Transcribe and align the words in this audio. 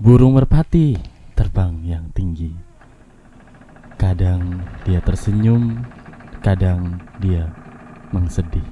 Burung 0.00 0.40
merpati 0.40 0.96
terbang 1.36 1.76
yang 1.84 2.08
tinggi. 2.16 2.56
Kadang 4.00 4.64
dia 4.88 4.96
tersenyum, 5.04 5.76
kadang 6.40 7.04
dia 7.20 7.52
mengsedih. 8.08 8.64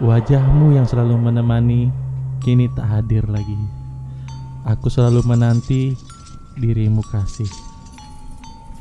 Wajahmu 0.00 0.72
yang 0.72 0.88
selalu 0.88 1.20
menemani 1.20 1.92
kini 2.40 2.64
tak 2.72 2.88
hadir 2.88 3.28
lagi. 3.28 3.60
Aku 4.64 4.88
selalu 4.88 5.20
menanti 5.28 5.92
dirimu 6.56 7.04
kasih. 7.12 7.52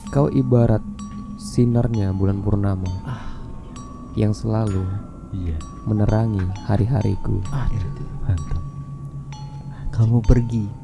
Kau 0.07 0.31
ibarat 0.31 0.79
sinarnya 1.35 2.15
bulan 2.15 2.39
purnama 2.39 2.87
yang 4.15 4.31
selalu 4.31 4.87
Iya, 5.35 5.59
menerangi 5.83 6.47
hari-hariku. 6.63 7.43
mantap. 8.23 8.63
Kamu 9.91 10.23
pergi 10.23 10.80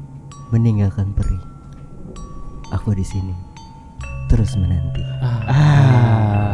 meninggalkan 0.48 1.12
peri. 1.12 1.36
Aku 2.72 2.92
di 2.92 3.04
sini 3.04 3.32
terus 4.28 4.52
menanti. 4.60 5.00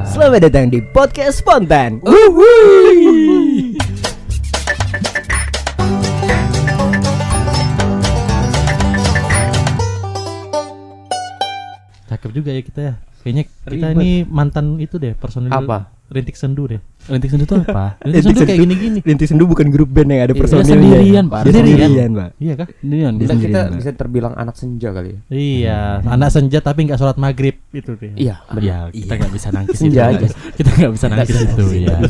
Selamat 0.06 0.46
datang 0.46 0.70
di 0.70 0.78
podcast 0.94 1.42
spontan. 1.42 1.98
Cakep 12.06 12.30
juga 12.30 12.50
ya 12.54 12.62
kita 12.62 12.80
ya. 12.82 13.13
Kayaknya 13.24 13.44
kita 13.64 13.86
Ribet. 13.88 13.96
ini 13.96 14.08
mantan 14.28 14.76
itu 14.76 15.00
deh 15.00 15.16
personil 15.16 15.48
Apa? 15.48 15.88
Rintik 16.04 16.36
Sendu 16.36 16.68
deh. 16.68 16.76
Rintik 17.08 17.32
sendu 17.32 17.42
itu 17.42 17.56
apa? 17.56 17.96
Rintik 18.04 18.20
Sendu 18.22 18.44
kayak 18.44 18.60
gini-gini. 18.60 18.98
Rintis 19.00 19.32
Sendu 19.32 19.48
bukan 19.48 19.72
grup 19.72 19.88
band 19.88 20.04
yang 20.06 20.20
ada 20.20 20.30
Iya, 20.30 20.36
personilnya. 20.36 20.68
sendirian, 20.70 21.24
Pak. 21.26 21.40
Dia 21.40 21.48
Sendirian. 21.50 21.88
sendirian, 21.88 22.10
Pak. 22.12 22.30
Iya 22.36 22.54
kah? 22.54 22.68
Yang 22.76 23.14
Kita, 23.16 23.32
sendirian, 23.32 23.64
kita 23.64 23.80
bisa 23.80 23.90
terbilang 23.96 24.34
anak 24.34 24.54
senja 24.54 24.88
kali 24.92 25.08
ya. 25.08 25.20
Iya, 25.32 25.80
anak 26.04 26.28
senja 26.28 26.58
tapi 26.60 26.84
nggak 26.84 27.00
sholat 27.00 27.16
maghrib 27.16 27.56
itu 27.72 27.96
deh. 27.96 28.12
Iya, 28.14 28.36
Ya, 28.60 28.92
kita 28.92 29.12
nggak 29.16 29.32
bisa 29.32 29.48
nangkis 29.50 29.78
Senja 29.80 30.02
itu. 30.10 30.28
aja. 30.28 30.36
Kita 30.60 30.70
nggak 30.76 30.92
bisa 30.92 31.06
nangkis 31.08 31.36
itu 31.40 31.64
ya. 31.80 31.96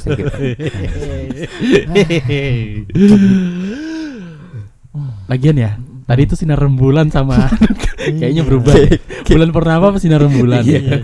Lagian 5.25 5.57
ya, 5.57 5.71
tadi 6.05 6.21
itu 6.23 6.35
sinar 6.35 6.57
rembulan 6.57 7.09
sama 7.09 7.49
kayaknya 8.21 8.43
berubah. 8.43 8.75
bulan 9.25 9.51
purnama 9.51 9.85
apa 9.89 9.99
sinar 9.99 10.21
rembulan? 10.21 10.61
Iya. 10.63 11.01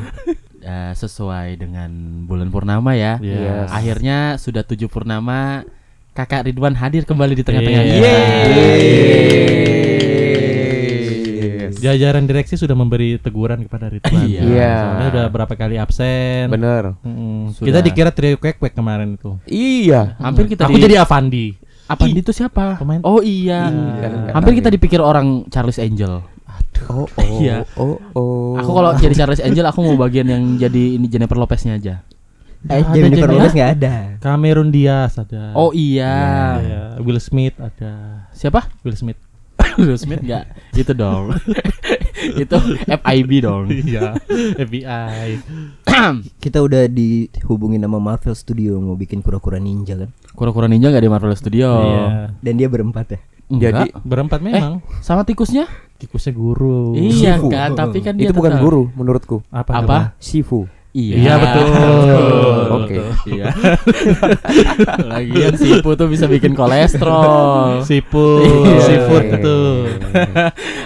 Ya, 0.61 0.93
sesuai 0.93 1.56
dengan 1.56 1.91
bulan 2.25 2.48
purnama 2.48 2.93
ya. 2.93 3.17
Yes. 3.19 3.69
Akhirnya 3.71 4.19
sudah 4.37 4.61
tujuh 4.62 4.87
purnama 4.87 5.65
Kakak 6.11 6.45
Ridwan 6.45 6.75
hadir 6.75 7.03
kembali 7.03 7.33
di 7.33 7.43
tengah-tengah 7.43 7.83
kita. 7.83 8.11
Yes. 10.71 11.81
Jajaran 11.81 12.28
direksi 12.28 12.61
sudah 12.61 12.75
memberi 12.75 13.17
teguran 13.17 13.65
kepada 13.65 13.89
Ridwan. 13.89 14.28
Iya. 14.28 14.75
Soalnya 14.77 15.09
udah 15.09 15.25
berapa 15.33 15.55
kali 15.55 15.81
absen. 15.81 16.53
Bener. 16.53 16.93
Sudah. 17.56 17.65
Kita 17.65 17.78
dikira 17.81 18.11
trio 18.12 18.37
kwek-kwek 18.37 18.77
kemarin 18.77 19.17
itu. 19.17 19.41
Iya. 19.48 20.21
Hampir 20.21 20.45
kita 20.47 20.69
Aku 20.69 20.77
di- 20.77 20.84
jadi 20.84 21.01
Avandi. 21.01 21.56
Apa 21.91 22.05
itu 22.06 22.30
siapa? 22.30 22.78
Pemain- 22.78 23.02
Oh 23.02 23.19
iya. 23.19 23.66
Iya. 23.66 24.30
Hampir 24.30 24.55
kita 24.56 24.70
dipikir 24.70 24.98
orang 24.98 25.44
Charles 25.48 25.77
Angel. 25.77 26.22
Oh, 26.86 27.05
oh, 27.20 27.36
Iya. 27.36 27.66
oh, 27.77 27.98
oh. 28.14 28.55
Aku 28.56 28.70
kalau 28.70 28.94
jadi 28.94 29.12
Charles 29.12 29.42
Angel 29.42 29.66
aku 29.66 29.82
mau 29.82 29.98
bagian 29.98 30.24
yang 30.24 30.42
jadi 30.56 30.97
ini 30.97 31.06
Jennifer 31.06 31.34
Lopeznya 31.34 31.77
aja. 31.77 32.00
Eh, 32.62 32.77
Ada 32.77 32.92
Jennifer 32.92 33.24
Jennifer. 33.24 33.36
Lopez 33.36 33.52
nggak 33.52 33.70
ada. 33.74 33.94
Cameron 34.19 34.69
Diaz 34.69 35.16
ada. 35.16 35.52
Oh 35.52 35.72
iya. 35.72 36.16
Iya. 36.58 36.82
Will 37.00 37.16
Smith 37.19 37.56
ada. 37.56 38.25
Siapa? 38.30 38.69
Will 38.80 38.94
Smith. 38.94 39.16
Will 39.78 39.94
Smith 39.94 40.20
enggak? 40.20 40.50
Itu 40.72 40.92
dong. 40.92 41.34
itu 42.42 42.56
FIB 42.84 43.30
dong. 43.40 43.68
Iya. 43.68 44.16
FBI. 44.56 45.28
Kita 46.42 46.58
udah 46.60 46.86
dihubungin 46.86 47.80
sama 47.80 47.98
Marvel 47.98 48.34
Studio 48.34 48.78
mau 48.78 48.94
bikin 48.94 49.20
kura-kura 49.20 49.56
ninja 49.56 49.94
kan. 49.94 50.10
Kura-kura 50.32 50.66
ninja 50.66 50.88
enggak 50.88 51.04
di 51.04 51.10
Marvel 51.10 51.34
Studio. 51.34 51.69
Iya. 51.80 52.04
Dan 52.38 52.54
dia 52.56 52.69
berempat 52.69 53.06
ya. 53.10 53.20
Enggak. 53.50 53.70
Jadi 53.72 53.88
Berempat 54.06 54.41
memang. 54.41 54.78
sama 55.03 55.26
tikusnya? 55.26 55.66
Tikusnya 55.98 56.32
guru. 56.32 56.94
Iya 56.94 57.36
Shifu. 57.36 57.50
kan, 57.50 57.75
tapi 57.75 58.00
kan 58.00 58.14
dia 58.14 58.30
itu 58.30 58.32
bukan 58.32 58.56
tetap- 58.56 58.64
guru 58.64 58.82
menurutku. 58.94 59.36
Apa? 59.50 59.70
Apa? 59.76 59.98
Shifu. 60.16 60.64
Iya. 60.91 61.15
Iya, 61.17 61.33
betul. 61.39 61.67
Oke. 62.77 62.97
Iya. 63.25 63.47
Lagian 65.12 65.55
Sipu 65.55 65.95
tuh 65.95 66.06
bisa 66.06 66.27
bikin 66.27 66.53
kolesterol. 66.53 67.83
Siput, 67.83 68.43
Iya. 68.67 68.81
seafood 68.83 69.25
itu. 69.31 69.59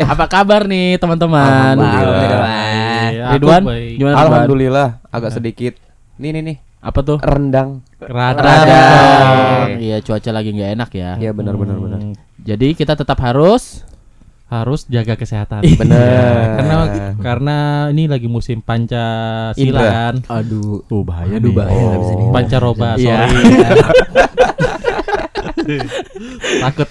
Apa 0.03 0.25
kabar 0.27 0.65
nih 0.65 0.97
teman-teman? 0.97 1.77
Alhamdulillah. 1.81 2.45
Iya, 3.05 3.25
Ridwan, 3.33 3.63
aku 3.63 3.71
baik. 3.71 3.93
gimana? 3.97 4.15
Alhamdulillah 4.19 4.89
agak 5.09 5.31
sedikit. 5.33 5.75
Nih 6.17 6.31
nih 6.31 6.43
nih. 6.45 6.57
Apa 6.79 7.01
tuh? 7.01 7.17
Rendang. 7.19 7.81
Rada. 7.97 8.45
Radang. 8.45 9.81
Iya, 9.81 10.05
cuaca 10.05 10.31
lagi 10.31 10.53
nggak 10.53 10.71
enak 10.75 10.91
ya. 10.93 11.11
Iya 11.17 11.33
benar 11.33 11.57
benar 11.57 11.81
benar. 11.81 11.99
Hmm, 11.99 12.13
Jadi 12.39 12.77
kita 12.77 12.93
tetap 12.93 13.17
harus 13.19 13.81
harus 14.47 14.85
jaga 14.87 15.15
kesehatan. 15.15 15.65
Benar. 15.75 16.61
karena 16.61 16.77
karena 17.19 17.57
ini 17.91 18.05
lagi 18.05 18.27
musim 18.27 18.61
Pancasila 18.61 19.81
kan. 19.83 20.15
Aduh. 20.29 20.85
Oh, 20.87 21.03
bahaya 21.03 21.37
Aduh 21.37 21.51
nih. 21.51 21.57
bahaya 21.57 21.81
nggak 21.83 22.01
bisa 22.01 22.13
nih. 22.15 22.27
Pancaroba, 22.31 22.91
Iya. 22.95 23.17
sorry. 23.19 23.39
Takut 26.61 26.89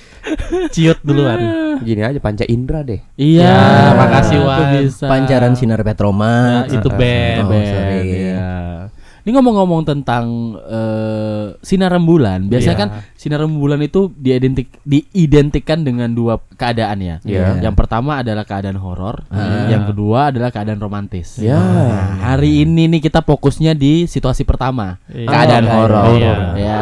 ciut 0.71 0.99
duluan. 1.01 1.39
Gini 1.81 2.01
aja 2.01 2.17
Panca 2.17 2.45
Indra 2.45 2.81
deh. 2.81 3.01
Iya, 3.13 3.43
Ya, 3.43 3.91
makasih, 3.93 4.39
Wan. 4.39 4.71
bisa. 4.79 5.05
Pancaran 5.05 5.53
sinar 5.53 5.83
Petroma. 5.83 6.63
Nah, 6.63 6.71
itu 6.71 6.89
band. 6.89 7.43
Oh, 7.43 7.59
sorry. 7.59 7.99
iya. 8.01 8.82
Ini 9.23 9.31
ngomong-ngomong 9.31 9.87
tentang 9.87 10.23
eh, 10.59 11.55
sinar 11.63 11.95
rembulan, 11.95 12.51
biasanya 12.51 12.75
Iya. 12.75 12.81
kan 12.83 12.89
sinar 13.15 13.39
rembulan 13.39 13.79
itu 13.79 14.11
diidentik 14.13 14.67
diidentikan 14.83 15.79
dengan 15.81 16.11
dua 16.11 16.43
keadaan 16.53 16.99
ya. 16.99 17.15
Iya. 17.23 17.63
Yang 17.63 17.75
pertama 17.79 18.19
adalah 18.19 18.43
keadaan 18.43 18.75
horor, 18.75 19.23
yang 19.71 19.87
kedua 19.87 20.27
adalah 20.27 20.51
keadaan 20.51 20.75
romantis. 20.77 21.39
Ya. 21.39 21.55
Nah, 21.55 22.35
hari 22.35 22.67
ini 22.67 22.91
nih 22.91 22.99
kita 22.99 23.23
fokusnya 23.23 23.71
di 23.73 24.11
situasi 24.11 24.43
pertama, 24.43 24.99
Iya. 25.07 25.27
keadaan 25.31 25.65
Oh, 25.65 25.75
horor. 25.79 26.05
iya. 26.19 26.35
Ya. 26.59 26.79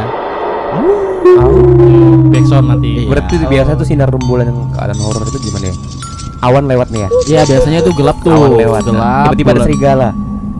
Backsound 2.32 2.68
nanti. 2.68 3.06
Iya. 3.06 3.10
Berarti 3.10 3.34
biasa 3.38 3.72
tuh 3.78 3.86
sinar 3.86 4.10
rembulan 4.10 4.50
yang 4.50 4.60
keadaan 4.74 4.98
horor 4.98 5.30
itu 5.30 5.38
gimana 5.46 5.66
ya? 5.70 5.76
Awan 6.42 6.66
lewat 6.66 6.90
nih 6.90 7.06
ya. 7.06 7.10
Iya, 7.30 7.42
biasanya 7.46 7.80
itu 7.86 7.92
gelap 7.94 8.18
tuh. 8.26 8.34
Awan 8.34 8.58
lewat. 8.58 8.82
Gelap. 8.82 9.30
Tiba-tiba 9.38 9.52
ada 9.54 9.62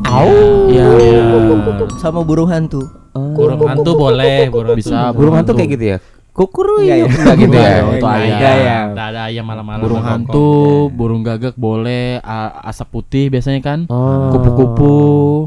bulan- 0.02 0.28
serigala. 0.28 0.72
Iya. 0.72 1.98
Sama 1.98 2.20
burung 2.22 2.50
hantu. 2.50 2.82
Burung 3.12 3.60
hantu 3.62 3.92
boleh, 3.94 4.48
burung 4.48 4.76
Bisa, 4.76 5.12
Burung 5.12 5.36
hantu 5.36 5.52
kayak 5.54 5.70
gitu 5.72 5.86
ya? 5.88 6.00
Kukur 6.32 6.80
Enggak 6.80 6.96
ya? 6.96 7.06
Enggak 7.12 7.36
gitu 7.38 7.58
ya. 7.60 7.76
Itu 7.92 8.08
ayam. 8.08 8.40
Ya. 8.40 8.80
Ada 8.96 9.20
ayam 9.28 9.44
malam-malam. 9.44 9.84
burung 9.84 10.00
hantu, 10.00 10.32
kongkong. 10.32 10.96
burung 10.96 11.22
gagak 11.22 11.56
boleh, 11.60 12.24
asap 12.64 12.88
putih 12.90 13.28
biasanya 13.28 13.60
kan, 13.60 13.84
Oh. 13.92 14.32
kupu-kupu. 14.32 14.96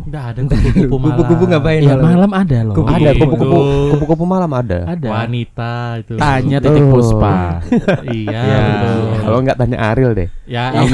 Enggak 0.05 0.25
ada 0.29 0.41
kupu-kupu 0.45 0.95
malam. 0.95 1.17
Kupu-kupu 1.17 1.45
ngapain 1.49 1.81
Iya 1.81 1.97
malam? 1.97 2.05
malam 2.05 2.31
ada 2.37 2.59
loh. 2.61 2.75
Kupu-kupu. 2.77 3.01
Ada 3.01 3.11
kupu-kupu 3.17 3.59
kupu-kupu 3.97 4.25
malam 4.29 4.51
ada. 4.53 4.79
Ada. 4.85 5.09
Wanita 5.09 5.73
itu. 6.05 6.13
Tanya 6.21 6.57
titik 6.61 6.85
Oh. 6.85 6.91
puspa. 6.93 7.37
Iya, 8.05 8.29
Iya. 8.37 8.61
betul. 8.61 9.01
Kalau 9.25 9.39
enggak 9.41 9.57
tanya 9.57 9.77
Ariel 9.89 10.13
deh. 10.13 10.29
Ya, 10.45 10.65
Iya, 10.69 10.85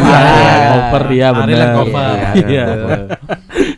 dia 1.11 1.27
Ariel 1.27 1.35
bener. 1.35 1.59
yang 1.59 1.75
cover. 1.75 2.15
Iya. 2.47 2.65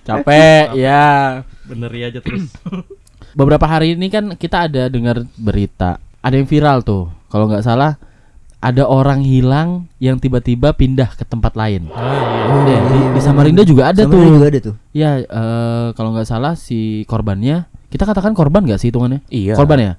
Capek 0.03 0.75
ya. 0.75 1.43
Bener 1.65 1.91
ya 1.95 2.11
aja 2.11 2.21
terus. 2.21 2.51
Beberapa 3.39 3.65
hari 3.65 3.95
ini 3.97 4.11
kan 4.11 4.35
kita 4.35 4.69
ada 4.69 4.87
dengar 4.87 5.25
berita, 5.35 5.97
ada 6.21 6.35
yang 6.35 6.45
viral 6.45 6.83
tuh. 6.83 7.09
Kalau 7.31 7.49
nggak 7.49 7.65
salah 7.65 7.97
ada 8.59 8.87
orang 8.87 9.25
hilang 9.25 9.89
yang 9.99 10.21
tiba-tiba 10.21 10.71
pindah 10.71 11.17
ke 11.17 11.25
tempat 11.25 11.57
lain. 11.57 11.89
Oh, 11.91 12.63
Iya, 12.63 12.79
di, 12.85 12.99
di 13.17 13.21
Samarinda 13.21 13.65
juga 13.65 13.91
ada 13.91 14.05
Sama 14.05 14.13
tuh. 14.13 14.23
juga 14.29 14.47
ada 14.47 14.59
tuh. 14.61 14.75
Ya, 14.93 15.19
eh, 15.19 15.87
kalau 15.97 16.13
nggak 16.13 16.29
salah 16.29 16.53
si 16.55 17.03
korbannya, 17.09 17.65
kita 17.89 18.05
katakan 18.05 18.37
korban 18.37 18.63
nggak 18.63 18.79
sih 18.79 18.93
hitungannya? 18.93 19.25
Iya. 19.33 19.57
Korban 19.57 19.79
ya? 19.81 19.93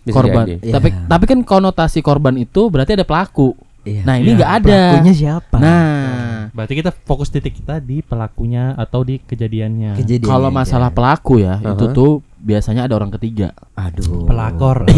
Bisa 0.00 0.16
korban. 0.16 0.44
jadi. 0.48 0.72
Tapi 0.72 0.88
Iya. 0.90 1.04
tapi 1.06 1.24
kan 1.28 1.38
konotasi 1.44 2.00
korban 2.00 2.34
itu 2.34 2.72
berarti 2.72 2.96
ada 2.96 3.04
pelaku. 3.04 3.52
Iya. 3.80 4.02
Nah, 4.04 4.14
ini 4.20 4.30
Iya, 4.32 4.36
nggak 4.36 4.52
ada. 4.60 4.80
Pelakunya 4.92 5.14
siapa? 5.16 5.56
Nah, 5.56 6.52
Berarti 6.52 6.74
kita 6.76 6.90
fokus 6.92 7.30
titik 7.30 7.62
kita 7.62 7.78
di 7.80 8.02
pelakunya 8.02 8.74
atau 8.76 9.06
di 9.06 9.22
kejadiannya. 9.22 9.96
Kejadian 9.96 10.28
kalau 10.28 10.50
masalah 10.52 10.90
pelaku 10.92 11.40
ya, 11.40 11.62
itu 11.62 11.86
Aha. 11.88 11.94
tuh 11.94 12.10
biasanya 12.36 12.84
ada 12.84 12.98
orang 12.98 13.14
ketiga. 13.16 13.54
Aduh. 13.78 14.26
Pelakor. 14.28 14.84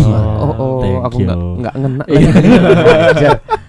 Oh, 0.43 0.51
oh, 0.59 0.79
Thank 0.83 0.99
aku 1.07 1.19
you. 1.23 1.29
enggak 1.31 1.39
enggak 1.39 1.75
ngena. 1.79 2.05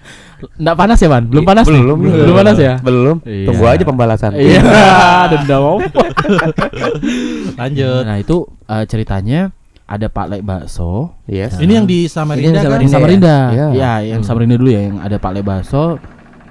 Nggak 0.60 0.76
panas 0.76 0.98
ya, 1.00 1.08
Man? 1.08 1.24
Belum 1.32 1.46
panas 1.48 1.66
nih? 1.70 1.80
belum, 1.80 1.98
nih. 2.04 2.12
Belum 2.20 2.36
panas 2.36 2.58
ya? 2.60 2.74
Belum. 2.84 3.16
Iya. 3.24 3.48
Tunggu 3.48 3.64
aja 3.64 3.84
pembalasan. 3.88 4.32
Iya, 4.36 4.60
dendam 5.32 5.64
apa? 5.64 6.04
Lanjut. 7.56 8.04
Nah, 8.04 8.18
itu 8.20 8.38
eh, 8.68 8.84
ceritanya 8.90 9.56
ada 9.94 10.08
Pak 10.08 10.26
Lek 10.28 10.42
Bakso 10.42 11.14
Yes. 11.24 11.56
Ini 11.56 11.70
yang 11.76 11.86
di 11.86 12.06
Samarinda 12.06 12.42
Ini 12.42 12.50
yang 12.50 12.66
kan? 12.68 12.82
di 12.82 12.90
Samarinda 12.90 12.92
Samarinda. 12.92 13.36
ya? 13.36 13.54
Ya, 13.54 13.70
Iya. 13.72 13.94
yang 14.10 14.22
Samarinda 14.22 14.56
dulu 14.56 14.70
ya, 14.70 14.82
yang 14.84 14.98
ada 14.98 15.16
Pak 15.16 15.32
Lek 15.32 15.44
Bakso 15.44 15.86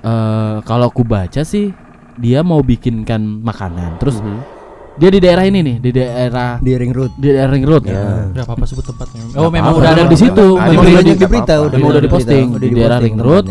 eh 0.00 0.56
kalau 0.62 0.86
aku 0.86 1.02
baca 1.02 1.42
sih 1.42 1.70
dia 2.14 2.40
mau 2.40 2.60
bikinkan 2.60 3.18
makanan. 3.40 3.96
Terus 3.96 4.18
Mhm. 4.18 4.38
dia 4.94 5.08
di 5.08 5.18
daerah 5.18 5.42
ini 5.42 5.58
nih, 5.60 5.76
di 5.78 5.90
daerah 5.90 6.58
Di 6.58 6.72
ring 6.76 6.92
road. 6.92 7.12
di 7.14 7.28
daerah 7.28 7.50
ring 7.50 7.64
road. 7.64 7.82
Ya. 7.82 8.28
Gak 8.30 8.44
apa-apa 8.44 8.64
sebut 8.64 8.84
tempatnya. 8.84 9.22
Oh, 9.34 9.48
memang 9.48 9.72
udah 9.74 9.90
ada 9.90 10.04
di 10.04 10.14
situ. 10.14 10.46
Ada 10.54 10.68
Memang 10.68 10.84
di 10.84 10.92
udah 10.92 11.00
situ. 11.00 11.08
di- 11.08 11.16
di 11.16 11.26
berita 11.26 11.54
udah 11.58 11.78
udah 11.78 11.96
di 11.96 12.04
diposting 12.04 12.46
di 12.58 12.68
daerah 12.70 12.98
ring 12.98 13.16
road. 13.16 13.46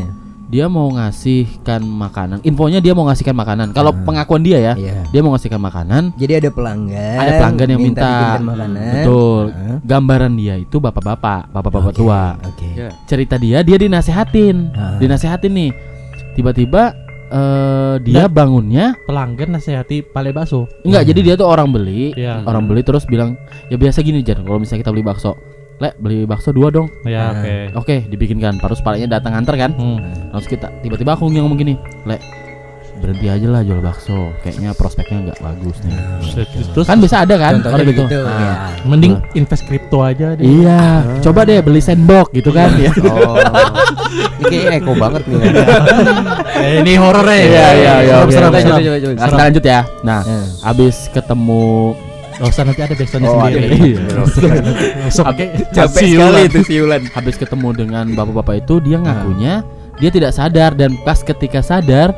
Dia 0.52 0.68
mau 0.68 0.92
ngasihkan 0.92 1.80
makanan. 1.80 2.44
Infonya 2.44 2.84
dia 2.84 2.92
mau 2.92 3.08
ngasihkan 3.08 3.32
makanan. 3.32 3.72
Kalau 3.72 3.96
pengakuan 3.96 4.44
dia 4.44 4.60
ya, 4.60 4.74
Iya. 4.76 5.08
dia 5.08 5.22
mau 5.24 5.32
ngasihkan 5.32 5.58
makanan. 5.58 6.12
Jadi 6.20 6.44
ada 6.44 6.50
pelanggan. 6.52 7.18
Ada 7.18 7.32
pelanggan 7.40 7.68
yang 7.72 7.80
minta. 7.82 8.04
bikin 8.04 8.44
makanan. 8.44 8.92
Betul. 8.92 9.44
Heeh. 9.48 9.78
Gambaran 9.82 10.34
dia 10.36 10.56
itu 10.60 10.76
bapak-bapak, 10.78 11.42
bapak-bapak 11.50 11.92
Oke, 11.96 12.00
tua. 12.04 12.36
Oke. 12.44 12.68
Ya. 12.76 12.90
Cerita 13.08 13.40
dia 13.40 13.64
dia 13.64 13.80
dinasehatin. 13.80 14.76
Ah. 14.76 15.00
Dinasehatin 15.00 15.52
nih. 15.56 15.72
Tiba-tiba 16.36 17.00
eh 17.32 17.96
dia 18.04 18.28
bangunnya 18.28 18.92
Pelanggan 19.08 19.56
nasihati 19.56 20.04
pale 20.04 20.36
bakso. 20.36 20.68
enggak 20.84 21.08
jadi 21.08 21.20
dia 21.24 21.36
tuh 21.40 21.48
orang 21.48 21.72
beli. 21.72 22.12
Iya. 22.12 22.44
Orang 22.44 22.68
beli 22.68 22.84
terus 22.84 23.08
bilang, 23.08 23.40
"Ya 23.72 23.80
biasa 23.80 24.04
gini, 24.04 24.20
Jar. 24.20 24.44
Kalau 24.44 24.60
misalnya 24.60 24.84
kita 24.84 24.92
beli 24.92 25.08
bakso, 25.08 25.40
Lek, 25.82 25.98
beli 25.98 26.24
bakso 26.24 26.54
dua 26.54 26.70
dong." 26.70 26.88
Ya 27.04 27.28
Nah. 27.28 27.42
oke. 27.42 27.54
Oke, 27.76 27.96
dibikinkan. 28.06 28.56
Terus 28.56 28.80
palanya 28.80 29.10
datang 29.12 29.34
antar 29.34 29.58
kan? 29.58 29.74
Hmm. 29.74 29.98
Langsung 30.30 30.52
kita 30.52 30.70
tiba-tiba 30.80 31.12
aku 31.12 31.26
ngomong 31.28 31.58
gini, 31.58 31.74
"Lek, 32.06 32.22
berhenti 32.98 33.26
aja 33.26 33.48
lah 33.50 33.62
jual 33.62 33.82
bakso. 33.82 34.30
Kayaknya 34.40 34.72
prospeknya 34.72 35.18
nggak 35.28 35.40
bagus 35.42 35.78
nih." 35.82 35.98
Terus 36.72 36.86
Kan 36.86 37.02
bisa 37.02 37.26
ada 37.26 37.34
kan 37.36 37.58
orang 37.60 37.82
gitu. 37.84 38.06
Nah, 38.06 38.14
ya. 38.14 38.54
mending 38.86 39.18
invest 39.34 39.66
kripto 39.66 40.00
aja 40.00 40.38
deh. 40.38 40.46
Iya, 40.46 41.02
coba 41.20 41.44
deh 41.44 41.60
beli 41.60 41.82
sandbox 41.82 42.30
gitu 42.32 42.54
kan 42.54 42.70
ya. 42.78 42.94
Oh. 43.02 43.36
Ini 44.42 44.46
kayaknya 44.46 44.72
eko 44.78 44.92
banget 44.94 45.24
nih. 45.26 45.40
Eh, 46.62 46.74
ini 46.80 46.94
horor 46.94 47.26
ya. 47.26 47.34
Iya, 47.34 47.68
iya, 47.74 47.94
iya. 48.04 48.16
Lanjut. 48.22 49.18
Nah, 49.18 49.28
kita 49.28 49.42
lanjut 49.42 49.64
ya. 49.64 49.82
Nah, 50.04 50.20
Eh. 50.22 50.46
abis 50.64 51.10
ketemu 51.10 51.96
Gak 52.34 52.48
usah 52.48 52.64
nanti 52.64 52.82
ada 52.82 52.94
backsoundnya 52.94 53.28
Oh, 53.28 53.40
sendiri. 53.40 53.68
iya. 53.70 54.02
Besok 55.06 55.26
Capek 55.70 56.06
sekali 56.08 56.42
itu 56.46 56.60
siulan. 56.64 57.02
Habis 57.10 57.36
ketemu 57.36 57.68
dengan 57.76 58.06
bapak-bapak 58.12 58.56
itu 58.60 58.80
dia 58.80 58.98
ngakunya 58.98 59.54
dia 59.98 60.10
tidak 60.10 60.32
sadar 60.32 60.74
dan 60.74 60.98
pas 61.02 61.20
ketika 61.20 61.60
sadar 61.60 62.10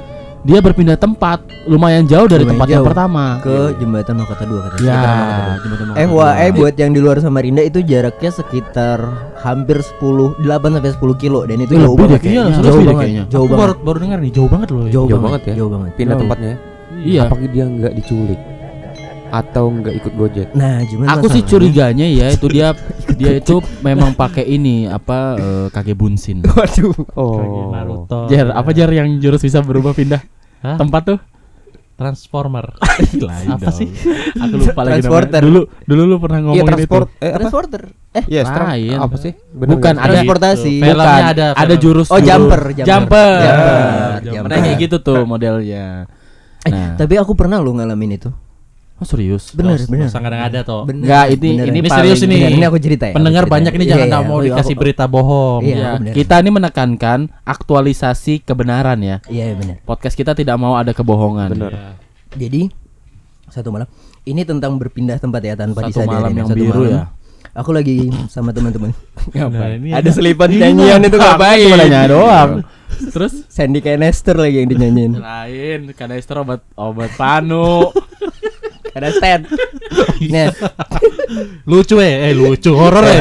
dia 0.42 0.60
berpindah 0.60 0.96
tempat 0.96 1.40
lumayan 1.66 2.04
jauh 2.04 2.24
dari 2.26 2.44
Lumayan 2.44 2.52
tempat 2.54 2.68
yang 2.70 2.80
jauh. 2.80 2.88
pertama. 2.90 3.24
Ke 3.40 3.58
jembatan 3.74 4.14
Mahkota 4.14 4.44
2 4.44 4.60
katanya. 4.62 4.84
Ya, 4.84 4.92
Sekitar 4.94 5.16
Mahkota 5.16 5.40
2. 5.40 5.64
jembatan 5.64 5.86
Eh 5.94 6.08
wah, 6.10 6.32
dua. 6.32 6.44
eh 6.44 6.52
buat 6.54 6.74
yang 6.76 6.92
di 6.92 7.00
luar 7.00 7.18
Samarinda 7.18 7.62
itu 7.62 7.80
jaraknya 7.82 8.32
sekitar 8.34 9.00
hampir 9.38 9.78
10 9.80 10.36
8 10.38 10.44
sampai 10.70 10.92
10 10.94 11.16
kilo 11.18 11.40
dan 11.44 11.58
itu 11.58 11.72
jauh 11.74 11.96
deh 11.96 12.04
banget. 12.06 12.20
kayaknya, 12.22 12.44
jauh 12.54 12.60
deh 12.60 12.76
banget. 12.86 13.00
kayaknya. 13.02 13.24
Jauh 13.26 13.40
Aku 13.42 13.48
banget. 13.50 13.64
baru 13.64 13.74
baru 13.82 13.98
dengar 14.00 14.18
nih, 14.20 14.32
jauh 14.32 14.50
banget 14.50 14.68
loh. 14.70 14.80
Jauh, 14.82 14.92
Jauh 14.92 15.08
banget, 15.10 15.24
banget 15.24 15.42
ya. 15.42 15.54
Jauh 15.56 15.72
banget. 15.72 15.92
Pindah 15.94 16.08
Jauh. 16.10 16.22
tempatnya. 16.22 16.48
ya? 16.50 16.58
Iya. 16.94 17.22
Apakah 17.26 17.48
dia 17.50 17.64
nggak 17.66 17.94
diculik? 17.96 18.40
Atau 19.34 19.66
nggak 19.68 19.94
ikut 19.96 20.14
Gojek? 20.14 20.48
Nah, 20.54 20.86
cuman 20.86 21.10
Aku 21.10 21.26
sih 21.26 21.42
curiganya 21.42 22.06
ya 22.06 22.30
itu 22.30 22.46
dia 22.46 22.78
dia 23.20 23.34
itu 23.36 23.56
memang 23.82 24.14
pakai 24.14 24.46
ini 24.46 24.86
apa 24.86 25.34
eh, 25.36 25.68
kage 25.68 25.94
bunsin. 25.94 26.46
Waduh. 26.46 26.94
Kayak 27.10 27.66
Naruto. 27.68 28.20
Jar, 28.28 28.48
apa 28.54 28.70
jar 28.72 28.90
yang 28.90 29.18
jurus 29.18 29.42
bisa 29.42 29.60
berubah 29.60 29.92
pindah 29.92 30.22
Hah? 30.62 30.78
tempat 30.78 31.02
tuh? 31.04 31.20
Transformer. 31.94 32.74
Apa 33.54 33.70
sih? 33.70 33.86
Aku 34.36 34.56
lupa 34.60 34.82
lagi 34.82 34.98
Transporter. 35.00 35.40
namanya. 35.40 35.46
Dulu 35.46 35.62
dulu 35.86 36.02
lu 36.04 36.16
pernah 36.18 36.40
Iya 36.40 36.46
ngomongin 36.48 36.66
transport. 36.68 37.06
itu. 37.06 37.14
Eh 37.16 37.22
apa? 37.24 37.38
Transporter. 37.38 37.82
Eh, 38.12 38.24
Iya, 38.28 38.42
tra- 38.44 38.68
Lain. 38.68 38.98
apa 38.98 39.16
sih? 39.16 39.32
Bener 39.48 39.72
Bukan, 39.72 39.94
ada- 39.94 40.06
transportasi. 40.12 40.72
Gitu. 40.74 40.90
Bukan, 40.90 41.22
ada, 41.24 41.46
ada 41.54 41.76
jurus 41.78 42.08
Oh, 42.08 42.18
jurus. 42.18 42.28
jumper, 42.28 42.62
jumper. 42.74 42.84
jumper. 42.84 43.40
Jumper. 43.40 44.20
Jumper. 44.26 44.50
Nah, 44.50 44.58
kayak 44.60 44.78
gitu 44.80 44.98
tuh 45.00 45.22
modelnya. 45.24 45.86
Eh, 46.62 46.72
Nah, 46.72 46.96
tapi 46.96 47.14
aku 47.16 47.32
pernah 47.34 47.62
lo 47.62 47.72
ngalamin 47.72 48.12
itu. 48.16 48.30
Oh 49.04 49.06
serius? 49.06 49.52
Bener, 49.52 49.76
Nggak 49.76 49.92
bener. 49.92 50.08
usah 50.08 50.24
ada 50.24 50.60
toh. 50.64 50.88
Bener. 50.88 51.04
Enggak, 51.04 51.26
ini 51.28 51.36
Bener. 51.36 51.66
ini, 51.68 51.78
Ini 51.78 51.80
paling- 51.84 51.94
serius 52.00 52.20
ini. 52.24 52.36
Bener, 52.40 52.52
ini 52.56 52.64
aku 52.64 52.78
cerita 52.80 53.06
ya. 53.06 53.14
Pendengar 53.14 53.44
cerita. 53.44 53.56
banyak 53.60 53.72
ini 53.76 53.84
Iya, 53.84 53.92
jangan 53.92 54.08
iya, 54.08 54.14
tak 54.14 54.22
mau 54.24 54.32
aku- 54.34 54.46
dikasih 54.48 54.74
aku- 54.74 54.82
berita 54.82 55.04
bohong. 55.06 55.62
Iya. 55.62 55.76
Ya, 55.76 55.90
bener. 56.00 56.14
kita 56.16 56.36
ini 56.40 56.50
menekankan 56.50 57.20
aktualisasi 57.44 58.34
kebenaran 58.42 59.00
ya. 59.00 59.18
Iya, 59.28 59.44
iya, 59.52 59.56
benar. 59.56 59.76
Podcast 59.84 60.16
kita 60.16 60.32
tidak 60.32 60.56
mau 60.56 60.74
ada 60.74 60.90
kebohongan. 60.90 61.52
Bener. 61.52 61.72
Iya. 61.72 61.92
Jadi 62.34 62.62
satu 63.46 63.70
malam 63.70 63.86
ini 64.24 64.42
tentang 64.42 64.80
berpindah 64.80 65.20
tempat 65.20 65.42
ya 65.42 65.54
tanpa 65.54 65.84
Satu 65.84 65.90
disadari. 65.92 66.10
malam 66.10 66.30
Nah, 66.30 66.40
yang 66.40 66.48
satu 66.48 66.58
biru 66.58 66.82
malam, 66.82 66.96
ya. 66.96 67.04
Aku 67.54 67.70
lagi 67.70 67.98
sama 68.28 68.50
teman-teman. 68.50 68.90
Nah, 69.34 69.70
ini 69.72 69.94
Ada 69.94 70.10
selipan 70.12 70.50
nyanyian 70.50 70.98
itu 71.00 71.18
ngapain? 71.18 71.62
Cuma 71.62 71.78
nanya 71.78 72.10
doang. 72.10 72.52
Terus 72.94 73.46
Sandy 73.46 73.78
Canester 73.78 74.34
lagi 74.34 74.62
yang 74.62 74.70
dinyanyiin. 74.70 75.14
lain 75.18 75.80
kanister 75.94 76.38
obat 76.40 76.62
obat 76.74 77.10
panu. 77.14 77.90
Ada 78.94 79.10
stand. 79.14 79.44
Nah, 80.24 80.48
lucu 81.68 82.00
eh, 82.00 82.32
eh 82.32 82.34
lucu. 82.34 82.72
Horor 82.72 83.04
ya. 83.04 83.20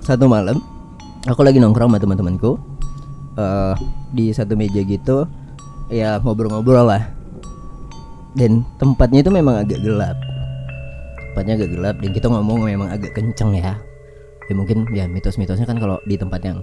satu 0.00 0.24
malam 0.24 0.56
aku 1.28 1.44
lagi 1.44 1.60
nongkrong 1.60 1.92
sama 1.92 1.98
teman-temanku. 2.00 2.56
Eh 3.36 3.74
di 4.10 4.32
satu 4.34 4.56
meja 4.58 4.80
gitu 4.82 5.28
ya 5.92 6.18
ngobrol-ngobrol 6.24 6.88
lah. 6.88 7.04
Dan 8.38 8.64
tempatnya 8.80 9.20
itu 9.26 9.30
memang 9.34 9.60
agak 9.60 9.82
gelap. 9.82 10.16
Tempatnya 11.30 11.54
agak 11.60 11.70
gelap 11.74 11.96
dan 12.00 12.10
kita 12.14 12.26
ngomong 12.30 12.58
memang 12.64 12.88
agak 12.88 13.12
kenceng 13.12 13.52
ya. 13.54 13.76
Ya 14.48 14.54
mungkin 14.56 14.88
ya 14.94 15.04
mitos-mitosnya 15.06 15.66
kan 15.68 15.78
kalau 15.78 16.00
di 16.08 16.16
tempat 16.18 16.40
yang 16.42 16.58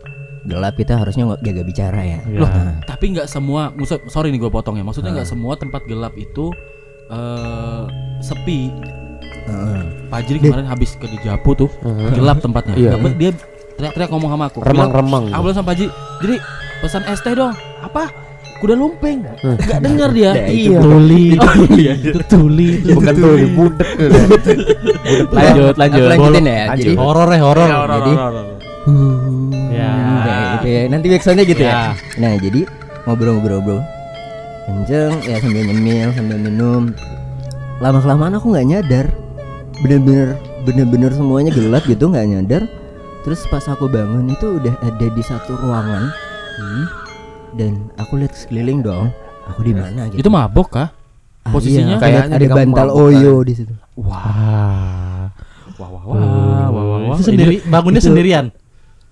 gelap 0.47 0.79
kita 0.79 0.95
harusnya 0.97 1.27
nggak 1.27 1.43
jaga 1.43 1.61
bicara 1.67 2.01
ya. 2.03 2.19
Loh, 2.31 2.47
Nah, 2.47 2.79
tapi 2.87 3.11
nggak 3.15 3.27
semua, 3.27 3.69
maksud 3.75 4.07
sorry 4.07 4.31
nih 4.31 4.39
gue 4.43 4.51
potong 4.51 4.79
ya. 4.79 4.83
Maksudnya 4.83 5.11
nggak 5.13 5.29
semua 5.29 5.59
tempat 5.59 5.83
gelap 5.85 6.15
itu 6.15 6.51
eh 7.07 7.81
sepi. 8.19 8.71
heeh. 9.47 9.81
Fajri 10.07 10.37
kemarin 10.39 10.67
habis 10.67 10.95
ke 10.95 11.07
di 11.07 11.17
Japu 11.23 11.55
tuh, 11.55 11.69
Heeh. 11.81 12.11
gelap 12.15 12.43
tempatnya. 12.43 12.75
Iya. 12.75 12.91
Dapet 12.95 13.11
dia 13.15 13.31
teriak-teriak 13.77 14.09
ngomong 14.11 14.29
sama 14.35 14.45
aku. 14.51 14.59
Remang-remang. 14.59 15.31
Aku 15.31 15.41
bilang 15.43 15.55
sama 15.55 15.67
Paji, 15.71 15.85
jadi 16.19 16.35
pesan 16.79 17.03
es 17.07 17.19
teh 17.23 17.31
dong. 17.31 17.55
Apa? 17.79 18.11
Kuda 18.57 18.73
lumping. 18.73 19.21
Hmm. 19.37 19.53
Nggak 19.53 19.79
denger 19.85 20.09
dia. 20.17 20.31
Nah, 20.33 20.49
itu 20.49 20.71
iya. 20.73 20.79
Tuli. 20.81 21.25
Oh, 21.37 21.53
iya. 21.77 21.93
Itu 21.93 22.21
tuli 22.25 22.67
itu. 22.81 22.97
Bukan 22.97 23.13
tuh 23.13 23.29
budek. 23.53 23.89
Lanjut, 25.29 25.75
lanjut. 25.77 26.01
Aku 26.01 26.09
lanjutin 26.09 26.43
ya 26.43 26.63
Lanjut. 26.65 26.81
jadi 26.81 26.95
Horor 26.97 27.29
ya 27.29 27.41
horor. 27.45 27.67
Jadi 27.69 28.11
Ya. 29.77 29.91
Gitu 30.57 30.67
ya. 30.73 30.81
Nanti 30.89 31.05
backsoundnya 31.05 31.45
gitu 31.45 31.61
ya. 31.61 31.71
Ya. 31.71 31.83
Nah 32.17 32.31
jadi 32.41 32.65
ngobrol-ngobrol-ngobrol 33.05 33.79
kenceng 34.67 35.15
ya 35.23 35.39
sambil 35.39 35.63
nyemil 35.63 36.07
sambil 36.11 36.37
minum. 36.37 36.83
Lama 37.79 37.99
kelamaan 37.99 38.35
aku 38.35 38.51
nggak 38.51 38.67
nyadar. 38.67 39.05
Bener-bener 39.79 40.35
bener-bener 40.65 41.11
semuanya 41.13 41.51
gelap 41.53 41.87
gitu 41.87 42.11
nggak 42.11 42.27
nyadar. 42.27 42.63
Terus 43.23 43.43
pas 43.47 43.63
aku 43.65 43.87
bangun 43.87 44.27
itu 44.27 44.59
udah 44.59 44.75
ada 44.79 45.07
di 45.07 45.23
satu 45.23 45.55
ruangan 45.55 46.11
Hmm. 46.57 46.85
dan 47.53 47.71
aku 47.95 48.17
lihat 48.17 48.33
sekeliling 48.33 48.81
dong. 48.81 49.13
Aku 49.47 49.61
di 49.61 49.71
mana 49.71 50.09
gitu. 50.09 50.19
Itu 50.19 50.29
mabok 50.29 50.67
kah? 50.73 50.89
Ah, 51.45 51.51
posisinya 51.53 51.95
iya, 51.95 52.01
kayaknya 52.01 52.35
ada, 52.35 52.47
bantal 52.51 52.87
oyo 52.91 53.39
di 53.39 53.53
situ. 53.53 53.71
Wah. 53.95 55.29
Wah, 55.77 55.87
wah, 55.87 56.03
wah, 56.03 56.17
wah, 56.17 56.67
wah, 56.73 56.97
wah. 57.07 57.15
Itu 57.15 57.23
sendiri 57.23 57.61
bangunnya 57.63 58.01
itu- 58.01 58.09
sendirian. 58.09 58.45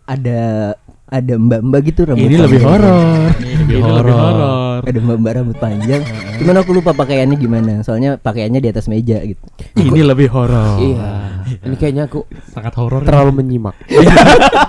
Ada 0.04 0.74
ada 1.06 1.34
mbak-mbak 1.38 1.82
gitu 1.86 2.02
rambut 2.04 2.26
Ini 2.26 2.36
lebih 2.42 2.60
horor. 2.66 3.30
Ini 3.76 3.92
lebih 3.92 4.16
horor. 4.16 4.80
Ada 4.86 5.00
mbak-mbak 5.02 5.32
rambut 5.36 5.58
panjang. 5.60 6.02
Cuman 6.40 6.56
aku 6.60 6.72
lupa 6.76 6.92
pakaiannya 6.96 7.38
gimana. 7.40 7.74
Soalnya 7.84 8.16
pakaiannya 8.16 8.60
di 8.64 8.70
atas 8.72 8.88
meja 8.88 9.20
gitu. 9.24 9.42
Ini 9.76 10.02
lebih 10.04 10.32
horor. 10.32 10.80
Iya. 10.80 11.12
Ini 11.46 11.76
kayaknya 11.78 12.10
aku 12.10 12.26
Sangat 12.50 12.74
horor. 12.80 13.06
ya. 13.06 13.08
terlalu 13.12 13.32
menyimak. 13.44 13.76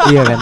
Iya 0.06 0.22
kan? 0.22 0.38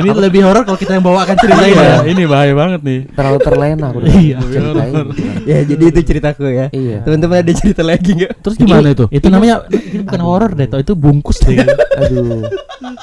Ini 0.00 0.08
lebih 0.16 0.40
horor 0.40 0.64
kalau 0.64 0.80
kita 0.80 0.96
yang 0.96 1.04
bawakan 1.04 1.36
cerita 1.36 1.60
ini. 1.68 1.76
Iya, 1.76 1.84
ya. 1.84 1.98
ini 2.08 2.22
bahaya 2.24 2.52
banget 2.56 2.80
nih. 2.80 3.00
Terlalu 3.12 3.38
terlena 3.44 3.86
aku. 3.92 3.98
Iya. 4.08 4.36
Ceritain. 4.40 5.06
ya 5.44 5.58
jadi 5.68 5.84
itu 5.92 6.00
ceritaku 6.00 6.44
ya. 6.48 6.66
Iya. 6.72 6.98
Teman-teman 7.04 7.44
ada 7.44 7.52
cerita 7.52 7.82
lagi 7.84 8.10
nggak? 8.16 8.40
Terus 8.40 8.56
gimana 8.56 8.88
itu? 8.96 9.04
Itu 9.12 9.26
namanya 9.28 9.68
ini 9.68 10.00
bukan 10.00 10.22
horor 10.24 10.50
deh, 10.56 10.64
itu 10.64 10.94
bungkus 10.96 11.44
deh. 11.44 11.60
Aduh. 12.00 12.48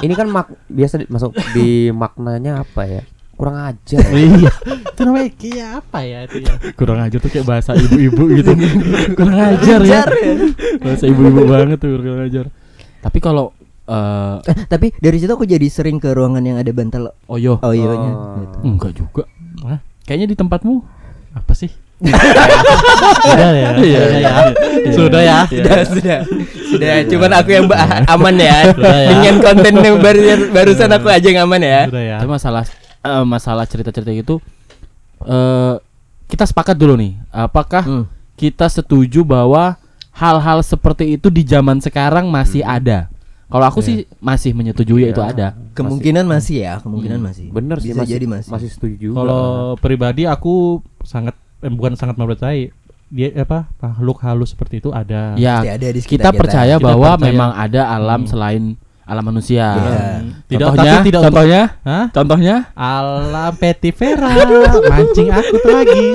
Ini 0.01 0.13
kan 0.17 0.27
mak 0.33 0.49
biasa 0.65 1.05
masuk 1.05 1.37
di 1.53 1.93
maknanya 1.93 2.65
apa 2.65 2.89
ya? 2.89 3.01
Kurang 3.41 3.57
ajar. 3.57 4.05
iya. 4.21 4.53
Itu 4.85 5.01
namanya 5.01 5.29
kayak 5.33 5.69
apa 5.81 5.99
ya 6.05 6.19
itu 6.29 6.37
ya? 6.45 6.53
Kurang 6.77 7.01
ajar 7.01 7.17
tuh 7.17 7.31
kayak 7.33 7.47
bahasa 7.49 7.73
ibu-ibu 7.73 8.23
gitu. 8.37 8.51
kurang 9.17 9.33
ajar 9.41 9.79
ya. 9.81 10.01
Bahasa 10.77 11.09
ibu-ibu 11.09 11.49
banget 11.49 11.81
tuh 11.81 11.89
kurang 11.97 12.21
ajar. 12.21 12.45
Tapi 13.01 13.17
kalau 13.17 13.49
eh 13.89 14.37
Eh, 14.45 14.55
tapi 14.69 14.93
dari 14.93 15.17
situ 15.17 15.33
aku 15.33 15.49
jadi 15.49 15.65
sering 15.67 15.97
ke 15.97 16.13
ruangan 16.13 16.45
yang 16.45 16.61
ada 16.61 16.69
bantal 16.69 17.17
Oyo, 17.25 17.57
oyonya. 17.65 18.11
Oh. 18.13 18.37
gitu. 18.37 18.57
enggak 18.61 18.91
juga. 18.93 19.23
Hah? 19.65 19.81
Kayaknya 20.05 20.27
di 20.29 20.37
tempatmu 20.37 20.73
Apa 21.33 21.57
sih? 21.57 21.73
Sudah 22.01 23.49
ya. 23.57 23.69
Iya, 23.81 24.01
Sudah 24.01 24.01
ya. 24.05 24.17
iya. 24.21 24.33
Sudah 24.93 25.21
ya. 25.21 25.37
Sudah, 25.49 25.77
sudah. 25.89 26.19
Sudah, 26.69 26.93
cuman 27.09 27.31
aku 27.41 27.49
yang 27.51 27.65
ba- 27.65 28.05
aman 28.05 28.35
ya. 28.37 28.69
Ya. 28.69 29.09
Dengan 29.09 29.35
konten 29.41 29.73
yang 29.79 29.97
baru 29.97 30.19
barusan 30.49 30.93
aku 30.93 31.09
aja 31.09 31.25
yang 31.25 31.45
aman 31.45 31.61
ya. 31.61 31.81
Sudah 31.89 32.03
ya. 32.05 32.17
Tapi 32.21 32.29
masalah 32.29 32.63
eh, 33.01 33.23
masalah 33.23 33.65
cerita-cerita 33.65 34.11
gitu 34.11 34.37
eh, 35.21 35.75
kita 36.25 36.43
sepakat 36.43 36.73
dulu 36.73 36.95
nih. 36.95 37.13
Apakah 37.29 37.83
Hmm. 37.83 38.05
kita 38.33 38.65
setuju 38.65 39.21
bahwa 39.21 39.75
hal-hal 40.11 40.59
seperti 40.61 41.13
itu 41.13 41.27
di 41.27 41.43
zaman 41.43 41.77
sekarang 41.77 42.27
masih 42.27 42.63
ada? 42.63 43.11
Kalau 43.45 43.67
aku 43.67 43.83
sih 43.83 44.07
masih 44.17 44.55
menyetujui 44.55 45.03
itu 45.05 45.19
ada. 45.19 45.51
Kemungkinan 45.73 46.23
masih 46.23 46.63
ya, 46.63 46.79
kemungkinan 46.79 47.19
masih. 47.19 47.51
Bener 47.51 47.77
sih 47.77 47.91
Bisa 47.91 47.99
masih, 48.01 48.13
jadi 48.13 48.25
masih. 48.25 48.47
masih 48.47 48.69
setuju. 48.71 49.09
Kalau 49.11 49.43
pribadi 49.75 50.23
aku 50.23 50.79
sangat 51.03 51.35
eh, 51.59 51.67
bukan 51.67 51.93
sangat 51.93 52.15
mempercayai 52.15 52.71
dia 53.11 53.27
apa 53.35 53.67
makhluk 53.77 54.23
halus 54.23 54.55
seperti 54.55 54.79
itu 54.79 54.89
ada. 54.89 55.35
Ya, 55.35 55.59
Pasti 55.59 55.69
ada 55.69 55.83
di 55.85 55.99
kita 55.99 56.07
sekitar 56.07 56.31
percaya 56.31 56.75
Kita 56.79 56.85
bahwa 56.87 57.09
percaya. 57.11 57.27
memang 57.27 57.51
ada 57.51 57.81
alam 57.91 58.23
Hmm. 58.23 58.29
selain 58.31 58.63
alam 59.11 59.27
manusia. 59.27 59.67
Iya. 59.75 60.03
Tidak 60.47 60.67
contohnya, 60.71 60.93
tapi 60.95 61.07
tidak 61.11 61.19
untuk- 61.19 61.27
contohnya, 61.35 61.61
Hah? 61.83 62.05
contohnya 62.15 62.55
Alam 62.71 63.51
petifera 63.59 64.31
mancing 64.87 65.27
aku 65.27 65.55
tuh 65.59 65.71
lagi. 65.75 66.05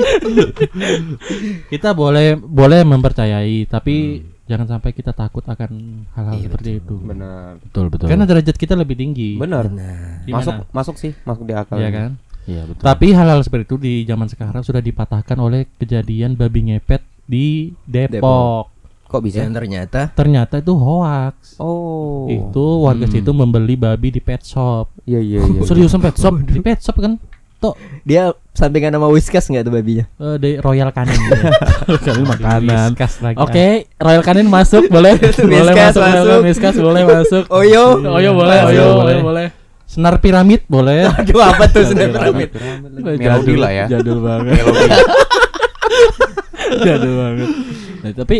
kita 1.71 1.93
boleh 1.93 2.33
boleh 2.37 2.81
mempercayai 2.81 3.69
tapi 3.69 4.25
jangan 4.47 4.79
sampai 4.79 4.91
kita 4.95 5.11
takut 5.11 5.43
akan 5.43 6.03
hal-hal 6.15 6.39
seperti 6.39 6.79
itu. 6.81 6.95
benar. 6.97 7.59
betul 7.61 7.85
betul. 7.91 8.07
Karena 8.09 8.25
derajat 8.25 8.55
kita 8.55 8.73
lebih 8.73 8.95
tinggi. 8.97 9.35
Benar. 9.37 9.67
Nah, 9.69 10.23
Gimana? 10.25 10.39
Masuk 10.41 10.55
masuk 10.73 10.95
sih, 10.97 11.11
masuk 11.21 11.43
di 11.45 11.53
akal. 11.53 11.77
Iya 11.77 11.89
kan? 11.91 12.11
Iya 12.47 12.63
betul. 12.63 12.81
Tapi 12.81 13.07
hal-hal 13.11 13.43
seperti 13.43 13.63
itu 13.67 13.77
di 13.77 13.93
zaman 14.07 14.31
sekarang 14.31 14.63
sudah 14.63 14.79
dipatahkan 14.79 15.35
oleh 15.35 15.67
kejadian 15.75 16.39
babi 16.39 16.71
ngepet 16.71 17.03
di 17.27 17.75
Depok. 17.83 18.71
Kok 19.07 19.21
bisa? 19.21 19.39
dan 19.39 19.51
ternyata 19.51 20.11
Ternyata 20.11 20.59
itu 20.59 20.71
hoax. 20.71 21.55
Oh. 21.57 22.27
Itu 22.27 22.83
warga 22.83 23.03
Hmm. 23.03 23.13
situ 23.13 23.31
membeli 23.31 23.73
babi 23.73 24.09
di 24.09 24.19
pet 24.19 24.43
shop. 24.43 24.91
Iya 25.01 25.17
iya 25.17 25.39
iya. 25.41 25.61
Seriusan 25.63 25.97
pet 25.97 26.13
shop? 26.13 26.35
Di 26.41 26.59
pet 26.59 26.77
shop 26.77 26.99
kan? 26.99 27.15
Tok 27.57 27.73
dia 28.03 28.29
sampingan 28.51 28.93
sama 28.93 29.07
Whiskas 29.07 29.47
nggak 29.47 29.63
tuh 29.63 29.73
babinya? 29.73 30.05
eh, 30.13 30.35
di 30.37 30.51
Royal 30.57 30.91
Canin. 30.91 31.17
Kami 32.05 32.23
makanan. 32.27 32.93
Oke, 33.35 33.67
Royal 33.95 34.21
Canin 34.21 34.45
masuk 34.45 34.85
boleh. 34.87 35.17
boleh 35.17 35.57
Whiskas 35.65 35.89
masuk, 35.89 35.97
Royal 35.97 36.13
masuk. 36.13 36.29
Canin, 36.29 36.45
Whiskas 36.45 36.75
boleh 36.77 37.01
masuk. 37.03 37.43
Oyo. 37.63 37.83
Oyo 37.97 38.29
boleh, 38.31 38.59
Masuk, 38.59 38.69
Oyo 38.69 38.85
boleh, 38.85 38.93
boleh. 38.93 39.17
boleh. 39.23 39.47
Senar 39.87 40.19
piramid 40.19 40.67
boleh. 40.67 41.07
Aduh 41.09 41.39
apa 41.39 41.65
tuh 41.65 41.81
sudah 41.81 42.05
piramid? 42.07 42.49
Melodi 42.93 43.55
lah 43.55 43.71
ya. 43.73 43.85
Jadul 43.89 44.19
banget. 44.19 44.53
jadul 46.77 47.13
banget. 47.15 47.49
Nah, 47.97 48.11
tapi 48.13 48.37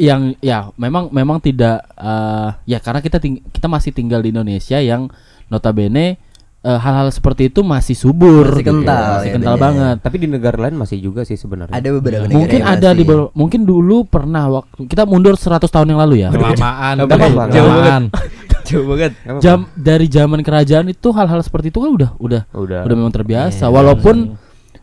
yang 0.00 0.32
ya 0.40 0.72
memang 0.74 1.08
memang 1.10 1.38
tidak 1.38 1.84
eh, 1.92 2.48
ya 2.66 2.78
karena 2.78 2.98
kita 2.98 3.18
ting- 3.18 3.44
kita 3.46 3.66
masih 3.66 3.92
tinggal 3.92 4.18
di 4.18 4.32
Indonesia 4.32 4.78
yang 4.78 5.12
notabene 5.46 6.16
eh, 6.60 6.78
hal-hal 6.78 7.08
seperti 7.08 7.48
itu 7.48 7.60
masih 7.60 7.92
subur 7.92 8.48
Masih 8.50 8.60
gitu. 8.62 8.80
kental, 8.80 9.04
masih 9.14 9.28
ya, 9.28 9.34
kental 9.34 9.54
bener. 9.54 9.62
banget. 9.62 9.96
Tapi 10.00 10.16
di 10.16 10.26
negara 10.26 10.56
lain 10.58 10.76
masih 10.76 10.98
juga 10.98 11.22
sih 11.22 11.34
sebenarnya. 11.34 11.72
Ada 11.72 11.88
beberapa 11.90 12.22
negara 12.22 12.34
Mungkin 12.34 12.60
ada 12.62 12.88
di 12.90 12.92
masih. 12.94 13.04
beberapa- 13.06 13.32
mungkin 13.34 13.60
dulu 13.62 13.96
pernah 14.04 14.44
waktu 14.50 14.80
kita 14.84 15.02
mundur 15.04 15.34
100 15.34 15.68
tahun 15.68 15.88
yang 15.88 16.00
lalu 16.00 16.14
ya. 16.18 16.28
Kelamaan. 16.30 16.94
Kelamaan. 17.02 18.02
Jauh 18.62 18.86
banget. 18.86 19.12
Jam 19.40 19.66
dari 19.74 20.06
zaman 20.06 20.40
kerajaan 20.40 20.86
itu 20.86 21.10
hal-hal 21.10 21.40
seperti 21.40 21.68
itu 21.68 21.78
kan 21.78 21.90
udah 21.90 22.10
udah 22.16 22.42
udah. 22.52 22.80
udah 22.84 22.94
memang 22.94 23.10
terbiasa 23.10 23.64
Iya. 23.64 23.72
walaupun 23.72 24.16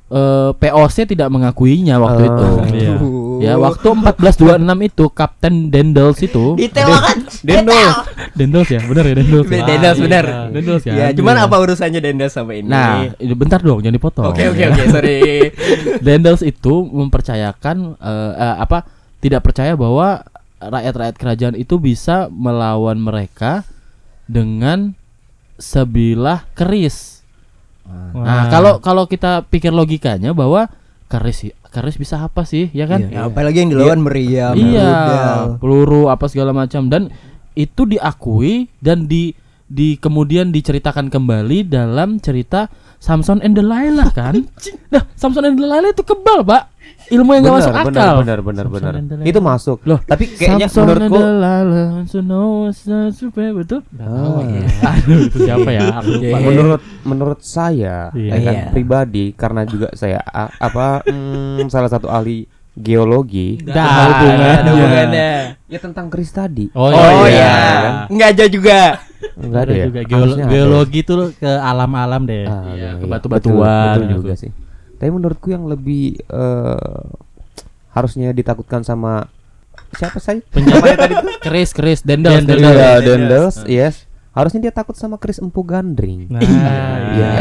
eh, 0.08 0.52
POC 0.54 0.98
tidak 1.08 1.28
mengakuinya 1.28 2.00
waktu 2.00 2.24
Oh, 2.24 2.28
itu. 2.28 2.48
Iya. 2.74 2.96
Ya, 3.38 3.54
waktu 3.54 3.86
1426 3.94 4.66
itu 4.82 5.06
Kapten 5.14 5.70
Dendels 5.70 6.18
itu 6.20 6.58
Detail 6.58 6.90
banget. 6.90 7.18
Dendol. 7.46 7.90
Dendels 8.34 8.70
ya, 8.74 8.82
benar 8.82 9.04
ya 9.06 9.14
Dendels. 9.14 9.46
ya? 9.46 9.62
Dendels 9.62 10.00
benar. 10.02 10.26
Dendels 10.50 10.84
ya. 10.84 10.94
Ya, 10.98 11.06
cuman 11.14 11.36
apa 11.38 11.56
urusannya 11.62 12.02
Dendels 12.02 12.34
sama 12.34 12.58
ini? 12.58 12.66
Nah, 12.66 13.14
ini 13.22 13.34
bentar 13.38 13.62
dong, 13.62 13.78
jangan 13.86 13.94
dipotong. 13.94 14.26
Oke 14.34 14.50
oke 14.50 14.64
oke, 14.74 14.84
sorry. 14.90 15.20
Dendels 16.06 16.42
itu 16.42 16.82
mempercayakan 16.90 17.94
eh, 18.02 18.34
eh, 18.36 18.56
apa 18.58 18.90
tidak 19.22 19.46
percaya 19.46 19.78
bahwa 19.78 20.26
rakyat-rakyat 20.58 21.16
kerajaan 21.22 21.56
itu 21.58 21.78
bisa 21.78 22.26
melawan 22.34 22.98
mereka 22.98 23.70
dengan 24.26 24.98
sebilah 25.58 26.46
keris. 26.54 27.17
Nah, 27.88 28.52
kalau 28.52 28.84
kalau 28.84 29.04
kita 29.08 29.48
pikir 29.48 29.72
logikanya 29.72 30.36
bahwa 30.36 30.68
keris 31.08 31.48
keris 31.72 31.96
bisa 31.96 32.20
apa 32.20 32.44
sih, 32.44 32.68
ya 32.76 32.84
kan? 32.90 33.08
Ya, 33.08 33.32
apalagi 33.32 33.64
yang 33.64 33.72
dilawan 33.72 34.04
meriam, 34.04 34.54
iya, 34.58 35.56
peluru 35.60 36.12
apa 36.12 36.28
segala 36.28 36.52
macam. 36.52 36.92
Dan 36.92 37.12
itu 37.56 37.88
diakui 37.88 38.70
dan 38.84 39.08
di 39.10 39.32
di 39.68 39.96
kemudian 39.96 40.50
diceritakan 40.50 41.08
kembali 41.08 41.64
dalam 41.64 42.18
cerita 42.18 42.72
Samson 42.98 43.40
and 43.40 43.54
Delilah 43.54 44.10
kan? 44.18 44.48
nah, 44.88 45.04
Samson 45.14 45.44
and 45.44 45.56
Delilah 45.56 45.88
itu 45.88 46.02
kebal, 46.02 46.42
Pak. 46.42 46.64
Ilmu 47.08 47.32
yang 47.32 47.44
gak 47.46 47.56
masuk 47.58 47.72
akal. 47.74 47.88
Benar, 48.20 48.40
benar, 48.42 48.66
benar, 48.68 48.94
benar. 49.00 49.24
Itu 49.24 49.40
masuk. 49.40 49.80
Loh, 49.84 50.00
tapi 50.02 50.28
kayaknya 50.30 50.68
Samson 50.68 50.88
and 50.98 51.08
menurutku 51.08 51.16
Delilah, 51.18 51.60
so 52.04 52.20
no 52.20 52.42
one's 52.64 52.84
not 52.84 53.12
super- 53.12 53.54
betul? 53.54 53.80
Oh, 53.98 54.44
Aduh, 54.92 55.28
itu 55.28 55.38
siapa 55.38 55.70
ya? 55.70 55.88
Aku 55.94 56.10
lupa. 56.18 56.28
Oke. 56.34 56.46
menurut 56.48 56.82
menurut 57.04 57.40
saya 57.42 58.12
Iya. 58.12 58.32
ya 58.34 58.38
kan, 58.42 58.54
Iya. 58.58 58.64
pribadi 58.72 59.26
karena 59.34 59.62
juga 59.64 59.88
saya 59.94 60.20
a- 60.22 60.52
apa 60.54 61.04
mm, 61.04 61.68
salah 61.68 61.88
satu 61.88 62.08
ahli 62.08 62.44
geologi 62.74 63.58
Dah, 63.58 63.74
Ada 63.74 64.04
hubungannya. 64.06 64.62
hubungannya. 64.70 65.32
ya 65.66 65.80
tentang 65.80 66.08
keris 66.08 66.30
tadi 66.30 66.70
Oh, 66.72 66.88
Oh, 66.88 67.26
iya. 67.26 67.28
iya. 67.28 67.52
kan? 67.52 67.94
Enggak 68.10 68.28
aja 68.32 68.46
juga. 68.48 68.80
Enggak 69.36 69.62
ada 69.64 69.74
ya 69.74 69.86
juga 69.86 70.02
geolo- 70.02 70.24
Harusnya 70.28 70.46
geologi 70.48 71.00
itu 71.00 71.14
ke 71.34 71.52
alam-alam 71.52 72.22
deh. 72.24 72.44
Ah, 72.44 72.64
Iya, 72.68 72.74
iya, 72.74 72.90
ke 72.94 73.02
iya. 73.02 73.12
batu-batuan 73.12 73.58
Betul- 73.58 73.98
betul 73.98 74.04
gitu. 74.08 74.18
juga 74.22 74.34
sih 74.36 74.52
tapi 74.94 75.10
menurutku 75.10 75.48
yang 75.48 75.64
lebih 75.64 76.04
eh, 76.20 77.06
harusnya 77.92 78.30
ditakutkan 78.32 78.82
sama 78.82 79.30
siapa 79.92 80.18
saya 80.18 80.42
Penjabat 80.44 80.98
tadi 81.00 81.14
tuh 81.16 81.38
keris, 81.40 81.70
keris, 81.70 82.02
Dendels, 82.02 82.42
Dendels. 82.42 82.58
Dendels. 82.60 82.76
Iya, 82.76 82.94
Dendels 83.00 83.56
yes 83.68 83.96
harusnya 84.32 84.60
dia 84.60 84.72
takut 84.72 84.94
sama 84.94 85.16
keris 85.16 85.38
empu 85.38 85.62
gandring 85.62 86.30
Nah, 86.30 86.42
Iya. 87.14 87.32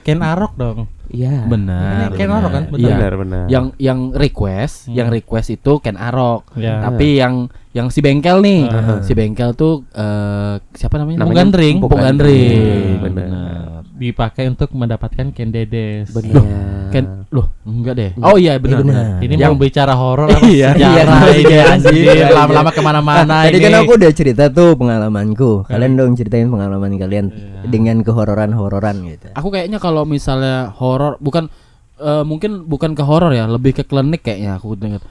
Ken 0.00 0.20
Arok 0.20 0.52
dong. 0.54 0.88
Iya 1.12 1.44
Benar. 1.44 2.08
Ken 2.10 2.24
benar. 2.24 2.40
Arok 2.40 2.50
kan? 2.50 2.64
Iya. 2.72 2.88
benar 2.90 3.12
benar 3.16 3.44
Yang 3.46 3.64
yang 3.78 3.98
request, 4.12 4.74
Hmm. 4.82 4.94
yang 4.94 5.08
request 5.08 5.48
itu 5.50 5.72
Ken 5.78 5.94
Arok. 5.94 6.56
Ya. 6.56 6.80
Tapi 6.80 7.16
yang 7.16 7.34
yang 7.70 7.88
si 7.88 8.00
bengkel 8.00 8.40
nih, 8.40 8.64
Heeh. 8.64 8.98
si 9.00 9.12
bengkel 9.12 9.52
tuh 9.52 9.84
eh, 9.90 10.54
siapa 10.72 10.96
namanya? 10.96 11.20
Namanya 11.20 11.28
Empuk 11.28 11.38
Gandring. 11.38 11.74
Empuk 11.74 11.88
Empuk 11.88 12.00
Gandring. 12.00 12.40
Gandring. 12.42 13.00
Benar. 13.02 13.24
Benar. 13.24 13.60
Dipakai 13.92 14.44
untuk 14.46 14.72
mendapatkan 14.72 15.26
Ken 15.30 15.48
Dedes. 15.48 16.10
benar 16.10 16.42
Ken 16.90 17.24
loh, 17.30 17.48
enggak 17.62 17.94
deh. 17.94 18.10
Oh 18.20 18.36
iya 18.36 18.60
benar 18.60 18.76
Iya, 18.76 18.84
benar. 18.84 19.04
benar. 19.08 19.24
Ini 19.24 19.32
yang 19.34 19.52
mau 19.52 19.62
bicara 19.62 19.94
horor 19.94 20.28
apa 20.28 20.44
Iya, 20.44 20.68
sejarah 20.70 21.20
iya, 21.24 21.40
iya, 21.40 21.62
anjir 21.66 21.92
iya. 21.96 22.28
lama-lama 22.30 22.68
ke 22.68 22.82
mana-mana 22.82 23.24
Nah, 23.24 23.42
tadi 23.42 23.56
ini. 23.56 23.64
kan 23.64 23.74
aku 23.80 23.92
udah 23.96 24.12
cerita 24.12 24.44
tuh 24.48 24.76
pengalamanku. 24.76 25.64
Kalian 25.64 25.92
dong 25.94 26.12
ceritain 26.12 26.46
pengalaman 26.46 26.92
kalian 26.94 27.26
dengan 27.64 28.02
kehororan-hororan 28.02 28.96
gitu. 29.08 29.26
aku 29.32 29.48
kayaknya 29.50 29.78
kalau 29.78 30.04
misalnya 30.04 30.68
horor 30.72 31.01
bukan 31.18 31.44
eh, 31.96 32.22
mungkin 32.22 32.64
bukan 32.64 32.92
ke 32.92 33.02
horor 33.02 33.30
ya, 33.30 33.46
lebih 33.46 33.72
ke 33.72 33.82
klinik 33.82 34.20
kayaknya 34.20 34.56
aku 34.56 34.74
dengar. 34.74 35.02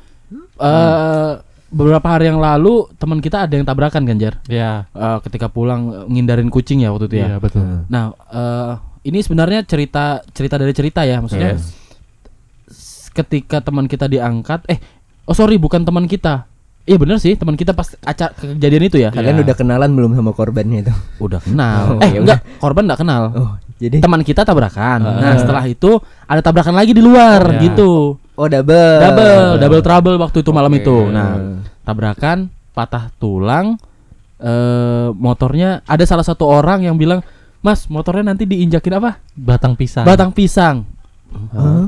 Eh 0.57 1.31
beberapa 1.67 2.03
hari 2.09 2.27
yang 2.27 2.37
lalu 2.37 2.83
teman 2.95 3.17
kita 3.17 3.47
ada 3.47 3.53
yang 3.53 3.63
tabrakan 3.63 4.03
kan 4.03 4.17
Jar 4.17 4.43
Ya, 4.45 4.91
Eh, 4.91 5.17
ketika 5.23 5.47
pulang 5.47 5.81
eh, 5.89 6.05
ngindarin 6.05 6.47
kucing 6.47 6.79
ya 6.79 6.91
waktu 6.91 7.07
itu 7.07 7.15
ya 7.17 7.25
iya 7.25 7.37
betul. 7.37 7.63
nah 7.87 8.11
eh, 8.27 8.73
ini 9.01 9.19
sebenarnya 9.19 9.63
cerita 9.63 10.19
cerita 10.29 10.55
dari 10.55 10.71
cerita 10.71 11.01
ya 11.01 11.17
maksudnya 11.17 11.55
Yes. 11.55 11.71
ketika 13.11 13.59
teman 13.59 13.85
kita 13.85 14.05
diangkat 14.05 14.67
eh 14.67 14.79
oh 15.23 15.31
sorry 15.31 15.55
bukan 15.55 15.81
teman 15.81 16.05
kita 16.05 16.43
iya 16.83 16.95
bener 16.95 17.17
sih 17.17 17.35
teman 17.35 17.55
kita 17.55 17.71
pas 17.71 17.87
acara 18.01 18.31
kejadian 18.33 18.83
itu 18.85 18.97
ya 18.97 19.09
Kalian 19.09 19.35
Iya. 19.37 19.43
udah 19.45 19.55
kenalan 19.55 19.91
belum 19.91 20.11
sama 20.13 20.31
korbannya 20.31 20.79
itu? 20.81 20.93
udah 21.19 21.39
kenal 21.39 21.81
Oh, 21.89 22.03
eh 22.03 22.09
ya 22.09 22.19
enggak 22.19 22.39
korban 22.57 22.83
enggak 22.83 22.99
kenal 22.99 23.23
Oh, 23.31 23.51
jadi 23.81 23.97
teman 23.97 24.21
kita 24.21 24.41
tabrakan 24.41 24.99
nah 25.01 25.33
setelah 25.35 25.65
itu 25.65 25.97
ada 26.23 26.39
tabrakan 26.39 26.71
lagi 26.71 26.91
di 26.91 27.01
luar 27.01 27.57
Ya. 27.57 27.65
gitu 27.65 28.15
oh 28.15 28.47
double. 28.47 28.97
double 28.99 29.47
double 29.57 29.81
trouble 29.81 30.15
waktu 30.17 30.37
itu 30.39 30.51
malam 30.51 30.69
Oke. 30.69 30.79
itu 30.79 30.97
nah 31.07 31.35
tabrakan 31.81 32.45
patah 32.71 33.09
tulang 33.15 33.75
eh 34.37 35.07
motornya 35.11 35.81
ada 35.83 36.01
salah 36.03 36.21
satu 36.21 36.45
orang 36.45 36.81
yang 36.83 36.95
bilang 36.95 37.21
mas 37.59 37.85
motornya 37.87 38.25
nanti 38.27 38.43
diinjakin 38.43 38.97
apa 38.97 39.21
Batang 39.31 39.73
pisang. 39.73 40.01
batang 40.01 40.29
pisang 40.29 40.85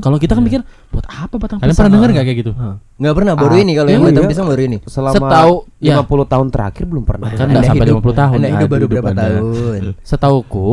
kalau 0.00 0.16
kita 0.16 0.32
kan 0.32 0.40
mikir 0.40 0.64
buat 0.88 1.04
apa 1.04 1.36
batang 1.36 1.60
Kalian 1.60 1.68
pisang 1.68 1.84
pernah 1.84 1.92
dengar 2.00 2.10
nggak 2.10 2.24
kayak 2.24 2.38
gitu? 2.40 2.52
Nggak 2.96 3.12
pernah 3.12 3.34
baru 3.36 3.52
Ah, 3.52 3.60
ini 3.60 3.72
kalau 3.74 3.88
yang 3.90 4.00
iya. 4.00 4.08
batang 4.08 4.24
pisang 4.24 4.46
baru 4.48 4.62
ini. 4.64 4.78
selama 4.88 5.12
Setahu- 5.12 5.62
ya. 5.76 5.94
50 6.00 6.24
tahun 6.24 6.46
terakhir 6.48 6.84
belum 6.86 7.04
pernah 7.04 7.28
Kan 7.28 7.46
nggak 7.52 7.64
sampai 7.66 7.84
hidup- 7.84 8.00
50 8.00 8.14
tahun. 8.16 8.36
Anda 8.40 8.48
hidup 8.48 8.56
Aduh, 8.56 8.72
baru 8.72 8.80
hidup 8.80 8.92
berapa 8.96 9.10
tahun? 9.12 9.82
setauku 10.00 10.70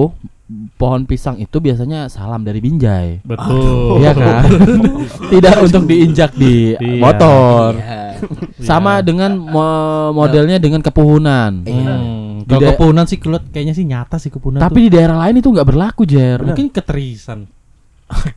pohon 0.74 1.04
pisang 1.04 1.36
itu 1.36 1.58
biasanya 1.58 2.06
salam 2.06 2.42
dari 2.42 2.58
binjai 2.58 3.22
Betul. 3.22 4.00
Iya 4.00 4.12
kan 4.14 4.44
tidak 5.32 5.56
untuk 5.60 5.84
diinjak 5.84 6.32
di 6.34 6.74
Iya. 6.74 7.00
motor 7.00 7.70
Ya. 7.74 8.22
sama 8.60 9.00
dengan 9.00 9.34
mo- 9.34 10.14
modelnya 10.14 10.56
dengan 10.56 10.78
kepuhunan 10.80 11.64
Hmm, 11.64 12.44
Di 12.44 12.52
Kalau 12.52 12.70
kepunan 12.70 13.06
sih 13.06 13.18
kelut 13.18 13.48
kayaknya 13.48 13.72
sih 13.72 13.84
nyata 13.84 14.16
sih 14.16 14.30
kepunan 14.30 14.58
tapi 14.58 14.86
di 14.86 14.90
daerah 14.92 15.18
lain 15.20 15.38
itu 15.38 15.48
nggak 15.48 15.66
berlaku 15.66 16.04
Jer 16.04 16.38
tuh. 16.38 16.48
mungkin 16.48 16.70
keterisan. 16.70 17.50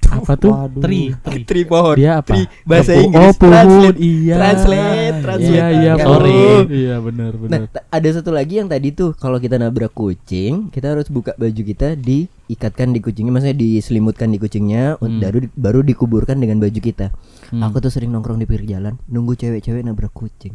apa 0.07 0.39
tuh 0.39 0.55
Waduh. 0.55 0.81
Tri, 0.81 1.11
tri. 1.19 1.43
Tri 1.43 1.61
pohon. 1.65 1.95
dia 1.95 2.17
apa 2.17 2.31
Tri, 2.31 2.47
bahasa 2.63 2.95
Inggris. 2.95 3.19
oh 3.21 3.33
Translate. 3.35 3.99
iya 3.99 4.35
Translate, 4.35 5.04
translate. 5.25 5.51
iya 5.51 5.67
iya 5.71 5.93
Ya 5.95 6.05
sorry 6.05 6.41
iya 6.69 6.97
benar 6.99 7.33
Nah, 7.33 7.41
benar 7.41 7.61
t- 7.67 7.85
ada 7.89 8.09
satu 8.11 8.31
lagi 8.31 8.55
yang 8.57 8.67
tadi 8.67 8.91
tuh 8.91 9.13
kalau 9.13 9.37
kita 9.37 9.57
nabrak 9.57 9.91
kucing, 9.91 10.69
kita 10.69 10.93
harus 10.93 11.09
buka 11.09 11.33
baju 11.35 11.63
kita 11.65 11.95
diikatkan 11.95 12.91
di 12.91 13.01
kucingnya, 13.01 13.33
maksudnya 13.33 13.57
diselimutkan 13.57 14.29
di 14.29 14.39
kucingnya, 14.39 14.97
Hmm. 14.97 15.19
baru 15.19 15.39
baru 15.51 15.81
dikuburkan 15.83 16.37
dengan 16.37 16.59
baju 16.59 16.77
kita. 16.77 17.09
Hmm. 17.49 17.63
Aku 17.63 17.79
tuh 17.79 17.89
sering 17.89 18.11
nongkrong 18.11 18.37
di 18.37 18.45
pinggir 18.45 18.77
jalan, 18.77 19.01
nunggu 19.07 19.35
cewek-cewek 19.35 19.81
nabrak 19.81 20.11
kucing. 20.11 20.55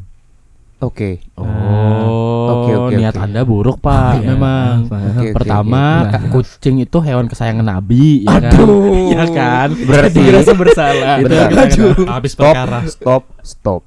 Oke. 0.80 1.20
Oh, 1.36 2.48
Oke, 2.50 2.72
oke, 2.74 2.96
niat 2.96 3.12
oke. 3.12 3.20
Anda 3.22 3.44
buruk 3.44 3.78
pak, 3.80 4.16
Iya, 4.18 4.32
memang. 4.32 4.88
maaf, 4.88 5.12
Oke, 5.12 5.20
oke, 5.22 5.36
Pertama, 5.36 5.84
oke. 6.00 6.10
ka- 6.10 6.24
kucing 6.32 6.76
itu 6.80 6.98
hewan 7.00 7.28
kesayangan 7.28 7.68
Nabi, 7.68 8.24
ya 8.24 8.40
kan? 8.40 8.56
Aduh. 8.56 9.12
ya 9.12 9.26
kan? 9.30 9.68
Berarti- 9.78 10.24
Dirasa 10.24 10.54
bersalah. 10.56 11.16
Itu 11.20 11.36
kesayangan- 11.36 12.08
Habis 12.08 12.32
Stop. 12.32 12.46
perkara. 12.48 12.80
Stop. 12.88 13.24
Stop. 13.44 13.82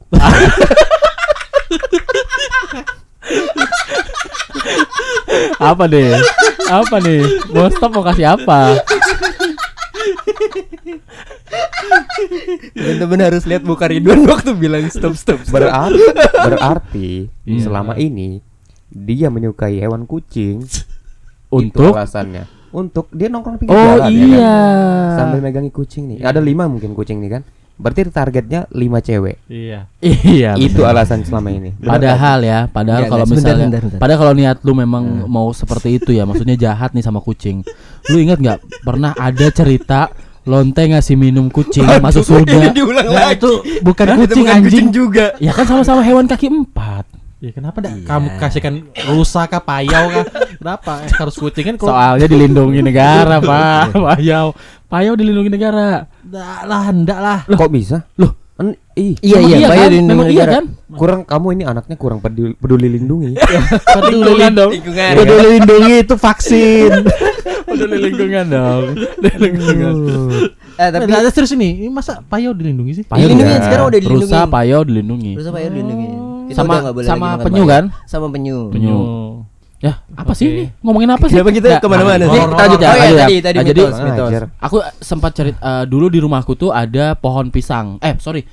apa 5.58 5.84
deh? 5.86 6.12
Apa 6.68 6.96
nih? 6.98 7.22
Mau 7.48 7.68
stop 7.68 7.90
mau 7.90 8.04
kasih 8.04 8.26
apa? 8.30 8.76
Teman-teman 12.72 13.20
harus 13.22 13.42
lihat 13.44 13.62
muka 13.62 13.86
Ridwan 13.86 14.24
waktu 14.26 14.54
bilang 14.54 14.86
stop 14.88 15.14
stop. 15.14 15.40
stop. 15.42 15.52
Berarti 15.54 16.02
berarti 16.34 17.10
Iya. 17.44 17.60
selama 17.62 17.94
ini 17.96 18.40
dia 18.88 19.28
menyukai 19.28 19.78
hewan 19.78 20.04
kucing. 20.04 20.64
Untuk 21.52 21.92
Itu 21.92 21.96
alasannya. 21.96 22.48
Untuk 22.72 23.12
dia 23.12 23.28
nongkrong 23.28 23.60
pinggir 23.60 23.76
Oh 23.76 24.00
jalan 24.00 24.08
ya 24.08 24.16
kan? 24.16 24.28
iya. 24.32 24.56
Sambil 25.20 25.40
megangi 25.44 25.68
kucing 25.68 26.04
nih. 26.08 26.18
Ada 26.24 26.40
lima 26.40 26.64
mungkin 26.64 26.96
kucing 26.96 27.20
nih 27.20 27.30
kan. 27.30 27.42
Berarti 27.76 28.08
targetnya 28.08 28.64
lima 28.72 29.04
cewek. 29.04 29.36
Iya. 29.52 29.84
Iya. 30.00 30.56
Itu 30.56 30.88
alasan 30.88 31.28
selama 31.28 31.52
ini. 31.52 31.76
Padahal 31.76 32.40
ya, 32.40 32.64
padahal 32.72 33.04
Enggak, 33.04 33.12
kalau 33.12 33.24
sebentar, 33.28 33.52
misalnya, 33.58 33.98
padahal 34.00 34.18
kalau 34.22 34.32
niat 34.32 34.56
lu 34.64 34.72
memang 34.72 35.04
mau 35.28 35.52
seperti 35.52 36.00
itu 36.00 36.16
ya, 36.16 36.24
maksudnya 36.24 36.56
jahat 36.56 36.96
nih 36.96 37.04
sama 37.04 37.20
kucing. 37.20 37.60
Lu 38.08 38.16
ingat 38.16 38.40
nggak 38.40 38.58
pernah 38.80 39.12
ada 39.12 39.46
cerita 39.52 40.08
lonte 40.44 40.82
ngasih 40.82 41.14
minum 41.14 41.46
kucing 41.46 41.86
masuk 41.98 42.22
surga? 42.24 42.70
diulang 42.70 43.06
Nah, 43.06 43.30
lagi. 43.30 43.38
itu 43.38 43.50
bukan 43.80 44.04
Itu 44.04 44.18
kucing 44.18 44.42
bukan 44.42 44.54
anjing 44.56 44.66
kucing 44.66 44.86
juga. 44.90 45.26
Ya 45.38 45.50
kan 45.50 45.64
sama-sama 45.64 46.00
hewan 46.00 46.24
kaki 46.24 46.46
empat. 46.46 47.06
Ya 47.38 47.50
kenapa 47.50 47.78
dah 47.78 47.90
Iya. 47.90 48.06
kamu 48.06 48.28
kasihkan 48.38 48.74
rusa 49.08 49.46
kah 49.46 49.58
payau 49.58 50.06
kah? 50.08 50.26
Kenapa 50.54 50.92
Eh, 51.00 51.10
harus 51.12 51.34
kucing 51.34 51.64
kan 51.64 51.74
kalau 51.76 51.90
Soalnya 51.90 52.26
dilindungi 52.26 52.80
negara, 52.80 53.42
Pak. 53.42 53.94
Payau. 53.94 54.54
Payau 54.86 55.14
dilindungi 55.14 55.50
negara. 55.50 56.06
Nggak 56.22 56.58
lah, 56.62 56.82
enggak 56.88 57.18
lah. 57.18 57.38
Kok 57.44 57.70
bisa? 57.70 58.06
Loh. 58.14 58.38
Ih, 58.94 59.16
Iya 59.18 59.40
Memang 59.40 59.50
iya, 59.50 59.66
bayar 59.66 59.88
kan? 59.90 60.04
Memang 60.04 60.26
iya 60.28 60.44
negara. 60.44 60.52
kan? 60.54 60.64
kurang 60.92 61.20
kamu 61.24 61.46
ini 61.50 61.62
anaknya 61.64 61.96
kurang 61.96 62.18
peduli, 62.20 62.52
peduli 62.54 62.88
lindungi. 62.92 63.34
Peduli. 63.96 64.38
Lingkungan. 64.38 65.12
Peduli 65.16 65.46
lindungi 65.56 65.94
itu 65.98 66.14
vaksin. 66.14 66.90
Peduli 67.72 67.96
lingkungan 68.02 68.44
dong. 68.48 68.82
Lingkungan. 69.42 69.94
Eh 70.74 70.88
tapi 70.88 71.10
ada 71.10 71.28
serius 71.28 71.52
ini, 71.52 71.80
ini 71.80 71.88
masa 71.88 72.20
payau 72.22 72.50
dilindungi 72.50 72.92
sih? 72.94 73.04
Payau 73.04 73.26
Dilindungi, 73.26 73.48
enggak. 73.50 73.66
sekarang 73.66 73.84
udah 73.86 74.00
dilindungi. 74.00 74.32
Rusa 74.32 74.40
payau 74.46 74.80
dilindungi. 74.82 75.32
Terus 75.36 75.46
apa 75.46 75.58
ya 75.58 75.68
dilindungi? 75.68 76.08
Kita 76.44 76.58
Sama- 76.58 76.80
boleh 76.86 77.06
sama 77.06 77.28
penyu 77.38 77.62
payau. 77.62 77.72
kan? 77.72 77.84
Sama 78.04 78.26
penyu. 78.28 78.58
Penyu. 78.68 78.96
Ya, 79.78 79.98
apa 80.14 80.32
sih 80.32 80.46
ini? 80.46 80.64
Ngomongin 80.78 81.10
apa 81.10 81.26
sih? 81.26 81.34
Kenapa 81.34 81.50
kita 81.50 81.68
ke 81.76 81.88
mana-mana 81.90 82.14
Nih, 82.16 82.28
sih? 82.28 82.38
kita 82.40 82.54
lanjut 82.56 82.78
ya. 82.78 82.86
Oh 82.86 82.94
iya, 82.94 83.02
ya. 83.02 83.18
tadi- 83.18 83.42
tadi 83.42 83.56
Nah, 83.56 83.66
jadi 83.66 83.80
mitos, 83.82 83.98
mitos. 84.00 84.30
Ajar. 84.30 84.42
aku 84.56 84.76
sempat 84.96 85.30
cerita 85.32 85.58
eh, 85.58 85.84
dulu 85.84 86.06
di 86.06 86.18
rumahku 86.18 86.54
tuh 86.54 86.70
ada 86.70 87.04
pohon 87.14 87.50
pisang. 87.50 87.98
Eh, 87.98 88.14
sorry. 88.16 88.46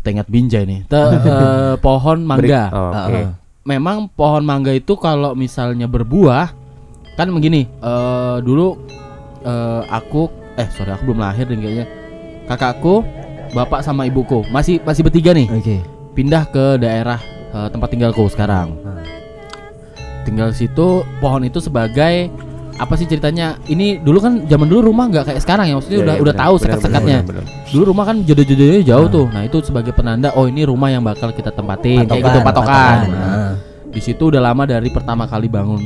Tengat 0.00 0.24
binjai 0.24 0.64
nih. 0.64 0.80
Te- 0.84 0.96
eh, 1.20 1.74
pohon 1.78 2.18
mangga. 2.20 2.64
Oh, 2.70 2.88
Oke. 2.88 2.96
Ah, 2.96 3.28
ah. 3.28 3.30
Memang 3.62 4.08
pohon 4.08 4.40
mangga 4.40 4.68
itu 4.70 4.92
kalau 4.94 5.32
misalnya 5.32 5.84
berbuah 5.84 6.52
kan 7.14 7.30
begini. 7.30 7.66
eh 7.80 8.36
dulu 8.40 8.78
eh, 9.42 9.82
aku 9.88 10.26
eh 10.54 10.68
sorry 10.70 10.90
aku 10.90 11.10
belum 11.10 11.20
lahir 11.20 11.46
deh 11.46 11.54
kayaknya. 11.54 11.86
Kakakku, 12.44 13.00
bapak 13.50 13.80
sama 13.80 14.04
ibuku 14.04 14.44
masih 14.50 14.76
masih 14.82 15.00
bertiga 15.00 15.32
nih 15.32 15.48
Oke. 15.48 15.80
pindah 16.12 16.44
ke 16.46 16.76
daerah 16.76 17.16
eh, 17.50 17.68
tempat 17.70 17.88
tinggalku 17.88 18.26
sekarang. 18.28 18.76
Tinggal 20.24 20.50
di 20.50 20.64
situ 20.64 20.86
pohon 21.20 21.44
itu 21.44 21.60
sebagai 21.60 22.32
apa 22.74 22.96
sih 22.96 23.06
ceritanya? 23.06 23.54
Ini 23.64 24.02
dulu 24.02 24.18
kan 24.18 24.32
zaman 24.44 24.66
dulu 24.66 24.90
rumah 24.90 25.06
nggak 25.06 25.30
kayak 25.30 25.40
sekarang 25.40 25.70
ya, 25.70 25.74
maksudnya 25.78 25.94
Iya, 25.94 26.04
udah 26.04 26.14
iya, 26.16 26.22
udah 26.24 26.34
benar, 26.34 26.44
tahu 26.48 26.54
sekat-sekatnya. 26.58 27.18
Dulu 27.70 27.82
rumah 27.86 28.04
kan 28.08 28.16
jodoh-jodohnya 28.24 28.82
jauh 28.82 29.06
tuh. 29.06 29.26
Nah, 29.30 29.42
itu 29.44 29.56
sebagai 29.62 29.92
penanda 29.92 30.32
oh 30.34 30.48
ini 30.48 30.66
rumah 30.66 30.90
yang 30.90 31.04
bakal 31.04 31.30
kita 31.30 31.52
tempatin 31.52 32.02
kayak 32.02 32.24
gitu 32.24 32.38
patokan. 32.42 32.96
Nah, 33.06 33.22
Ah. 33.22 33.52
di 33.86 34.00
situ 34.02 34.26
udah 34.26 34.42
lama 34.42 34.66
dari 34.66 34.90
pertama 34.90 35.22
kali 35.24 35.46
bangun 35.46 35.78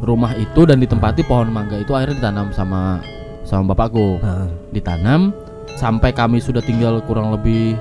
rumah 0.00 0.32
itu 0.36 0.64
dan 0.64 0.80
ditempati 0.80 1.24
pohon 1.24 1.52
mangga 1.52 1.76
itu 1.80 1.92
akhirnya 1.92 2.20
ditanam 2.20 2.48
sama 2.56 3.00
sama 3.44 3.72
bapakku. 3.72 4.20
Ah. 4.24 4.48
Ditanam 4.72 5.32
sampai 5.76 6.12
kami 6.12 6.40
sudah 6.40 6.60
tinggal 6.60 7.00
kurang 7.04 7.32
lebih 7.32 7.76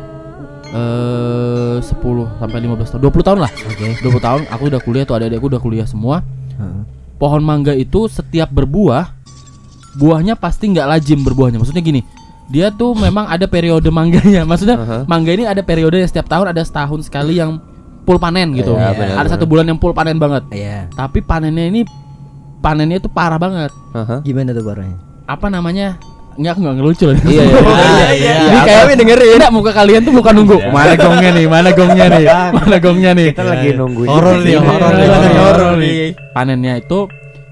eh 0.70 1.78
10 1.82 1.90
sampai 2.38 2.60
15 2.62 2.94
tahun, 2.94 3.02
20 3.02 3.28
tahun 3.28 3.40
lah. 3.42 3.52
Oke. 3.52 3.88
20 4.06 4.22
tahun 4.22 4.42
aku 4.52 4.64
udah 4.70 4.82
kuliah 4.84 5.04
tuh 5.08 5.16
adik-adikku 5.18 5.48
udah 5.50 5.62
kuliah 5.62 5.88
semua. 5.88 6.22
Ah. 6.60 6.84
Pohon 7.20 7.44
mangga 7.44 7.76
itu 7.76 8.08
setiap 8.08 8.48
berbuah 8.52 9.20
buahnya 10.00 10.38
pasti 10.38 10.70
nggak 10.72 10.88
lazim 10.88 11.20
berbuahnya. 11.26 11.58
Maksudnya 11.60 11.84
gini, 11.84 12.02
dia 12.50 12.74
tuh 12.74 12.94
memang 12.98 13.30
ada 13.30 13.46
periode 13.46 13.88
mangganya. 13.90 14.46
Maksudnya 14.50 14.78
Aha. 14.78 14.98
mangga 15.06 15.32
ini 15.34 15.46
ada 15.46 15.62
periode 15.66 16.02
yang 16.02 16.10
setiap 16.10 16.30
tahun 16.30 16.54
ada 16.54 16.62
setahun 16.66 17.10
sekali 17.10 17.38
yang 17.42 17.62
full 18.08 18.18
panen 18.18 18.58
gitu. 18.58 18.74
Iya, 18.74 18.98
benar, 18.98 19.16
ada 19.22 19.30
satu 19.30 19.46
bulan 19.46 19.70
yang 19.70 19.78
full 19.78 19.94
panen 19.94 20.18
banget. 20.18 20.44
Iya. 20.50 20.90
Tapi 20.94 21.22
panennya 21.22 21.70
ini 21.70 21.86
panennya 22.60 22.98
itu 22.98 23.08
parah 23.08 23.38
banget. 23.38 23.72
Aha. 23.92 24.20
Gimana 24.22 24.52
tuh 24.52 24.64
parahnya? 24.64 24.98
Apa 25.26 25.48
namanya? 25.48 25.96
Enggak, 26.34 26.56
aku 26.56 26.62
nggak 26.62 26.76
ngelucu 26.78 27.04
loh. 27.06 27.16
Iya, 27.22 27.44
iya, 27.44 27.44
iya, 27.44 27.50
iya, 27.92 28.10
iya. 28.14 28.34
Ini 28.40 28.48
Apa 28.54 28.64
kayak 28.64 28.80
kami 28.80 28.94
dengerin? 28.96 29.36
Enggak, 29.36 29.52
muka 29.52 29.72
kalian 29.74 30.02
tuh 30.02 30.14
bukan 30.14 30.34
nunggu. 30.34 30.58
Mana 30.70 30.94
gongnya 30.96 31.30
nih? 31.32 31.46
Mana 31.46 31.70
gongnya 31.70 32.06
nih? 32.10 32.26
Mana 32.54 32.76
gongnya 32.78 33.12
nih? 33.14 33.28
Kita 33.30 33.44
lagi 33.44 33.70
nungguin 33.74 34.08
Horor 34.08 34.38
nih, 34.40 34.56
horor 34.56 34.92
nih, 34.94 35.06
Iya, 35.06 35.40
horor 35.42 35.72
nih. 35.76 35.92
Panennya 36.32 36.74
itu 36.78 37.00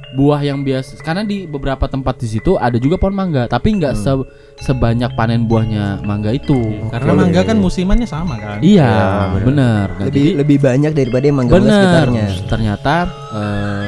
buah 0.10 0.40
yang 0.40 0.64
biasa 0.64 0.98
karena 0.98 1.22
di 1.22 1.46
beberapa 1.46 1.84
tempat 1.86 2.16
di 2.18 2.32
situ 2.32 2.56
ada 2.56 2.74
juga 2.76 2.96
pohon 2.96 3.14
mangga 3.14 3.46
tapi 3.46 3.76
nggak 3.76 3.94
se- 3.94 4.26
sebanyak 4.58 5.14
panen 5.14 5.46
buahnya 5.46 6.00
mangga 6.02 6.32
itu 6.32 6.58
Karena 6.90 7.12
Oke. 7.12 7.20
mangga 7.20 7.42
kan 7.44 7.54
musimannya 7.56 8.08
sama 8.08 8.34
kan. 8.36 8.58
iya 8.58 8.88
Iya, 8.88 9.06
benar. 9.36 9.44
bener 9.44 9.88
Nah, 9.92 10.00
Lebih 10.00 10.10
jadi 10.10 10.24
lebih 10.34 10.58
banyak 10.58 10.92
daripada 10.96 11.22
yang 11.22 11.38
mangga 11.38 11.54
bener 11.54 11.76
sekitarnya. 11.76 12.26
ternyata 12.48 12.94
eh, 13.30 13.88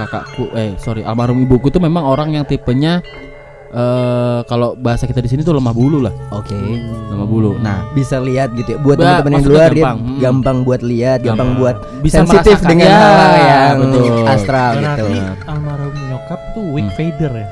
kakakku 0.00 0.48
eh 0.54 0.72
sorry 0.76 1.02
almarhum 1.02 1.40
ibuku 1.40 1.68
tuh 1.68 1.78
memang 1.78 2.02
orang 2.02 2.32
yang 2.32 2.44
tipenya 2.44 3.04
eh 3.70 4.40
kalau 4.44 4.74
bahasa 4.74 5.06
kita 5.06 5.18
di 5.18 5.28
sini 5.28 5.40
tuh 5.40 5.54
lemah 5.54 5.70
bulu 5.70 6.02
lah 6.02 6.10
Oke. 6.30 6.58
lemah 7.06 7.22
bulu 7.24 7.54
nah 7.56 7.86
Bisa 7.90 8.18
lihat 8.18 8.50
gitu 8.52 8.74
ya. 8.74 8.78
Buat 8.78 8.98
teman-teman 8.98 9.32
yang 9.32 9.46
luar 9.46 9.68
dia 9.68 9.82
gampang, 9.82 9.98
hmm. 10.00 10.18
gampang 10.18 10.56
buat 10.62 10.80
lihat, 10.82 11.18
gampang 11.20 11.50
buat 11.54 11.76
bisa 12.00 12.22
sensitif 12.22 12.58
dengan 12.62 12.86
Ya, 12.86 12.98
hal 12.98 13.32
yang 13.38 13.76
betul. 13.80 14.26
astral 14.26 14.70
gitu. 14.74 15.04
Berarti 15.06 15.18
almarhum 15.46 15.94
nyokap 16.06 16.40
tuh 16.50 16.64
weak 16.70 16.86
Hmm. 16.86 16.96
fader 16.96 17.32
ya. 17.36 17.48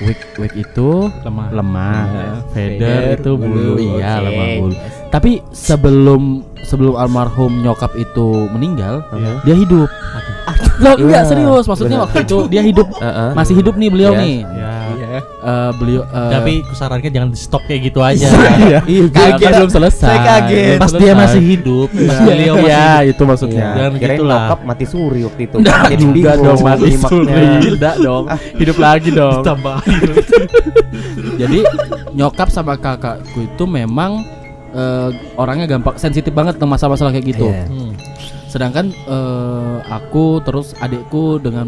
Week 0.00 0.20
week 0.36 0.54
itu 0.58 0.88
Lemah. 1.22 1.48
lemah 1.50 2.04
feather 2.50 2.80
Feather, 2.80 3.16
itu 3.16 3.30
bulu, 3.36 3.52
bulu, 3.52 3.72
iya 3.78 4.12
oke. 4.16 4.24
lemah 4.26 4.46
bulu 4.58 4.74
tapi 5.10 5.42
sebelum 5.50 6.40
sebelum 6.62 6.94
almarhum 6.94 7.60
nyokap 7.60 7.90
itu 7.94 8.46
meninggal 8.48 9.02
Aha. 9.10 9.42
dia 9.42 9.54
hidup 9.54 9.90
Loh, 10.80 10.96
enggak 10.96 11.22
Iya, 11.22 11.28
serius 11.28 11.64
maksudnya 11.64 11.98
benar. 11.98 12.06
waktu 12.08 12.18
itu 12.24 12.36
dia 12.48 12.62
hidup 12.62 12.88
Heeh. 12.96 13.30
masih 13.34 13.54
hidup 13.54 13.74
nih 13.76 13.88
beliau 13.88 14.12
Iya. 14.12 14.20
nih 14.20 14.36
Ya. 15.00 15.26
Eh, 15.40 15.70
beliau 15.74 16.02
eh, 16.04 16.30
Tapi 16.30 16.52
kusarankan 16.62 17.10
jangan 17.10 17.28
di 17.28 17.38
stop 17.38 17.62
kayak 17.64 17.80
gitu 17.82 17.98
aja. 17.98 18.28
iya 18.60 18.78
Iya, 18.84 19.04
kan 19.08 19.34
kita- 19.34 19.58
belum 19.58 19.70
selesai 19.72 20.06
saya 20.06 20.18
kaget. 20.22 20.76
Pas 20.76 20.92
dia 20.92 21.12
masih 21.12 21.40
hidup, 21.42 21.88
pas 21.90 21.98
Iya, 22.14 22.20
beliau 22.22 22.54
masih 22.54 22.68
iya, 22.68 22.84
hidup. 23.00 23.10
itu 23.10 23.22
maksudnya 23.24 23.58
Iya, 23.58 23.74
Jangan 23.74 23.92
kirain 23.96 24.12
gitu 24.12 24.24
lah. 24.24 24.38
nyokap 24.38 24.60
mati 24.62 24.84
suri 24.86 25.20
waktu 25.24 25.40
itu. 25.42 25.56
Jadi 25.58 26.04
juga 26.06 26.30
dong 26.36 26.60
mati 26.62 26.90
suri 26.94 27.44
Enggak 27.66 27.96
dong 27.98 28.24
Hidup 28.54 28.76
lagi 28.78 29.08
dong. 29.10 29.42
Jadi 31.40 31.58
nyokap 32.12 32.48
sama 32.48 32.74
kakakku 32.76 33.40
itu 33.42 33.64
memang 33.66 34.22
eh, 34.72 35.08
Orangnya 35.34 35.66
gampang 35.66 35.94
Sensitif 35.94 36.30
banget 36.30 36.56
tentang 36.56 36.70
masalah-masalah 36.70 37.10
kayak 37.10 37.26
gitu 37.28 37.46
Iya. 37.46 37.64
Hmm. 37.66 37.92
Sedangkan 38.46 38.86
eh, 38.90 39.76
aku 39.86 40.40
terus 40.40 40.74
adikku 40.76 41.38
dengan 41.38 41.66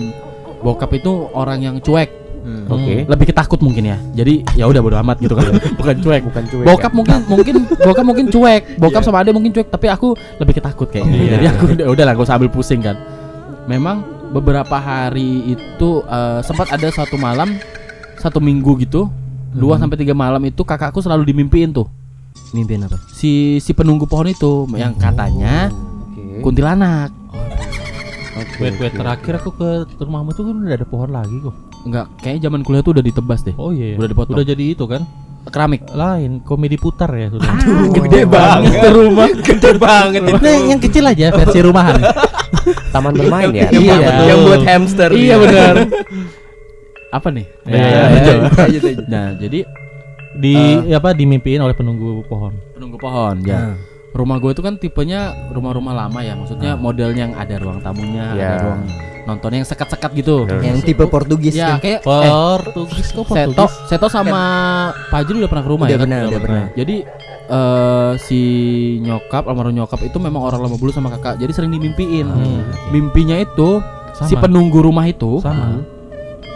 bokap 0.59 0.93
itu 0.93 1.11
orang 1.31 1.61
yang 1.61 1.77
cuek 1.79 2.23
Hmm. 2.43 2.67
Oke. 2.67 3.07
lebih 3.07 3.31
ketakut 3.31 3.63
mungkin 3.63 3.87
ya 3.87 3.95
jadi 4.13 4.43
ya 4.59 4.67
udah 4.67 4.83
bodo 4.83 4.99
amat 4.99 5.23
gitu 5.23 5.31
kan 5.31 5.47
bukan 5.79 5.95
cuek 5.97 6.23
Bukan 6.27 6.43
cuek. 6.45 6.67
bokap 6.67 6.91
ya? 6.91 6.97
mungkin 6.99 7.17
mungkin 7.29 7.55
bokap 7.79 8.03
mungkin 8.03 8.27
cuek 8.27 8.63
bokap 8.83 8.99
sama 9.01 9.23
adik 9.23 9.31
mungkin 9.31 9.55
cuek 9.55 9.71
tapi 9.71 9.87
aku 9.87 10.19
lebih 10.43 10.59
ketakut 10.59 10.91
kayaknya 10.91 11.15
Iya. 11.15 11.31
jadi 11.33 11.45
aku 11.49 11.65
udah 11.71 11.87
udah 11.95 12.03
lah 12.03 12.15
gue 12.19 12.27
sambil 12.27 12.51
pusing 12.51 12.83
kan 12.83 12.99
memang 13.65 14.03
beberapa 14.35 14.75
hari 14.75 15.55
itu 15.55 15.89
eh, 16.03 16.43
sempat 16.43 16.67
ada 16.69 16.91
satu 16.91 17.15
malam 17.15 17.55
satu 18.19 18.43
minggu 18.43 18.75
gitu 18.83 19.07
dua 19.55 19.79
sampai 19.79 19.95
tiga 19.97 20.11
malam 20.11 20.43
itu 20.43 20.67
kakakku 20.67 20.99
selalu 20.99 21.23
dimimpiin 21.25 21.71
tuh 21.71 21.87
Mimpiin 22.53 22.83
apa? 22.83 23.01
si 23.09 23.33
si 23.59 23.73
penunggu 23.73 24.05
pohon 24.05 24.27
itu 24.27 24.65
yang 24.73 24.93
katanya 24.95 25.73
Oke. 26.07 26.41
kuntilanak 26.41 27.11
Oke. 28.33 28.57
Wait, 28.59 28.75
wait, 28.77 28.91
oke. 28.91 28.99
terakhir 28.99 29.33
aku 29.39 29.51
ke 29.53 29.69
rumahmu 29.99 30.33
tuh 30.33 30.47
kan 30.47 30.57
udah 30.59 30.73
ada 30.75 30.85
pohon 30.85 31.11
lagi 31.11 31.37
kok. 31.39 31.53
enggak 31.83 32.07
kayaknya 32.19 32.41
zaman 32.47 32.61
kuliah 32.61 32.81
tuh 32.81 32.93
udah 32.93 33.03
ditebas 33.03 33.41
deh 33.43 33.53
Oh 33.55 33.71
iya, 33.71 33.93
iya. 33.93 33.97
Udah 33.97 34.09
dipotong. 34.09 34.35
Udah 34.35 34.45
jadi 34.47 34.65
itu 34.69 34.85
kan? 34.85 35.03
keramik 35.45 35.83
Lain, 35.91 36.39
komedi 36.41 36.77
putar 36.77 37.11
ya 37.11 37.27
sudah. 37.29 37.51
Gede 37.93 38.23
banget 38.25 38.79
rumah. 38.89 39.27
Gede 39.35 39.75
banget 39.75 40.23
itu. 40.23 40.39
Nah, 40.39 40.55
yang 40.65 40.79
kecil 40.79 41.03
aja 41.05 41.27
versi 41.29 41.59
rumahan. 41.61 41.99
Taman 42.89 43.11
bermain 43.13 43.51
ya. 43.51 43.67
Yang 43.69 43.83
Iya. 43.83 43.95
buat- 43.99 44.23
Yang 44.23 44.41
buat 44.41 44.63
hamster. 44.63 45.11
iya 45.11 45.35
benar 45.37 45.75
apa 47.17 47.29
nih 47.29 47.45
Ya, 47.65 47.75
Ya, 47.75 47.85
ya, 47.85 48.01
lanjut. 48.07 48.39
Lanjut 48.55 48.83
aja. 48.87 49.03
nah 49.05 49.27
jadi 49.35 49.59
Di 50.35 50.55
apa 50.91 51.13
dimimpiin 51.13 51.59
oleh 51.59 51.73
penunggu 51.73 52.25
pohon. 52.25 52.53
penunggu 52.73 52.97
pohon 52.97 53.37
ya 53.43 53.77
rumah 54.13 54.37
gue 54.37 54.51
itu 54.51 54.61
kan 54.61 54.77
tipenya 54.77 55.21
rumah-rumah 55.49 55.97
lama 55.97 56.21
ya 56.21 56.35
maksudnya 56.35 56.75
modelnya 56.75 57.27
yang 57.27 57.35
ada 57.35 57.57
ruang 57.57 57.81
tamunya 57.81 58.25
ada 58.29 58.37
Ya. 58.37 58.53
ruang 58.61 58.81
nontonnya 59.23 59.59
yang 59.59 59.69
sekat-sekat 59.69 60.11
gitu 60.15 60.45
Yang 60.61 60.85
tipe 60.85 61.05
Portugis 61.07 61.55
ya 61.55 61.75
tuh. 61.75 61.81
kayak 61.81 62.01
eh, 62.03 62.29
Portugis 62.29 63.09
kok 63.09 63.25
Seto 63.25 63.25
Portugis? 63.25 63.73
Seto 63.87 64.07
sama 64.09 64.43
Pajri 65.09 65.39
udah 65.39 65.49
pernah 65.49 65.65
ke 65.65 65.71
rumah 65.71 65.87
Udah 65.87 65.89
ya 65.89 65.97
kan? 65.97 66.05
pernah, 66.05 66.21
udah 66.29 66.41
pernah. 66.43 66.65
Jadi 66.75 66.97
eh 67.45 68.13
si 68.19 68.41
nyokap 68.99 69.45
almarhum 69.45 69.75
nyokap 69.75 70.01
itu 70.03 70.17
memang 70.17 70.43
orang 70.43 70.61
lama 70.61 70.75
bulu 70.75 70.91
sama 70.91 71.09
kakak 71.11 71.37
jadi 71.39 71.53
sering 71.53 71.71
dimimpiin 71.71 72.25
Hmm. 72.25 72.63
mimpinya 72.91 73.37
itu 73.37 73.81
si 74.19 74.33
Sama. 74.33 74.45
penunggu 74.45 74.79
rumah 74.79 75.05
itu 75.05 75.39
Sama. 75.39 75.81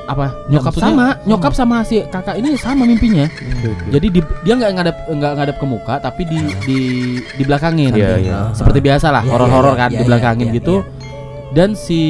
Apa 0.07 0.27
nyokap 0.47 0.71
maksudnya 0.71 0.87
sama 0.89 1.07
nyokap 1.23 1.53
sama 1.53 1.77
si 1.83 1.97
kakak 2.07 2.35
ini 2.37 2.55
sama 2.55 2.83
mimpinya. 2.83 3.27
Oke. 3.27 3.91
jadi 3.91 4.07
di- 4.09 4.35
dia 4.43 4.55
nggak 4.55 4.73
ngadap 4.73 4.97
nggak 5.09 5.33
ngadap 5.35 5.57
ke 5.59 5.67
muka 5.67 5.95
tapi 5.99 6.23
di 6.25 6.39
di 6.63 6.79
di 7.21 7.43
belakangin 7.43 7.91
Iya, 7.91 8.17
iya. 8.17 8.39
seperti 8.51 8.79
biasa 8.81 9.11
lah 9.11 9.23
Iya, 9.23 9.31
horor-horor 9.31 9.75
iya, 9.75 9.81
kan 9.81 9.89
iya, 9.89 9.93
di 9.93 9.99
iya, 9.99 10.07
belakangin 10.07 10.47
iya, 10.47 10.57
gitu. 10.57 10.75
dan 11.51 11.75
si 11.75 12.01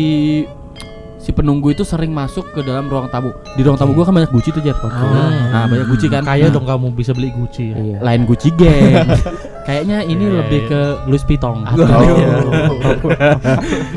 si 1.16 1.30
penunggu 1.30 1.72
itu 1.72 1.82
sering 1.82 2.12
masuk 2.12 2.52
ke 2.52 2.62
dalam 2.62 2.87
ruang 2.87 3.11
tamu. 3.11 3.35
Di 3.56 3.66
ruang 3.66 3.74
tamu 3.74 3.90
gua 3.92 4.04
kan 4.04 4.14
banyak 4.14 4.30
guci 4.30 4.52
tuh 4.52 4.61
jar 4.61 4.78
nah 4.78 5.66
banyak 5.66 5.88
guci 5.88 6.06
kan. 6.06 6.22
Kaya 6.22 6.46
Nah, 6.46 6.54
dong 6.54 6.66
kamu 6.68 6.94
bisa 6.94 7.11
beli 7.11 7.32
Gucci 7.32 7.64
ya. 7.66 7.76
Iya. 7.76 7.98
lain 7.98 8.22
Gucci 8.22 8.48
gang 8.52 9.09
kayaknya 9.66 9.98
ini 10.00 10.14
Iya, 10.16 10.29
iya, 10.29 10.38
lebih 10.40 10.61
iya. 10.61 10.68
ke 10.68 10.81
Louis 11.05 11.22
Vuitton 11.22 11.57
Oh. 11.59 11.66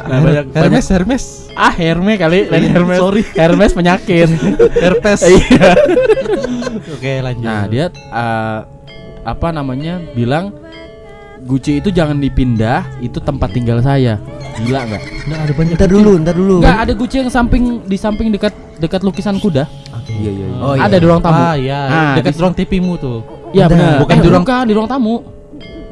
nah, 0.01 0.17
banyak 0.19 0.45
Hermes 0.51 0.87
Hermes. 0.87 1.23
ah 1.53 1.69
Hermes 1.71 2.17
kali 2.17 2.39
lain 2.45 2.63
Hermes 2.67 2.97
Sorry. 2.97 3.21
Hermes 3.39 3.71
penyakit 3.71 4.29
Herpes. 4.73 5.21
iya 5.23 5.69
Oke, 6.95 7.13
lanjut. 7.19 7.43
nah 7.43 7.63
dia 7.65 7.85
eh, 7.93 8.59
apa 9.23 9.47
namanya 9.49 10.01
bilang 10.11 10.51
Gucci 11.39 11.79
itu 11.79 11.89
jangan 11.89 12.17
dipindah 12.17 12.83
itu 12.99 13.15
tempat 13.17 13.49
tinggal 13.49 13.79
saya 13.79 14.19
gila 14.59 14.83
nggak 14.85 15.01
Nggak 15.23 15.39
ada 15.39 15.53
banyak. 15.53 15.73
Ntar 15.73 15.87
dulu, 15.87 16.11
ntar 16.19 16.35
dulu. 16.35 16.55
nggak 16.59 16.77
ada 16.79 16.93
Gucci 16.93 17.15
yang 17.17 17.29
samping 17.29 17.63
di 17.81 17.95
samping 17.95 18.27
dekat 18.27 18.51
dekat 18.77 19.01
lukisan 19.01 19.37
kuda 19.37 19.63
Iya, 20.09 20.31
iya, 20.31 20.45
iya. 20.45 20.57
Oh, 20.59 20.73
iya. 20.73 20.83
ada 20.83 20.95
di 20.95 21.05
ruang 21.05 21.21
tamu 21.21 21.37
Ah 21.39 21.53
iya, 21.55 21.79
Ah, 21.85 22.13
dekat 22.17 22.33
di- 22.33 22.39
ruang 22.39 22.51
TV-mu 22.51 22.97
tuh. 22.97 23.21
Iya 23.49 23.65
benar. 23.65 24.01
Bukan 24.01 24.09
Eh, 24.11 24.19
di 24.19 24.27
ruang- 24.27 24.41
bukan, 24.43 24.63
di 24.65 24.73
ruang 24.73 24.89
tamu. 24.89 25.15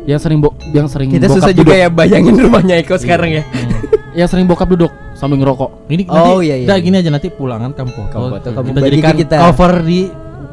Yang 0.08 0.20
sering 0.24 0.40
bo 0.40 0.50
yang 0.72 0.88
sering 0.88 1.12
Kita 1.12 1.28
bokap 1.28 1.36
susah 1.36 1.52
duduk. 1.52 1.68
juga 1.68 1.74
ya 1.76 1.88
bayangin 1.92 2.36
rumahnya 2.40 2.80
Eko 2.80 2.96
sekarang 2.96 3.30
ya. 3.30 3.44
Yang 4.16 4.28
sering 4.32 4.48
bokap 4.48 4.66
duduk 4.66 4.90
sambil 5.14 5.36
ngerokok. 5.38 5.92
Ini 5.92 6.04
Oh, 6.08 6.16
nanti, 6.40 6.48
iya, 6.48 6.56
iya, 6.58 6.66
Udah 6.66 6.78
iya. 6.80 6.84
gini 6.84 6.96
aja 6.96 7.10
nanti 7.12 7.28
pulangan 7.28 7.70
kamu 7.70 7.92
foto. 7.92 8.18
Kita 8.42 8.80
jadikan 8.82 9.14
kita. 9.14 9.36
cover 9.44 9.84
di 9.84 10.08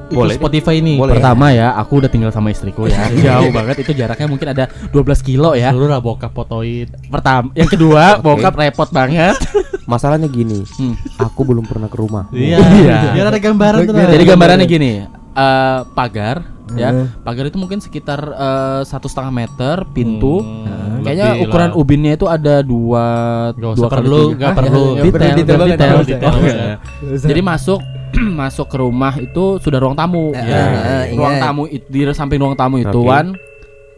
Boleh. 0.05 0.37
Spotify 0.37 0.79
ini. 0.79 1.01
Boleh. 1.01 1.17
Pertama 1.17 1.49
ya, 1.49 1.73
aku 1.75 1.97
udah 1.97 2.11
tinggal 2.13 2.29
sama 2.29 2.51
istriku 2.51 2.85
ya. 2.87 3.09
Jauh 3.25 3.49
banget 3.51 3.81
itu 3.81 3.95
jaraknya 3.95 4.29
mungkin 4.29 4.53
ada 4.53 4.65
12 4.91 5.01
kilo 5.23 5.57
ya. 5.57 5.73
Dulu 5.73 5.87
lah 5.87 5.99
bokap 5.99 6.31
fotoin. 6.31 6.87
Pertama, 7.09 7.49
yang 7.55 7.67
kedua, 7.67 8.03
Oke. 8.19 8.23
bokap 8.23 8.53
repot 8.55 8.91
banget. 8.91 9.39
Masalahnya 9.85 10.27
gini, 10.27 10.61
Hmm. 10.77 10.93
aku 11.17 11.45
belum 11.45 11.63
pernah 11.63 11.87
ke 11.87 11.97
rumah. 11.97 12.29
Iya. 12.31 12.57
Iya. 12.61 12.99
Biar 13.13 13.27
ada 13.29 13.39
gambaran 13.39 13.81
tuh. 13.83 13.95
Jadi 13.97 14.25
gambarannya 14.25 14.67
gini, 14.67 14.91
eh, 15.35 15.79
pagar 15.91 16.37
ya. 16.73 16.89
Hmm. 16.91 17.07
Pagar 17.21 17.45
itu 17.45 17.57
mungkin 17.57 17.79
sekitar 17.79 18.21
eh, 18.25 18.81
satu 18.83 19.05
setengah 19.05 19.33
meter 19.35 19.77
pintu. 19.91 20.41
Hmm, 20.41 21.05
Kayaknya 21.05 21.27
lebih 21.31 21.45
ukuran 21.45 21.69
lah. 21.69 21.77
ubinnya 21.77 22.13
itu 22.15 22.27
ada 22.27 22.55
dua 22.61 23.07
Gak 23.53 23.77
dua 23.77 23.89
perlu, 23.89 24.21
tiga. 24.33 24.39
gak 24.39 24.49
Ah, 24.49 24.57
perlu. 24.57 24.73
ya, 24.73 24.89
Nggak 24.95 25.05
detail, 25.05 25.37
detail 25.37 25.59
detail, 25.61 25.67
nggak 25.69 26.09
detail. 26.09 26.35
usah. 26.35 26.49
Iya. 26.49 26.75
Jadi 27.21 27.41
masuk 27.45 27.81
masuk 28.41 28.67
ke 28.71 28.77
rumah 28.79 29.13
itu 29.19 29.45
sudah 29.59 29.79
ruang 29.79 29.93
tamu. 29.93 30.33
Ya. 30.33 30.65
ruang 31.13 31.35
ingat. 31.35 31.45
tamu 31.45 31.63
itu 31.67 31.87
di 31.87 32.01
samping 32.11 32.39
ruang 32.39 32.57
tamu 32.57 32.77
itu 32.79 32.89
Oke. 32.95 33.11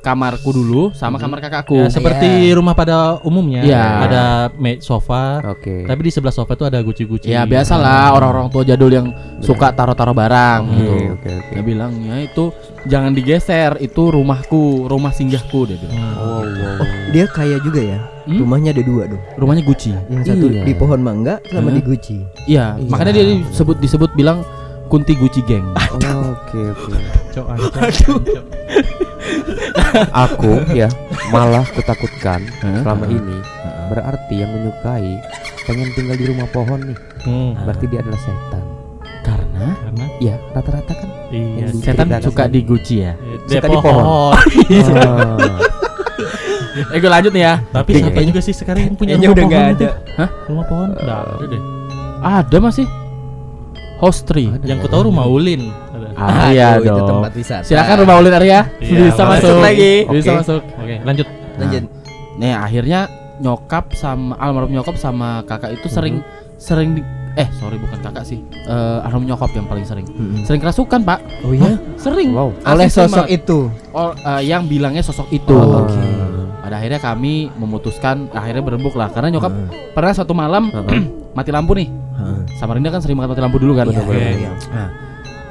Kamarku 0.07 0.55
dulu 0.55 0.95
sama 0.95 1.19
kamar 1.19 1.42
kakakku. 1.42 1.75
Ya, 1.77 1.90
seperti 1.90 2.29
rumah 2.55 2.73
pada 2.73 3.19
umumnya. 3.21 3.61
Iya. 3.61 3.83
Ada 4.07 4.23
me- 4.55 4.79
sofa. 4.79 5.42
Oke. 5.42 5.83
Tapi 5.83 6.01
di 6.01 6.11
sebelah 6.11 6.31
sofa 6.31 6.55
itu 6.55 6.62
ada 6.62 6.79
guci-guci. 6.79 7.27
Ya 7.27 7.42
biasalah 7.42 8.14
orang-orang 8.14 8.47
tua 8.49 8.62
jadul 8.62 8.87
yang 8.88 9.11
suka 9.42 9.75
taruh-taruh 9.75 10.14
barang 10.14 10.61
Oke, 10.62 10.79
gitu. 10.79 10.95
oke, 11.12 11.31
oke. 11.35 11.53
Dia 11.53 11.62
bilangnya 11.64 12.14
itu 12.23 12.45
jangan 12.85 13.11
digeser, 13.11 13.75
itu 13.79 14.03
rumahku, 14.07 14.87
rumah 14.87 15.11
singgahku 15.11 15.66
dia 15.66 15.75
bilang. 15.75 15.99
Hmm. 15.99 16.14
Wow, 16.14 16.42
wow. 16.47 16.79
Dia 17.11 17.25
kaya 17.27 17.59
juga 17.59 17.83
ya. 17.83 17.99
Hmm? 18.27 18.42
Rumahnya 18.42 18.75
ada 18.75 18.83
dua 18.83 19.03
dong. 19.07 19.23
Rumahnya 19.35 19.62
Gucci. 19.62 19.90
Yang 20.07 20.23
satu 20.29 20.47
Iya. 20.49 20.62
di 20.62 20.75
pohon 20.75 20.99
mangga 20.99 21.38
sama 21.47 21.71
Hmm. 21.71 21.79
di 21.79 21.83
Gucci. 21.83 22.19
Iya, 22.45 22.75
Iya. 22.75 22.87
makanya 22.87 23.12
dia 23.12 23.25
disebut 23.42 23.77
disebut 23.79 24.11
bilang 24.14 24.42
Kunti 24.87 25.18
Gucci 25.18 25.42
Gang. 25.42 25.66
Oke, 26.37 26.61
oke. 26.70 26.94
Aku 30.14 30.62
ya 30.72 30.87
malah 31.29 31.66
kutakutkan 31.75 32.44
Hah? 32.62 32.81
selama 32.85 33.05
ini 33.09 33.37
berarti 33.90 34.35
yang 34.38 34.51
menyukai 34.53 35.18
pengen 35.66 35.88
tinggal 35.92 36.16
di 36.16 36.27
rumah 36.31 36.49
pohon 36.55 36.81
nih. 36.87 36.99
Hmm. 37.27 37.53
Berarti 37.66 37.85
dia 37.90 38.01
adalah 38.01 38.20
setan. 38.22 38.62
Karena 39.27 39.66
Karena 39.75 40.05
Ya, 40.22 40.35
rata-rata 40.55 40.92
kan. 40.94 41.09
iya. 41.35 41.66
Setan 41.75 42.07
suka 42.22 42.46
di 42.46 42.61
Gucci 42.62 43.03
ya. 43.03 43.12
Dia 43.51 43.59
Suka 43.61 43.68
di 43.68 43.79
pohon. 43.79 44.05
Ah. 46.77 46.92
Eh 46.92 47.01
gue 47.01 47.09
lanjut 47.09 47.33
nih 47.33 47.44
ya. 47.44 47.55
Tapi 47.72 47.90
siapa 47.96 48.20
juga 48.20 48.40
sih 48.40 48.53
sekarang 48.53 48.92
yang 48.92 48.96
punya 48.96 49.16
rumah 49.16 49.33
udah 49.33 49.44
pohon 49.44 49.64
itu? 49.72 49.85
ada. 49.85 49.90
Hah? 50.16 50.29
Rumah 50.49 50.64
pohon? 50.68 50.88
Ada 50.96 51.44
deh. 51.49 51.62
Ada 52.22 52.57
masih. 52.61 52.87
Hostri. 53.97 54.53
Yang 54.63 54.79
ku 54.83 54.89
tahu 54.89 55.03
rumah 55.07 55.25
Ulin. 55.25 55.73
Ada. 55.89 56.09
Ah, 56.15 56.49
iya 56.49 56.69
Aduh, 56.75 56.85
itu 56.85 56.93
dong. 56.93 57.09
tempat 57.15 57.33
wisata. 57.33 57.65
Silakan 57.65 57.97
rumah 58.03 58.17
Ulin 58.19 58.33
Arya. 58.33 58.61
Iya, 58.77 58.99
Bisa 59.07 59.23
masuk 59.23 59.49
masuk 59.49 59.57
lagi. 59.59 59.93
Bisa 60.07 60.31
masuk. 60.35 60.61
Oke, 60.75 60.97
lanjut. 61.01 61.27
Lanjut. 61.57 61.83
Nih 62.37 62.53
akhirnya 62.53 63.01
nyokap 63.37 63.93
sama 63.93 64.37
almarhum 64.37 64.71
nyokap 64.71 64.95
sama 64.95 65.41
kakak 65.43 65.73
itu 65.73 65.87
sering 65.87 66.25
sering 66.57 66.93
di- 66.93 67.05
eh 67.35 67.45
sorry 67.53 67.77
bukan 67.77 68.01
kakak 68.01 68.25
sih 68.25 68.41
Eh 68.63 68.73
almarhum 68.99 69.25
nyokap 69.27 69.53
yang 69.53 69.65
paling 69.65 69.85
sering 69.85 70.09
sering 70.43 70.57
kerasukan 70.59 71.01
pak 71.03 71.21
Oh 71.43 71.53
iya. 71.53 71.77
sering 71.97 72.33
Wow. 72.33 72.53
Oleh 72.63 72.89
sosok 72.89 73.25
banget. 73.25 73.45
itu. 73.45 73.69
Oh, 73.91 74.13
eh, 74.13 74.43
yang 74.43 74.65
bilangnya 74.65 75.01
sosok 75.01 75.29
itu 75.31 75.53
Oh, 75.53 75.85
Oke. 75.85 76.01
pada 76.59 76.77
akhirnya 76.77 76.97
kami 76.99 77.53
memutuskan 77.55 78.29
akhirnya 78.31 78.61
berembuk 78.63 78.93
lah 78.93 79.09
karena 79.09 79.29
nyokap 79.31 79.53
Hmm. 79.53 79.69
pernah 79.93 80.13
satu 80.13 80.33
malam 80.33 80.73
mati 81.37 81.51
lampu 81.51 81.77
nih 81.77 81.88
Hah. 82.16 82.40
Samarinda 82.57 82.88
kan 82.88 82.99
sering 82.99 83.14
banget 83.14 83.37
mati 83.37 83.42
lampu 83.42 83.59
dulu 83.59 83.72
kan 83.75 83.87
Iya, 83.87 84.01
Oke. 84.01 84.16
iya, 84.16 84.31
iya. 84.35 84.51
Nah, 84.70 84.88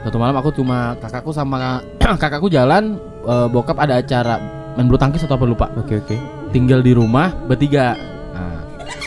satu 0.02 0.18
malam 0.18 0.34
aku 0.34 0.50
cuma 0.52 0.78
kakakku 0.98 1.30
sama 1.30 1.80
kakakku 2.22 2.48
jalan 2.48 2.98
eh, 3.22 3.48
bokap 3.48 3.78
ada 3.78 3.96
acara 3.96 4.42
main 4.74 4.86
bulu 4.86 4.98
tangkis 4.98 5.22
atau 5.22 5.34
apa 5.34 5.46
lupa 5.46 5.66
Oke, 5.76 5.98
oke. 5.98 6.18
tinggal 6.50 6.82
di 6.82 6.92
rumah 6.92 7.30
bertiga 7.46 7.94
nah, 8.34 8.60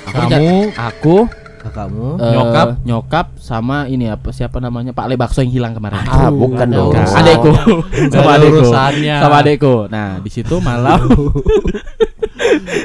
aku 0.07 0.23
Kamu 0.25 0.57
aku 0.73 1.17
Kakakmu. 1.59 2.09
eh, 2.17 2.33
Nyokap? 2.33 2.67
nyokap 2.81 3.27
sama 3.37 3.85
ini 3.85 4.07
apa 4.07 4.31
siapa 4.31 4.57
namanya 4.57 4.91
Pak 4.91 5.05
Le 5.05 5.15
Bakso 5.15 5.39
yang 5.39 5.51
hilang 5.53 5.73
kemarin 5.73 6.01
Ah, 6.01 6.31
bukan 6.31 6.65
dong. 6.65 6.89
Bukan. 6.89 7.03
urusan. 7.03 7.19
adekku 7.19 7.51
sama 8.09 8.31
adekku 8.33 8.63
sama 9.03 9.37
adekku 9.37 9.75
nah 9.89 10.09
di 10.19 10.31
situ 10.31 10.55
malam 10.59 11.03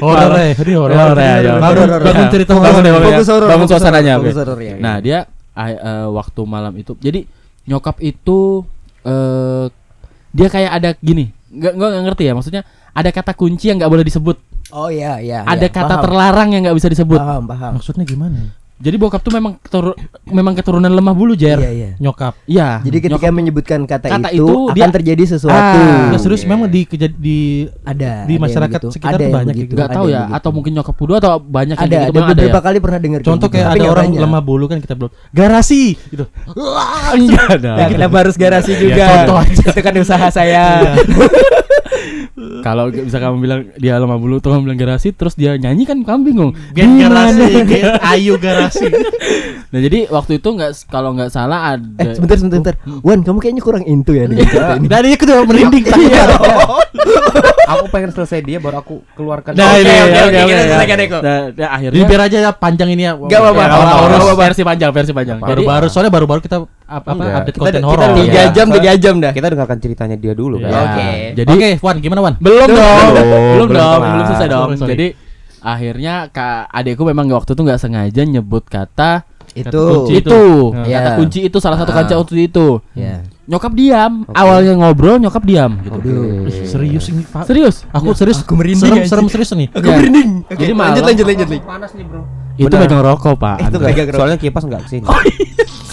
Horor 0.02 0.32
ya, 0.34 0.52
ini 0.56 0.72
horor. 0.74 0.90
Horor 0.92 1.18
ya, 1.18 1.34
ya. 1.38 1.52
Bangun, 1.56 1.86
Horor, 1.86 2.00
bangun 2.02 2.26
cerita 2.28 2.52
horor. 2.52 2.66
bangun. 2.66 2.84
Fokus 3.00 3.28
horor, 3.30 3.48
Bangun 3.48 3.66
suasananya, 3.70 4.12
horor, 4.16 4.22
oke. 4.22 4.28
fokus 4.30 4.40
horor, 4.42 4.58
ya. 4.60 4.74
Nah 4.76 4.96
dia 4.98 5.18
eh, 5.54 6.06
waktu 6.10 6.40
malam 6.42 6.74
itu 6.74 6.92
jadi 6.98 7.22
nyokap 7.64 7.96
itu 8.00 8.66
eh 9.02 9.64
dia 10.30 10.48
kayak 10.50 10.72
ada 10.74 10.90
gini 10.98 11.30
nggak 11.48 11.72
nggak 11.72 11.88
nggak 11.88 12.04
ngerti 12.10 12.22
ya 12.26 12.32
maksudnya 12.34 12.62
ada 12.90 13.08
kata 13.08 13.32
kunci 13.32 13.70
yang 13.70 13.78
nggak 13.78 13.92
boleh 13.92 14.02
disebut 14.02 14.36
Oh 14.74 14.90
iya 14.90 15.22
iya. 15.22 15.46
ada 15.46 15.62
iya. 15.62 15.70
kata 15.70 15.94
Paham. 15.94 16.02
terlarang 16.02 16.48
yang 16.50 16.62
nggak 16.66 16.74
bisa 16.74 16.88
disebut 16.90 17.20
Paham 17.20 17.46
paham. 17.46 17.72
Maksudnya 17.78 18.02
gimana? 18.02 18.50
Jadi 18.84 18.96
bokap 18.96 19.18
tuh 19.18 19.32
memang 19.32 19.56
ketur- 19.56 19.96
memang 20.26 20.52
keturunan 20.52 20.86
lemah 20.86 21.10
bulu, 21.10 21.32
Jer. 21.32 21.56
Iya, 21.56 21.70
iya. 21.72 21.90
Nyokap. 21.96 22.36
Iya. 22.44 22.84
Jadi 22.84 22.98
ketika 23.00 23.28
menyebutkan 23.28 23.80
kata, 23.82 24.06
Kata 24.06 24.28
itu, 24.28 24.44
itu, 24.44 24.56
akan 24.68 24.76
dia- 24.76 24.92
terjadi 24.92 25.22
sesuatu. 25.26 25.80
Ah. 25.80 26.12
Serius 26.14 26.44
memang 26.44 26.68
di 26.68 26.84
di 27.14 27.38
ada 27.82 28.22
Di 28.22 28.34
ada 28.34 28.42
masyarakat 28.42 28.76
begitu. 28.78 28.92
sekitar 28.92 29.16
Ada 29.16 29.26
banyak 29.26 29.54
begitu, 29.56 29.72
nggak 29.72 29.88
ada 29.88 29.96
tahu 29.96 30.06
ya 30.06 30.20
begitu. 30.20 30.36
atau 30.36 30.50
mungkin 30.52 30.72
nyokap 30.74 30.94
kudu 30.94 31.12
atau 31.14 31.32
banyak 31.38 31.74
yang 31.74 31.80
ada 31.82 31.96
gitu 31.96 32.04
ada 32.04 32.20
ada 32.20 32.32
beberapa 32.34 32.52
ya. 32.54 32.62
kali 32.62 32.78
pernah 32.78 32.98
dengar 32.98 33.20
Contoh 33.22 33.48
gitu, 33.48 33.54
kayak 33.54 33.68
ada 33.70 33.86
orang 33.86 34.06
banyak. 34.06 34.20
lemah 34.20 34.42
bulu 34.42 34.64
kan 34.66 34.78
kita 34.78 34.92
bilang 34.92 35.12
garasi 35.30 35.84
gitu. 36.04 36.24
Enggak 37.16 37.46
ada. 37.54 37.70
Nah, 37.74 37.88
kenapa 37.88 38.16
harus 38.20 38.36
garasi 38.36 38.72
juga? 38.74 38.94
Ya, 38.94 39.08
contoh 39.24 39.36
aja. 39.42 39.64
itu 39.66 39.80
kan 39.80 39.94
usaha 39.96 40.26
saya. 40.28 40.64
Kalau 42.60 42.88
bisa 42.88 43.16
kamu 43.16 43.36
bilang 43.38 43.60
dia 43.74 43.96
lemah 43.96 44.16
bulu 44.16 44.38
tuh 44.38 44.50
kamu 44.50 44.62
bilang 44.64 44.80
garasi 44.80 45.10
terus 45.10 45.34
dia 45.34 45.54
nyanyi 45.54 45.84
kan 45.84 45.98
kamu 45.98 46.20
bingung. 46.24 46.50
Gen 46.70 46.94
Di 46.94 47.02
garasi, 47.02 47.44
gen 47.64 47.84
ayu 48.00 48.34
garasi. 48.36 48.86
Nah 49.74 49.82
jadi 49.82 50.06
waktu 50.06 50.38
itu 50.38 50.48
nggak 50.48 50.86
kalau 50.86 51.10
nggak 51.12 51.34
salah 51.34 51.74
ada. 51.74 51.98
eh, 51.98 52.14
sebentar 52.14 52.38
sebentar, 52.38 52.62
sebentar. 52.62 52.74
Wan, 53.02 53.26
kamu 53.26 53.42
kayaknya 53.42 53.58
kurang 53.58 53.82
into 53.82 54.14
ya 54.14 54.30
dengan 54.30 54.46
cerita 54.46 54.78
ini. 54.78 54.86
Dari 54.86 55.08
itu 55.10 55.22
udah 55.26 55.38
merinding 55.42 55.82
Iya. 55.82 56.24
tangan. 56.30 56.86
aku 57.66 57.84
pengen 57.88 58.10
selesai 58.10 58.40
dia 58.40 58.58
baru 58.58 58.76
aku 58.78 59.02
keluarkan. 59.12 59.52
Nah, 59.52 59.76
ini 59.76 59.88
Oke, 59.88 60.20
oke 60.20 60.38
kita 60.40 60.52
ya. 60.54 60.64
selesaikan, 60.66 60.98
Eko. 61.00 61.18
Nah, 61.18 61.38
nah, 61.50 61.68
akhirnya 61.72 62.04
biar 62.04 62.20
aja 62.22 62.36
ya 62.40 62.50
panjang 62.52 62.88
ini 62.90 63.02
ya. 63.02 63.12
Nggak 63.14 63.40
apa-apa, 63.40 63.62
Ya, 63.64 64.34
versi 64.34 64.62
panjang 64.62 64.90
versi 64.90 65.12
panjang. 65.12 65.38
Baru-baru 65.38 65.86
soalnya 65.88 66.12
baru-baru 66.12 66.40
kita 66.40 66.56
apa, 66.60 66.68
apa 66.86 67.10
Enggak. 67.10 67.34
update 67.34 67.54
Kita- 67.54 67.64
konten 67.64 67.80
kita 67.80 67.88
horor. 67.88 68.04
tiga 68.06 68.22
Tiga 68.24 68.34
Iya. 68.36 68.50
jam, 68.50 68.66
tiga 68.70 68.90
jam 68.94 69.14
dah. 69.18 69.32
Kita 69.32 69.46
dengarkan 69.48 69.78
ceritanya 69.78 70.16
dia 70.16 70.32
dulu 70.32 70.56
kan. 70.58 70.68
Iya. 70.68 70.80
Oke. 70.80 71.08
Jadi 71.34 71.50
Oke, 71.50 71.68
Wan, 71.80 71.96
gimana 71.98 72.20
Wan? 72.20 72.34
belum 72.38 72.68
dong, 72.68 73.06
Belum, 73.08 73.24
belum 73.24 73.42
belum 73.54 73.68
dong, 73.70 74.00
belum 74.04 74.24
selesai 74.26 74.48
dong. 74.48 74.66
Sorry, 74.66 74.78
sorry. 74.78 74.92
Jadi 74.92 75.06
akhirnya 75.60 76.14
kak 76.28 76.68
adekku 76.68 77.02
memang 77.02 77.24
waktu 77.30 77.52
itu 77.52 77.62
nggak 77.62 77.80
sengaja 77.80 78.22
nyebut 78.22 78.64
kata 78.64 79.24
Itu. 79.54 79.84
kunci 80.02 80.14
itu, 80.18 80.42
Iya. 80.82 80.98
kata 80.98 81.10
kunci 81.16 81.38
itu 81.46 81.56
salah 81.58 81.78
satu 81.78 81.90
Ah. 81.90 82.02
kaca 82.02 82.14
untuk 82.18 82.34
itu. 82.34 82.82
Ya. 82.92 83.22
Nyokap 83.44 83.72
diam, 83.72 84.24
awalnya 84.30 84.72
ngobrol 84.74 85.16
nyokap 85.16 85.44
diam 85.44 85.78
gitu. 85.78 85.94
Aduh. 85.94 86.48
Serius 86.64 87.06
ini, 87.08 87.22
Pak. 87.22 87.44
Serius? 87.46 87.86
Aku 87.88 88.10
serius. 88.12 88.40
aku 88.40 88.56
merinding 88.56 88.82
serem, 88.82 89.04
serem 89.04 89.26
serius 89.28 89.52
nih. 89.52 89.68
Aku 89.70 89.84
Ya. 89.84 89.94
merinding. 89.94 90.30
Jadi 90.48 90.58
Jadi 90.58 90.72
malah- 90.72 90.90
lanjut 90.96 91.04
lanjut 91.06 91.26
lanjut. 91.28 91.48
Panas 91.62 91.90
nih, 91.92 92.04
Bro. 92.04 92.20
Itu 92.54 92.74
megang 92.74 93.02
rokok, 93.02 93.34
Pak. 93.36 93.56
Itu. 93.68 93.76
Soalnya 94.10 94.38
kipas 94.38 94.62
enggak 94.64 94.80
ke 94.84 94.88
sini. 94.90 95.06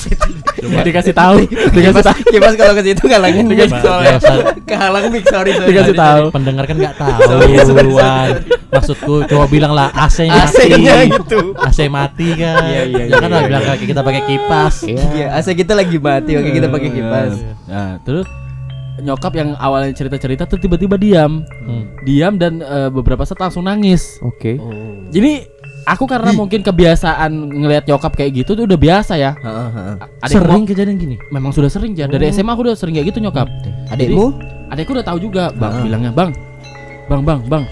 dikasih 0.87 1.13
tahu, 1.13 1.35
dikasih 1.75 2.03
tahu. 2.03 2.19
Kipas 2.29 2.53
kalau 2.55 2.73
ke 2.77 2.81
situ 2.85 3.03
mic 3.07 3.59
Pak, 3.69 3.81
soalnya. 3.81 4.17
Kehalang 4.69 5.05
mic, 5.09 5.25
sorry 5.27 5.51
sorry. 5.55 5.69
Dikasih 5.73 5.95
tahu. 5.97 6.23
Pendengar 6.33 6.63
kan 6.65 6.75
nggak 6.77 6.95
tahu. 6.97 7.19
Sorry, 7.25 7.53
sorry, 7.61 7.89
Wan. 7.91 8.29
Maksudku 8.71 9.13
coba 9.27 9.45
bilang 9.51 9.73
lah 9.75 9.91
AC-nya 9.93 10.47
mati. 10.47 10.69
AC-nya 10.69 10.95
gitu. 11.09 11.39
AC 11.57 11.79
mati 11.91 12.27
kan. 12.37 12.63
Iya, 12.63 12.81
iya, 12.87 13.03
Jangan 13.11 13.29
iya, 13.29 13.35
lah 13.35 13.41
iya. 13.41 13.49
bilang 13.49 13.63
kayak 13.67 13.79
kita 13.83 14.01
pakai 14.01 14.21
kipas. 14.25 14.75
Iya, 14.87 15.27
AC 15.35 15.47
kita 15.57 15.73
lagi 15.75 15.97
mati, 15.99 16.31
oke 16.39 16.49
kita 16.49 16.67
pakai 16.71 16.89
kipas. 16.93 17.31
Nah, 17.67 17.91
terus 18.05 18.27
nyokap 19.01 19.33
yang 19.33 19.57
awalnya 19.57 19.91
cerita-cerita 19.97 20.45
tuh 20.45 20.61
tiba-tiba 20.61 20.95
diam. 20.95 21.41
Hmm. 21.65 21.83
Diam 22.05 22.37
dan 22.37 22.61
eh, 22.61 22.89
beberapa 22.93 23.25
saat 23.25 23.41
langsung 23.41 23.65
nangis. 23.65 24.21
Oke. 24.21 24.61
Jadi 25.09 25.60
aku 25.83 26.03
karena 26.05 26.31
mungkin 26.31 26.61
kebiasaan 26.61 27.31
ngelihat 27.31 27.83
nyokap 27.85 28.13
kayak 28.13 28.31
gitu 28.37 28.53
tuh 28.53 28.63
udah 28.63 28.75
biasa 28.75 29.13
ya. 29.15 29.31
Heeh, 29.35 29.69
heeh. 29.71 29.95
Sering 30.25 30.63
kejadian 30.63 30.97
gini. 30.97 31.15
memang 31.27 31.51
sudah 31.51 31.67
sering 31.67 31.93
ya. 31.93 32.05
Dari 32.05 32.29
SMA 32.29 32.49
aku 32.49 32.63
udah 32.63 32.75
sering 32.75 32.93
kayak 32.93 33.09
gitu 33.09 33.19
nyokap. 33.19 33.47
Adekmu? 33.87 34.35
Adekku 34.67 34.91
udah 34.93 35.03
tahu 35.03 35.17
juga, 35.19 35.51
Bang 35.51 35.73
Ah. 35.73 35.83
bilangnya, 35.83 36.11
"Bang. 36.11 36.31
Bang, 37.05 37.21
Bang, 37.21 37.43
Bang. 37.45 37.63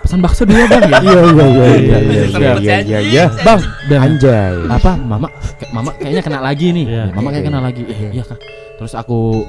Pesan 0.00 0.18
bakso 0.18 0.42
dulu 0.42 0.56
ya, 0.56 0.66
Bang." 0.66 0.82
ya. 0.82 0.98
Iya 1.02 1.20
iya 1.22 1.46
iya 1.46 1.66
iya 1.68 1.98
iya 2.00 2.22
Iya. 2.32 2.52
iya 2.56 2.76
iya 2.80 2.98
iya. 3.00 3.24
Bang, 3.40 3.60
dan 3.86 3.98
Anjay. 4.02 4.54
apa 4.66 4.92
mama 4.96 5.28
kayak 5.54 5.70
mama 5.70 5.90
kayaknya 5.94 6.22
kena 6.22 6.40
lagi 6.40 6.66
nih 6.70 6.84
Iya. 6.86 7.04
mama 7.12 7.28
kayak 7.30 7.44
kena 7.44 7.60
lagi 7.60 7.82
iya 7.84 8.22
kak 8.22 8.38
terus 8.74 8.92
aku 8.92 9.44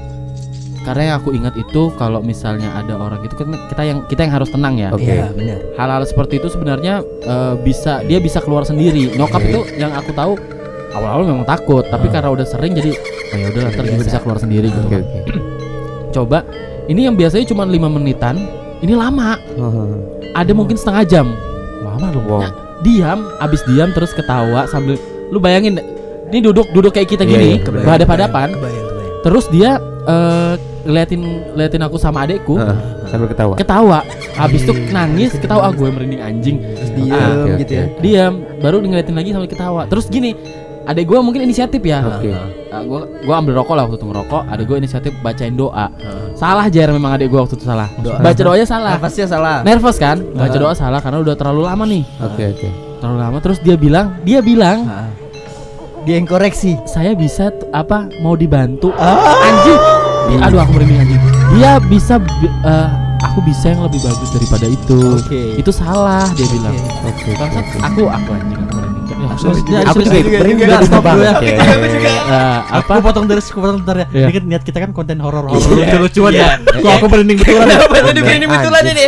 karena 0.84 1.04
yang 1.06 1.16
aku 1.18 1.32
ingat 1.32 1.56
itu 1.56 1.90
kalau 1.94 2.20
misalnya 2.20 2.72
ada 2.74 2.94
orang 2.94 3.20
gitu 3.22 3.36
kan 3.36 3.50
kita 3.68 3.82
yang 3.82 4.00
kita 4.06 4.22
yang 4.22 4.34
harus 4.34 4.50
tenang 4.50 4.76
ya 4.76 4.90
Oke. 4.90 5.04
Iya, 5.04 5.32
benar. 5.32 5.58
hal-hal 5.74 6.04
seperti 6.04 6.38
itu 6.38 6.48
sebenarnya 6.48 6.94
eh, 7.04 7.54
bisa 7.58 8.04
dia 8.04 8.20
bisa 8.20 8.38
keluar 8.38 8.64
sendiri 8.64 9.12
nyokap 9.12 9.42
itu 9.42 9.60
yang 9.76 9.92
aku 9.92 10.12
tahu 10.12 10.36
awal-awal 10.92 11.24
memang 11.26 11.44
takut 11.44 11.82
tapi 11.84 12.08
Ah. 12.08 12.12
karena 12.14 12.30
udah 12.30 12.46
sering 12.46 12.72
jadi 12.72 12.92
oh 12.94 13.36
ya 13.36 13.46
udah 13.50 13.62
ntar 13.72 13.84
juga 13.84 14.04
bisa 14.04 14.20
keluar 14.20 14.38
sendiri 14.38 14.68
gitu 14.68 14.86
Oke 14.86 14.98
oke. 15.00 15.20
coba 16.16 16.46
ini 16.86 17.08
yang 17.08 17.16
biasanya 17.16 17.46
cuma 17.46 17.64
lima 17.64 17.88
menitan 17.88 18.38
ini 18.80 18.94
lama 18.94 19.40
Haha. 19.40 19.84
ada 20.36 20.52
mungkin 20.52 20.76
setengah 20.76 21.04
jam 21.04 21.28
Lama 21.80 22.08
dong. 22.10 22.26
Wow. 22.26 22.40
Nah, 22.40 22.52
diam 22.80 23.20
abis 23.38 23.62
diam 23.66 23.92
terus 23.92 24.12
ketawa 24.12 24.66
sambil 24.66 24.96
lu 25.30 25.38
bayangin 25.38 25.78
ini 26.28 26.40
duduk 26.40 26.66
duduk 26.72 26.90
kayak 26.90 27.06
kita 27.08 27.22
Iya, 27.22 27.30
gini 27.30 27.48
iya, 27.50 27.58
kebayang, 27.60 27.86
berhadapan-hadapan 27.86 28.48
terus 29.22 29.46
dia 29.48 29.78
eh, 30.04 30.56
ngeliatin 30.84 31.22
ngeliatin 31.52 31.82
aku 31.82 31.96
sama 31.96 32.24
adekku 32.24 32.56
Heeh, 32.56 32.78
Sambil 33.06 33.28
ketawa. 33.28 33.54
ketawa 33.56 34.00
habis 34.34 34.62
itu 34.62 34.74
nangis 34.90 35.32
ketawa 35.34 35.62
ah, 35.62 35.72
gue 35.72 35.86
merinding 35.86 36.20
anjing 36.20 36.58
Terus 36.60 36.90
Ah, 36.90 36.96
diam 36.96 37.32
oke, 37.40 37.52
gitu 37.60 37.72
ya. 37.74 37.86
diam 37.98 38.34
baru 38.60 38.76
ngeliatin 38.80 39.14
lagi 39.14 39.30
sambil 39.30 39.48
ketawa 39.48 39.82
terus 39.86 40.06
gini 40.06 40.36
adek 40.84 41.06
gue 41.06 41.18
mungkin 41.18 41.42
inisiatif 41.42 41.80
ya 41.80 42.04
Oke. 42.04 42.36
Ah, 42.68 42.82
gua 42.82 43.06
gua 43.22 43.36
ambil 43.38 43.54
rokok 43.56 43.72
lah 43.72 43.84
waktu 43.86 43.96
itu 43.96 44.06
ngerokok 44.06 44.42
adek 44.46 44.66
gue 44.66 44.78
inisiatif 44.78 45.12
bacain 45.20 45.54
doa 45.54 45.88
Heeh. 45.90 46.34
salah 46.34 46.68
jar 46.68 46.90
memang 46.90 47.12
adek 47.14 47.28
gue 47.28 47.40
waktu 47.40 47.56
itu 47.56 47.64
salah 47.64 47.88
Doa. 47.98 48.20
baca 48.20 48.42
doanya 48.42 48.66
salah 48.66 48.92
Nafasnya 48.94 49.26
salah. 49.26 49.58
nervous 49.62 49.96
kan 49.96 50.20
baca 50.30 50.52
Ah. 50.52 50.60
doa 50.60 50.74
salah 50.74 51.00
karena 51.00 51.18
udah 51.20 51.34
terlalu 51.34 51.62
lama 51.64 51.84
nih 51.86 52.04
Oke 52.20 52.44
oke. 52.50 52.70
terlalu 52.98 53.18
lama 53.20 53.38
terus 53.40 53.60
dia 53.60 53.76
bilang 53.76 54.20
dia 54.22 54.40
bilang 54.40 54.84
Heeh. 54.84 55.10
Dia 56.04 56.20
yang 56.20 56.28
koreksi. 56.28 56.76
saya 56.84 57.16
bisa 57.16 57.48
apa 57.72 58.12
mau 58.20 58.36
dibantu 58.36 58.92
Ah. 58.94 59.40
anjing 59.40 59.80
aduh 60.40 60.60
aku 60.60 60.72
merinding 60.74 61.00
anjing 61.00 61.22
dia 61.54 61.72
bisa 61.82 62.16
bi- 62.18 62.54
eh, 62.64 62.90
aku 63.22 63.40
bisa 63.42 63.66
yang 63.68 63.82
lebih 63.82 64.00
bagus 64.02 64.30
daripada 64.32 64.66
itu 64.66 65.00
Oke. 65.16 65.42
itu 65.56 65.72
salah 65.72 66.26
dia 66.34 66.48
bilang 66.50 66.76
Oke. 67.04 67.30
Bangsat, 67.34 67.66
aku 67.82 68.02
aku 68.06 68.30
anjing 68.32 68.60
aku 68.60 68.74
merinding 68.74 68.92
Aku 69.24 69.50
Aku 69.50 70.00
juga 70.04 70.20
ikut 70.20 70.34
merinding 70.36 70.58
Nggak, 70.60 70.78
dari 70.78 70.86
stop 70.86 71.04
dulu 71.06 71.24
ya. 71.24 71.34
Oke. 71.34 71.48
Eh, 71.50 72.60
Aku 72.74 72.90
apa 72.90 73.02
potong 73.02 73.26
dari 73.26 73.42
aku 73.42 73.58
potong 73.58 73.78
bentar 73.80 73.96
ya. 73.98 74.08
Ini 74.12 74.32
kan 74.32 74.44
niat 74.46 74.64
kita 74.64 74.78
kan 74.78 74.92
konten 74.92 75.18
horor-horor 75.18 75.58
Iya. 75.74 75.96
lucu-lucuan 75.96 76.32
ya. 76.34 76.50
Kok 76.60 76.92
aku 76.94 77.06
merinding 77.08 77.38
betulan 77.40 77.66
ya. 77.66 77.78
Tadi 78.04 78.20
begini 78.20 78.46
betulan 78.46 78.84
ini? 78.86 79.06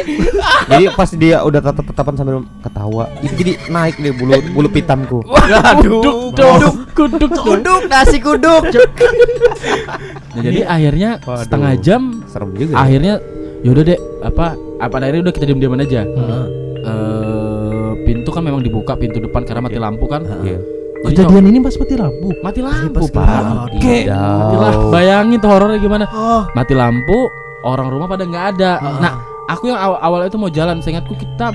Jadi 0.66 0.84
pas 0.94 1.10
dia 1.12 1.38
udah 1.42 1.60
tatap-tatapan 1.62 2.14
sambil 2.16 2.36
ketawa, 2.58 3.04
itu 3.20 3.34
jadi 3.36 3.52
naik 3.68 3.96
deh 3.98 4.14
bulu 4.14 4.34
bulu 4.52 4.68
pitamku. 4.68 5.20
Waduh. 5.26 6.32
kuduk 6.34 6.76
kuduk 6.96 7.30
Kuduk, 7.36 7.82
nasi 7.86 8.18
kuduk. 8.18 8.64
Nah, 10.36 10.44
jadi 10.44 10.60
akhirnya 10.64 11.10
Waduh. 11.20 11.40
setengah 11.42 11.72
jam 11.80 12.02
Serem 12.26 12.50
juga. 12.54 12.72
ya. 12.72 12.78
akhirnya 12.78 13.14
yaudah 13.62 13.84
deh 13.84 13.98
apa 14.22 14.46
apa 14.78 14.96
akhirnya 15.00 15.22
udah 15.24 15.34
kita 15.34 15.46
diam-diaman 15.46 15.80
aja 15.82 16.02
Heeh. 16.04 16.46
Eh, 16.86 17.92
pintu 18.04 18.30
kan 18.30 18.42
memang 18.42 18.60
dibuka 18.60 18.94
pintu 18.94 19.18
depan 19.18 19.42
karena 19.42 19.62
mati 19.62 19.78
lampu 19.78 20.06
kan 20.06 20.22
Iya. 20.42 20.60
Jadi 21.06 21.22
Kejadian 21.22 21.46
ini 21.48 21.60
pas 21.60 21.76
mati 21.76 21.96
lampu. 21.96 22.28
mati 22.40 22.60
lampu 22.60 23.06
pas 23.06 23.10
pak 23.14 23.42
Oke. 23.70 23.98
Matilah, 24.06 24.74
bayangin 24.90 25.38
tuh 25.38 25.50
horornya 25.50 25.78
gimana 25.78 26.06
Oh. 26.10 26.44
mati 26.52 26.74
lampu 26.74 27.18
orang 27.62 27.88
rumah 27.88 28.06
pada 28.06 28.24
nggak 28.24 28.46
ada 28.54 28.72
Ah. 28.76 28.98
nah 29.00 29.14
aku 29.48 29.68
yang 29.68 29.78
awal 29.78 29.98
awal 29.98 30.20
itu 30.22 30.36
mau 30.36 30.50
jalan 30.50 30.78
seingatku 30.80 31.14
kita 31.14 31.54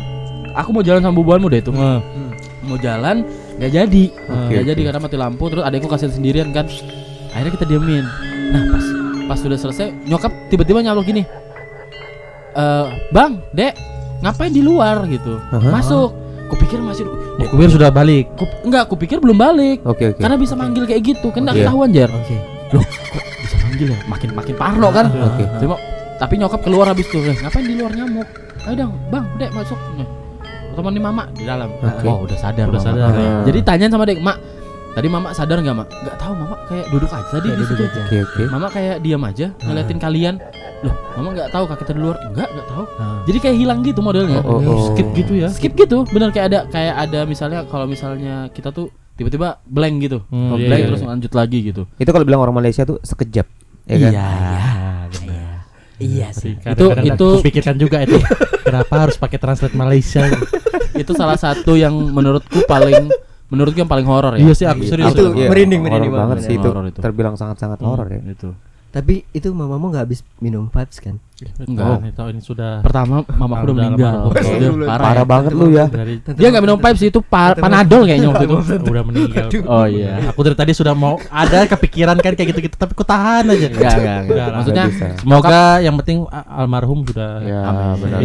aku 0.52 0.70
mau 0.70 0.80
jalan 0.80 0.98
sama 1.00 1.14
bubuanmu 1.14 1.46
deh 1.48 1.60
itu 1.60 1.70
Heeh. 1.70 2.00
mau 2.62 2.74
jalan 2.76 3.22
nggak 3.56 3.70
jadi 3.72 4.04
nggak 4.48 4.64
jadi 4.66 4.80
karena 4.84 5.00
mati 5.00 5.16
lampu 5.16 5.44
terus 5.46 5.62
adekku 5.62 5.86
kasihan 5.86 6.10
sendirian 6.10 6.50
kan 6.50 6.66
akhirnya 7.30 7.52
kita 7.52 7.66
diemin 7.68 8.06
nah 8.50 8.62
pas 8.68 8.84
pas 9.26 9.38
sudah 9.38 9.56
selesai 9.56 9.86
nyokap 10.04 10.32
tiba-tiba 10.48 10.80
nyalur 10.80 11.02
gini 11.02 11.22
eh 12.52 12.86
bang 13.08 13.38
dek 13.50 13.72
ngapain 14.20 14.50
di 14.50 14.60
luar 14.60 15.06
gitu 15.06 15.38
Aha. 15.50 15.70
masuk 15.70 16.10
kupikir 16.46 16.78
masih 16.78 17.06
Kubir 17.40 17.72
sudah 17.72 17.88
balik. 17.88 18.28
ku, 18.36 18.44
enggak 18.62 18.84
kupikir 18.84 19.16
belum 19.16 19.32
balik 19.34 19.80
Oke 19.82 20.12
oke. 20.12 20.20
karena 20.20 20.36
bisa 20.36 20.52
manggil 20.52 20.84
kayak 20.84 21.00
gitu 21.00 21.30
kan 21.30 21.46
Iya. 21.46 21.64
ketahuan 21.64 21.88
jar 21.90 22.10
Oke. 22.10 22.36
loh 22.70 22.84
kok 22.84 23.24
bisa 23.40 23.56
manggil 23.60 23.86
ya 23.88 23.98
makin 24.04 24.30
makin 24.34 24.54
parno 24.54 24.88
kan 24.90 25.06
Oke. 25.08 25.44
Cuma, 25.56 25.76
tapi 26.16 26.34
nyokap 26.36 26.60
keluar 26.60 26.86
habis 26.86 27.06
tuh 27.06 27.22
"Eh, 27.22 27.32
ngapain 27.34 27.64
di 27.64 27.74
luar 27.74 27.92
nyamuk 27.92 28.28
ayo 28.60 28.74
dong 28.76 28.92
bang 29.08 29.24
dek 29.36 29.50
masuk 29.50 29.78
Nih, 29.96 30.04
temenin 30.70 31.00
mama 31.00 31.24
di 31.32 31.44
dalam 31.44 31.70
Oke. 31.72 32.04
oh 32.04 32.18
udah 32.22 32.36
sadar 32.36 32.66
Udah 32.66 32.76
mama. 32.76 32.88
sadar. 32.92 33.08
Ah. 33.08 33.42
jadi 33.42 33.58
tanyain 33.62 33.90
sama 33.90 34.04
dek 34.04 34.18
mak 34.20 34.36
tadi 34.90 35.06
mama 35.06 35.30
sadar 35.30 35.58
nggak 35.58 35.76
mak 35.76 35.86
nggak 35.88 36.16
tahu 36.16 36.32
mama 36.34 36.56
kayak 36.66 36.86
duduk 36.88 37.08
aja 37.08 37.28
tadi 37.30 37.46
di 37.46 37.54
duduk 37.54 37.68
situ 37.70 37.82
aja. 37.84 38.00
Oke 38.04 38.18
oke. 38.22 38.42
mama 38.48 38.66
kayak 38.68 38.96
diam 39.00 39.22
aja 39.22 39.46
ngeliatin 39.60 39.98
kalian 39.98 40.34
loh 40.80 40.94
mama 41.14 41.28
nggak 41.32 41.48
tahu 41.50 41.64
kak 41.64 41.78
kita 41.78 41.92
di 41.92 42.00
luar 42.00 42.16
enggak 42.24 42.48
nggak 42.48 42.66
tahu 42.66 42.84
Ah. 42.96 43.20
jadi 43.22 43.38
kayak 43.38 43.56
hilang 43.56 43.78
gitu 43.80 44.00
modelnya 44.00 44.40
Oh, 44.42 44.56
oh, 44.56 44.60
oh. 44.66 44.78
Skip 44.88 45.08
gitu 45.14 45.32
ya. 45.36 45.48
skip 45.48 45.72
gitu 45.74 46.02
bener 46.06 46.28
kayak 46.30 46.46
ada 46.48 46.58
kayak 46.66 46.94
ada 46.98 47.20
misalnya 47.22 47.62
kalau 47.64 47.84
misalnya 47.84 48.48
kita 48.50 48.70
tuh 48.70 48.88
tiba-tiba 49.14 49.60
blank 49.62 49.94
gitu 50.00 50.18
Hmm, 50.26 50.50
Oh, 50.50 50.56
iya, 50.56 50.66
blank 50.66 50.80
iya, 50.80 50.88
terus 50.88 51.00
iya. 51.00 51.08
lanjut 51.08 51.32
lagi 51.34 51.58
gitu 51.62 51.82
Itu 51.94 52.10
kalau 52.10 52.24
bilang 52.24 52.40
orang 52.40 52.56
Malaysia 52.56 52.82
tuh 52.82 52.96
sekejap. 53.00 53.46
Ya 53.84 53.96
kan? 54.00 54.12
Iya 55.98 56.32
sih. 56.32 56.56
Kadang-kadang 56.56 57.04
itu- 57.06 57.34
aku 57.34 57.44
pikirkan 57.44 57.76
juga 57.76 58.00
itu. 58.00 58.16
Kenapa 58.64 58.94
harus 58.98 59.16
pakai 59.16 59.36
translate 59.36 59.74
Malaysia? 59.74 60.24
itu 60.92 61.12
salah 61.12 61.36
satu 61.36 61.76
yang 61.76 61.92
menurutku 61.92 62.64
paling 62.64 63.08
menurutku 63.50 63.76
yang 63.76 63.86
paling 63.86 64.06
horor 64.06 64.32
ya 64.34 64.40
Iya 64.40 64.54
sih 64.54 64.64
aku 64.64 64.82
serius. 64.84 65.10
Itu 65.10 65.34
Iya, 65.34 65.46
merinding, 65.46 65.80
merinding 65.80 66.10
banget 66.10 66.38
banget. 66.38 66.46
sih 66.46 66.54
itu. 66.54 66.64
Horor 66.64 66.84
itu. 66.86 66.98
Terbilang 66.98 67.34
sangat-sangat 67.34 67.78
horor 67.80 68.06
ya. 68.08 68.22
itu 68.24 68.50
Tapi 68.90 69.22
itu 69.30 69.46
mamamu 69.50 69.86
nggak 69.86 70.02
habis 70.02 70.26
minum 70.38 70.66
vibes 70.66 70.98
kan? 70.98 71.14
Enggak. 71.62 71.86
Oh, 71.88 71.98
itu 72.02 72.22
ini 72.26 72.42
sudah 72.42 72.82
pertama 72.82 73.22
mama 73.30 73.54
aku 73.56 73.70
udah 73.70 73.76
meninggal 73.80 74.14
parah, 74.82 74.98
Parah 75.00 75.14
ya. 75.16 75.24
banget 75.24 75.52
lu 75.54 75.66
ya. 75.70 75.86
dia 76.34 76.48
nggak 76.50 76.60
minum 76.60 76.76
sih 76.92 77.06
itu 77.06 77.22
pa- 77.22 77.54
panadol 77.54 78.02
kayaknya 78.02 78.28
waktu 78.28 78.44
itu 78.44 78.56
udah 78.84 79.04
meninggal. 79.06 79.46
oh 79.64 79.86
iya 79.86 80.34
Aku 80.34 80.42
dari 80.42 80.58
tadi 80.58 80.72
sudah 80.74 80.92
mau 80.92 81.22
ada 81.30 81.70
kepikiran 81.70 82.18
kan 82.18 82.34
kayak 82.34 82.50
gitu-gitu 82.50 82.74
tapi 82.74 82.92
ku 82.92 83.06
tahan 83.06 83.46
aja. 83.46 83.66
Enggak, 83.70 83.94
enggak. 84.26 84.48
Maksudnya. 84.58 84.84
Semoga 85.16 85.60
yang 85.78 85.94
penting 85.96 86.26
almarhum 86.50 87.06
sudah 87.06 87.40
Ya, 87.40 87.60
amin. 87.62 87.94
benar. 88.02 88.20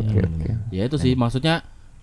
Oke, 0.00 0.18
oke. 0.24 0.50
Ya 0.72 0.88
itu 0.88 0.96
sih 0.96 1.12
maksudnya 1.12 1.60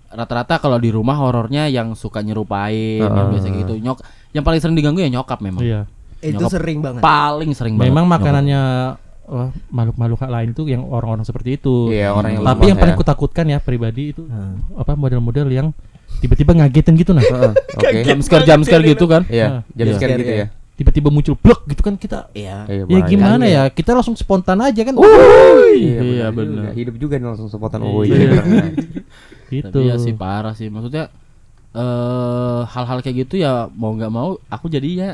rata-rata 0.09 0.57
kalau 0.57 0.77
di 0.77 0.89
rumah 0.89 1.15
horornya 1.15 1.65
yang 1.65 1.93
suka 1.93 2.19
nyerupain, 2.19 2.97
yang 2.97 3.13
Heeh. 3.13 3.29
biasa 3.31 3.47
gitu. 3.53 3.73
Nyok 3.77 3.97
yang 4.31 4.43
paling 4.43 4.59
sering 4.59 4.75
diganggu 4.75 4.99
ya 4.99 5.09
nyokap 5.09 5.39
memang. 5.39 5.61
Iya. 5.61 5.81
Itu 6.19 6.41
Nyokap 6.41 6.51
sering 6.51 6.77
banget. 6.79 7.01
Paling 7.01 7.51
sering 7.53 7.73
banget. 7.77 7.87
Memang 7.89 8.05
makanannya 8.05 8.61
wah, 9.23 9.49
makhluk-makhluk 9.69 10.19
lain 10.25 10.49
itu 10.51 10.63
yang 10.65 10.83
orang-orang 10.83 11.23
seperti 11.23 11.55
itu. 11.55 11.89
Iya, 11.89 12.11
orang 12.11 12.35
yang 12.35 12.43
Tapi 12.43 12.63
yang 12.67 12.77
paling 12.77 12.95
ya. 12.95 12.99
kutakutkan 12.99 13.45
ya 13.47 13.57
pribadi 13.57 14.11
itu 14.11 14.25
Hmm. 14.25 14.59
apa 14.75 14.93
model-model 14.93 15.47
yang 15.47 15.67
tiba-tiba 16.19 16.57
ngagetin 16.57 16.97
gitu 16.97 17.13
nah. 17.13 17.21
Heeh, 17.21 17.53
Oke. 17.77 18.01
jam 18.03 18.19
scare 18.19 18.43
jam 18.43 18.59
scare 18.65 18.83
gitu 18.83 19.05
kan. 19.05 19.23
Iya, 19.29 19.61
jam 19.69 19.85
Iya. 19.87 19.95
scare 19.95 20.13
gitu 20.17 20.33
ya. 20.35 20.47
Tiba-tiba 20.75 21.11
muncul 21.11 21.35
blok 21.35 21.67
gitu 21.67 21.83
kan 21.83 21.99
kita 21.99 22.31
Iya. 22.31 22.63
Iya, 22.65 22.83
ya 22.87 22.99
gimana 23.03 23.43
ya? 23.43 23.67
Kita 23.67 23.91
langsung 23.91 24.15
spontan 24.15 24.59
aja 24.59 24.81
kan. 24.81 24.95
Iya, 25.75 25.99
Iya, 26.01 26.25
benar. 26.31 26.71
Hidup 26.71 26.95
juga 26.95 27.19
nih 27.19 27.27
langsung 27.27 27.47
sepotan 27.47 27.83
oh 27.83 28.01
Iya. 28.01 28.15
iya. 29.51 29.61
Gitu. 29.61 29.69
Tapi 29.71 29.85
ya 29.85 29.95
sih 29.97 30.13
parah 30.13 30.53
sih. 30.53 30.67
Maksudnya 30.67 31.09
eh 31.69 32.61
hal-hal 32.65 32.99
kayak 32.99 33.17
gitu 33.23 33.37
ya 33.37 33.69
mau 33.69 33.91
nggak 33.91 34.09
mau 34.09 34.33
aku 34.47 34.65
jadinya 34.67 35.13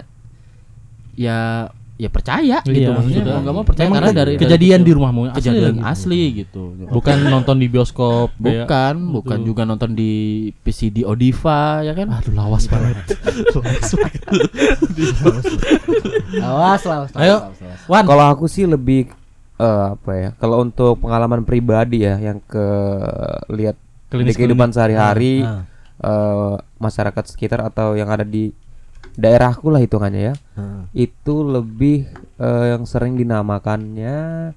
ya 1.13 1.67
ya 1.95 2.09
percaya 2.09 2.59
gitu 2.61 2.75
Iya, 2.75 2.91
maksudnya 2.91 3.23
sudah. 3.23 3.33
mau 3.33 3.41
nggak 3.41 3.55
mau 3.55 3.63
percaya 3.63 3.87
Memang 3.87 3.97
karena 3.97 4.11
dari 4.13 4.33
kejadian 4.35 4.79
dari 4.79 4.87
di 4.87 4.91
rumahmu 4.93 5.21
asli 5.25 5.35
kejadian 5.37 5.73
lagi. 5.73 5.83
asli 5.85 6.21
gitu. 6.37 6.63
Bukan 6.85 7.17
nonton 7.33 7.55
di 7.55 7.67
bioskop 7.67 8.35
Bukan, 8.35 8.93
bukan 9.11 9.37
Gitu. 9.37 9.47
juga 9.47 9.61
nonton 9.63 9.91
di 9.91 10.11
PCD 10.57 11.03
Odiva 11.03 11.59
ya 11.81 11.91
kan? 11.91 12.07
Aduh 12.13 12.31
lawas 12.31 12.67
banget. 12.67 12.99
Awas 16.41 16.83
lah. 16.83 16.97
awas, 17.03 17.11
Ayo. 17.15 17.35
awas, 17.41 17.59
awas. 17.59 17.79
Wan. 17.87 18.03
Kalau 18.05 18.25
aku 18.27 18.45
sih 18.45 18.65
lebih 18.65 19.07
eh, 19.55 19.85
apa 19.91 20.11
ya? 20.13 20.29
Kalau 20.35 20.61
untuk 20.61 20.99
pengalaman 20.99 21.43
pribadi 21.43 22.03
ya 22.03 22.15
yang 22.17 22.39
ke 22.41 22.65
lihat 23.49 23.77
di 24.05 24.11
Klinis-klinis. 24.11 24.35
kehidupan 24.35 24.69
sehari-hari 24.69 25.41
Ah. 25.41 25.65
eh, 25.97 26.53
masyarakat 26.77 27.23
sekitar 27.25 27.63
atau 27.63 27.93
yang 27.93 28.07
ada 28.07 28.21
di 28.21 28.53
daerahku 29.13 29.67
lah 29.67 29.79
hitungannya 29.79 30.21
ya. 30.29 30.35
Ah. 30.53 30.85
Itu 30.91 31.41
lebih 31.43 32.05
eh, 32.35 32.65
yang 32.71 32.83
sering 32.83 33.15
dinamakannya 33.15 34.51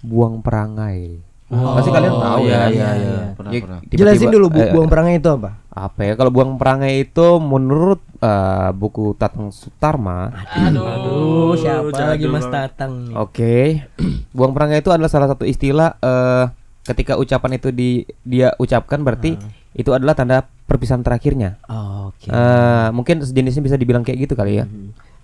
buang 0.00 0.40
perangai. 0.40 1.20
Pasti 1.48 1.88
kalian 1.88 2.12
tahu 2.14 2.42
iya, 2.44 2.52
ya. 2.52 2.56
Iya, 2.58 2.68
Iya, 2.68 2.68
iya. 2.68 2.90
iya. 2.92 3.20
Pernah, 3.32 3.50
Ya, 3.50 3.60
pernah. 3.62 3.78
tiba-tiba- 3.80 4.00
Jelasin 4.04 4.28
dulu 4.30 4.46
bu, 4.48 4.58
eh, 4.58 4.68
buang 4.70 4.88
perangai 4.88 5.16
itu 5.16 5.30
apa? 5.30 5.50
apa 5.70 6.00
ya 6.02 6.12
kalau 6.12 6.28
buang 6.28 6.58
perangai 6.58 7.04
itu 7.04 7.26
menurut 7.38 8.02
eh, 8.18 8.70
buku 8.72 9.14
Tatang 9.14 9.48
Sutarma 9.48 10.34
Aduh, 10.50 11.54
siapa 11.54 11.86
lagi 12.08 12.26
Mas 12.26 12.44
Tatang 12.44 13.06
nih? 13.06 13.14
Oke, 13.14 13.56
buang 14.36 14.50
perangai 14.50 14.80
itu 14.80 14.90
adalah 14.90 15.06
salah 15.06 15.24
satu 15.26 15.44
istilah 15.44 15.94
eh, 15.98 16.44
ketika 16.88 17.14
ucapan 17.14 17.50
itu 17.54 17.68
di 17.68 17.90
dia 18.22 18.56
ucapkan 18.56 18.98
berarti 18.98 19.36
itu 19.72 19.90
adalah 19.90 20.12
tanda 20.12 20.40
perpisahan 20.64 21.00
terakhirnya. 21.00 21.60
Oh, 21.64 22.10
Oke. 22.10 22.26
Eh, 22.26 22.88
mungkin 22.90 23.20
sejenisnya 23.20 23.62
bisa 23.62 23.76
dibilang 23.76 24.00
kayak 24.00 24.24
gitu 24.24 24.34
kali 24.34 24.58
ya. 24.58 24.64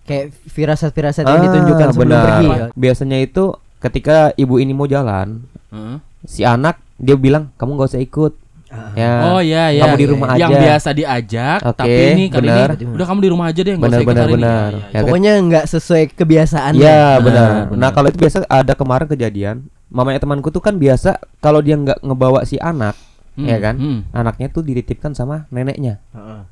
Kayak 0.03 0.37
firasat-firasat 0.47 1.23
yang 1.23 1.33
Ah, 1.35 1.43
ditunjukkan 1.43 1.89
sebelum 1.91 2.05
benar. 2.07 2.25
pergi. 2.31 2.47
ya? 2.47 2.67
Biasanya 2.75 3.19
itu 3.19 3.45
ketika 3.79 4.17
ibu 4.35 4.57
ini 4.57 4.71
mau 4.71 4.85
jalan, 4.85 5.45
Heeh. 5.69 5.97
si 6.23 6.41
anak 6.41 6.77
dia 6.97 7.15
bilang 7.15 7.49
kamu 7.55 7.75
nggak 7.75 7.91
usah 7.91 8.01
ikut. 8.01 8.33
Ah. 8.67 8.91
Ya. 8.93 9.13
Oh 9.29 9.41
iya 9.41 9.71
iya. 9.71 9.83
Kamu 9.83 9.97
di 9.97 10.07
rumah 10.07 10.27
Yang 10.35 10.51
aja. 10.51 10.61
biasa 10.61 10.89
diajak, 10.93 11.59
Oke, 11.63 11.77
tapi 11.79 12.01
ini 12.11 12.25
kali 12.27 12.49
benar. 12.49 12.69
ini 12.75 12.91
udah 12.91 13.07
kamu 13.07 13.21
di 13.21 13.31
rumah 13.31 13.47
aja 13.47 13.61
deh, 13.61 13.75
nggak 13.75 13.87
Benar 13.87 14.01
usah 14.01 14.05
ini. 14.05 14.35
benar. 14.35 14.69
Iya, 14.69 14.77
iya. 14.77 14.85
Ya 14.85 14.91
kan? 14.91 15.03
Pokoknya 15.05 15.33
nggak 15.43 15.65
sesuai 15.69 16.03
kebiasaan. 16.13 16.73
Iya 16.75 17.01
Benar, 17.17 17.19
benar. 17.23 17.51
benar. 17.67 17.79
Nah 17.79 17.89
kalau 17.91 18.09
itu 18.09 18.19
biasa 18.19 18.37
ada 18.45 18.73
kemarin 18.73 19.07
kejadian, 19.07 19.57
mamanya 19.95 20.19
temanku 20.19 20.51
tuh 20.51 20.59
kan 20.59 20.75
biasa 20.75 21.23
kalau 21.39 21.63
dia 21.63 21.79
nggak 21.79 22.03
ngebawa 22.03 22.43
si 22.43 22.59
anak, 22.59 22.99
Hmm, 23.35 23.47
ya 23.47 23.59
kan, 23.59 23.75
hmm. 23.75 24.15
anaknya 24.15 24.47
tuh 24.47 24.63
dititipkan 24.63 25.11
sama 25.11 25.47
neneknya. 25.51 25.99
Heeh. 26.11 26.43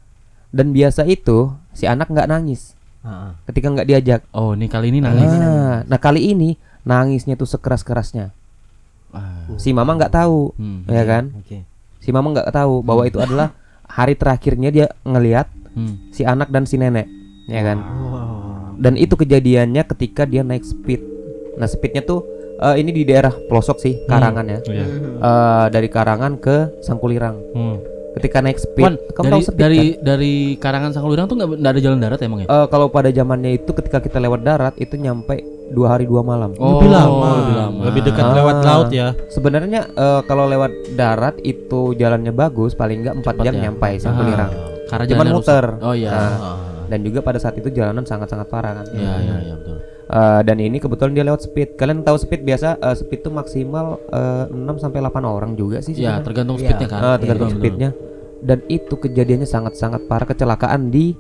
Dan 0.51 0.71
biasa 0.71 1.07
itu 1.07 1.51
si 1.71 1.87
anak 1.87 2.07
nggak 2.07 2.27
nangis 2.27 2.75
Heeh. 3.03 3.31
ketika 3.47 3.67
nggak 3.71 3.87
diajak. 3.87 4.21
Oh, 4.31 4.55
ini 4.55 4.67
kali 4.67 4.91
ini 4.91 4.99
nangis. 4.99 5.31
Ah, 5.33 5.87
nah 5.87 5.99
kali 5.99 6.35
ini 6.35 6.59
nangisnya 6.83 7.35
tuh 7.35 7.47
sekeras 7.47 7.83
kerasnya. 7.83 8.35
Ah. 9.11 9.47
Si 9.59 9.71
mama 9.71 9.95
nggak 9.95 10.11
tahu, 10.11 10.55
Hmm. 10.55 10.83
ya 10.87 11.03
kan? 11.03 11.31
Oke. 11.39 11.63
Si 11.99 12.11
mama 12.11 12.35
nggak 12.35 12.51
tahu 12.51 12.83
bahwa 12.83 13.07
itu 13.07 13.23
adalah 13.23 13.55
hari 13.87 14.19
terakhirnya 14.19 14.71
dia 14.71 14.87
ngelihat 15.03 15.47
Hmm. 15.73 16.11
si 16.11 16.27
anak 16.27 16.51
dan 16.51 16.67
si 16.67 16.77
nenek, 16.77 17.07
ya 17.47 17.63
kan? 17.63 17.79
Wow. 17.79 18.75
Dan 18.77 18.99
itu 18.99 19.15
kejadiannya 19.15 19.87
ketika 19.87 20.27
dia 20.27 20.43
naik 20.43 20.67
speed. 20.67 20.99
Nah 21.55 21.71
speednya 21.71 22.03
tuh 22.03 22.27
eh, 22.65 22.77
ini 22.77 22.91
di 22.91 23.03
daerah 23.03 23.33
pelosok 23.33 23.77
sih, 23.77 23.95
Karangan 24.05 24.47
ya. 24.47 24.59
Iya. 24.65 24.87
Eh, 25.19 25.67
dari 25.69 25.89
Karangan 25.89 26.33
ke 26.37 26.57
Sangkulirang. 26.81 27.37
Hmm. 27.53 27.79
Ketika 28.13 28.39
naik 28.39 28.61
speed, 28.61 28.85
Wan, 28.85 29.01
kamu 29.11 29.25
dari 29.25 29.33
tahu 29.33 29.43
speed 29.43 29.57
dari 29.59 29.81
kan? 29.81 30.05
dari 30.05 30.33
Karangan 30.55 30.91
Sangkulirang 30.93 31.27
tuh 31.27 31.37
nggak 31.39 31.65
ada 31.67 31.81
jalan 31.81 31.99
darat 31.99 32.21
emang 32.21 32.41
ya? 32.41 32.47
Eh, 32.47 32.67
kalau 32.69 32.87
pada 32.87 33.09
zamannya 33.09 33.57
itu 33.57 33.73
ketika 33.73 33.99
kita 33.99 34.19
lewat 34.19 34.41
darat 34.43 34.75
itu 34.77 34.95
nyampe 34.95 35.41
dua 35.69 35.97
hari 35.97 36.05
dua 36.05 36.21
malam. 36.21 36.53
Oh, 36.55 36.77
lebih 36.77 36.93
lama, 36.93 37.29
lebih 37.39 37.57
lama. 37.57 37.81
lebih 37.83 38.03
dekat 38.05 38.21
Ah. 38.23 38.35
lewat 38.37 38.57
laut 38.63 38.89
ya. 38.91 39.17
Sebenarnya 39.27 39.89
eh, 39.89 40.21
kalau 40.23 40.45
lewat 40.45 40.71
darat 40.93 41.41
itu 41.41 41.95
jalannya 41.95 42.31
bagus, 42.31 42.73
paling 42.73 43.01
nggak 43.01 43.17
empat 43.19 43.35
jam 43.41 43.55
ya. 43.55 43.61
nyampe 43.67 43.89
Sangkulirang. 43.97 44.53
Karena 44.85 45.05
Cuman 45.07 45.17
jalannya 45.25 45.33
muter. 45.35 45.65
rusak. 45.73 45.81
Oh 45.83 45.95
iya. 45.97 46.11
Nah, 46.11 46.21
Ah. 46.21 46.57
Dan 46.93 47.01
juga 47.01 47.19
pada 47.21 47.39
saat 47.39 47.57
itu 47.57 47.69
jalanan 47.69 48.05
sangat-sangat 48.05 48.47
parah 48.47 48.73
kan. 48.77 48.87
Iya 48.93 49.13
iya 49.19 49.37
iya 49.43 49.55
betul. 49.57 49.77
Eh, 50.05 50.41
dan 50.45 50.57
ini 50.59 50.77
kebetulan 50.77 51.13
dia 51.13 51.25
lewat 51.25 51.41
speed. 51.43 51.69
Kalian 51.75 52.05
tahu 52.05 52.17
speed 52.19 52.43
biasa 52.43 52.77
eh, 52.77 52.93
speed 52.95 53.21
tuh 53.23 53.33
maksimal 53.33 53.97
eh, 54.07 54.45
6 54.47 54.53
sampai 54.79 55.01
8 55.01 55.09
orang 55.25 55.53
juga 55.55 55.81
sih 55.81 55.95
Ya 55.95 56.21
sebenarnya. 56.21 56.21
tergantung 56.23 56.57
Iya. 56.57 56.65
speednya 56.67 56.87
kan. 56.87 57.01
Ah, 57.01 57.17
tergantung 57.17 57.49
Iya, 57.49 57.57
speednya. 57.57 57.91
Dan 58.39 58.59
itu 58.69 58.95
kejadiannya 58.95 59.47
sangat-sangat 59.47 60.05
parah 60.05 60.27
kecelakaan 60.27 60.91
di 60.91 61.17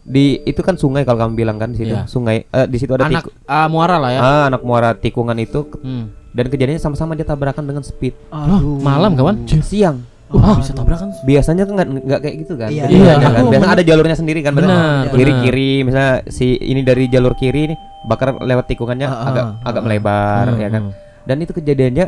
di 0.00 0.40
itu 0.42 0.60
kan 0.60 0.72
sungai 0.74 1.02
kalau 1.02 1.20
kamu 1.20 1.34
bilang 1.34 1.56
kan 1.56 1.68
di 1.68 1.78
situ 1.78 1.92
Iya. 1.92 2.06
sungai 2.06 2.46
eh, 2.46 2.64
di 2.64 2.76
situ 2.76 2.92
ada 2.92 3.04
Anak 3.04 3.26
tiku- 3.26 3.34
ah, 3.44 3.66
muara 3.66 3.96
lah 3.96 4.10
ya. 4.10 4.20
ah, 4.20 4.44
anak 4.46 4.62
muara 4.62 4.94
tikungan 4.94 5.36
itu 5.36 5.68
Hmm. 5.76 6.08
dan 6.30 6.46
kejadiannya 6.46 6.78
sama-sama 6.78 7.12
dia 7.12 7.24
tabrakan 7.24 7.60
dengan 7.62 7.82
speed 7.82 8.16
Loh, 8.30 8.78
malam 8.78 9.12
kawan? 9.12 9.44
siang 9.58 10.00
Oh, 10.30 10.54
bisa 10.54 10.72
tabrakan. 10.72 11.08
biasanya 11.22 11.64
kan 11.64 11.72
nggak 11.74 11.88
nggak 12.04 12.20
kayak 12.20 12.36
gitu 12.38 12.52
kan 12.54 12.68
Iya. 12.68 12.84
Biasanya 12.84 13.00
Iya. 13.00 13.14
kan 13.32 13.44
biasanya 13.50 13.72
ada 13.72 13.82
jalurnya 13.82 14.16
sendiri 14.16 14.40
kan 14.40 14.52
Benar, 14.52 15.08
kiri 15.10 15.32
kiri 15.40 15.70
misalnya 15.82 16.14
si 16.26 16.52
ini 16.54 16.80
dari 16.82 17.04
jalur 17.06 17.32
kiri 17.32 17.62
nih 17.66 17.78
bakar 18.04 18.36
lewat 18.36 18.64
tikungannya 18.66 19.04
Ah, 19.04 19.24
agak 19.26 19.44
ah, 19.44 19.52
agak 19.64 19.82
melebar 19.82 20.44
Hmm, 20.46 20.58
ya 20.58 20.68
kan 20.68 20.82
hmm. 20.84 20.94
dan 21.24 21.36
itu 21.38 21.52
kejadiannya 21.52 22.06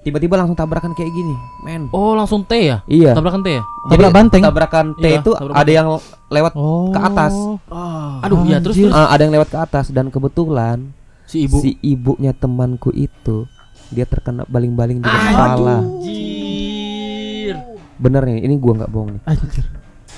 tiba-tiba 0.00 0.34
langsung 0.34 0.54
tabrakan 0.54 0.94
kayak 0.94 1.10
gini 1.10 1.34
men 1.60 1.90
Oh, 1.90 2.14
langsung 2.14 2.40
T 2.42 2.54
ya? 2.54 2.78
iya 2.86 3.10
Tabrakan 3.10 3.42
T 3.42 3.48
ya? 3.50 3.62
Tabrak 3.84 4.10
banteng. 4.10 4.40
tabrakan 4.40 4.86
T 4.94 5.04
Iya, 5.04 5.18
itu 5.18 5.30
tabrak 5.32 5.54
ada 5.54 5.70
yang 5.72 5.88
lewat 6.28 6.52
Oh. 6.54 6.88
ke 6.88 6.98
atas 7.00 7.34
Aduh, 8.20 8.38
iya 8.44 8.58
terus, 8.58 8.78
terus 8.78 8.90
Ah, 8.90 9.10
ada 9.10 9.20
yang 9.20 9.34
lewat 9.34 9.48
ke 9.48 9.58
atas 9.58 9.90
dan 9.90 10.08
kebetulan 10.08 10.94
si 11.24 11.44
ibu 11.44 11.58
si 11.58 11.74
ibunya 11.82 12.30
temanku 12.32 12.88
itu 12.90 13.44
dia 13.88 14.04
terkena 14.04 14.46
baling-baling 14.46 15.00
di 15.00 15.08
kepala 15.08 15.80
Anjir. 15.82 16.47
Bener 17.98 18.22
nih 18.22 18.38
ini 18.40 18.54
gua 18.56 18.72
nggak 18.76 18.90
bohong 18.90 19.10
nih 19.12 19.22
Anjir. 19.26 19.64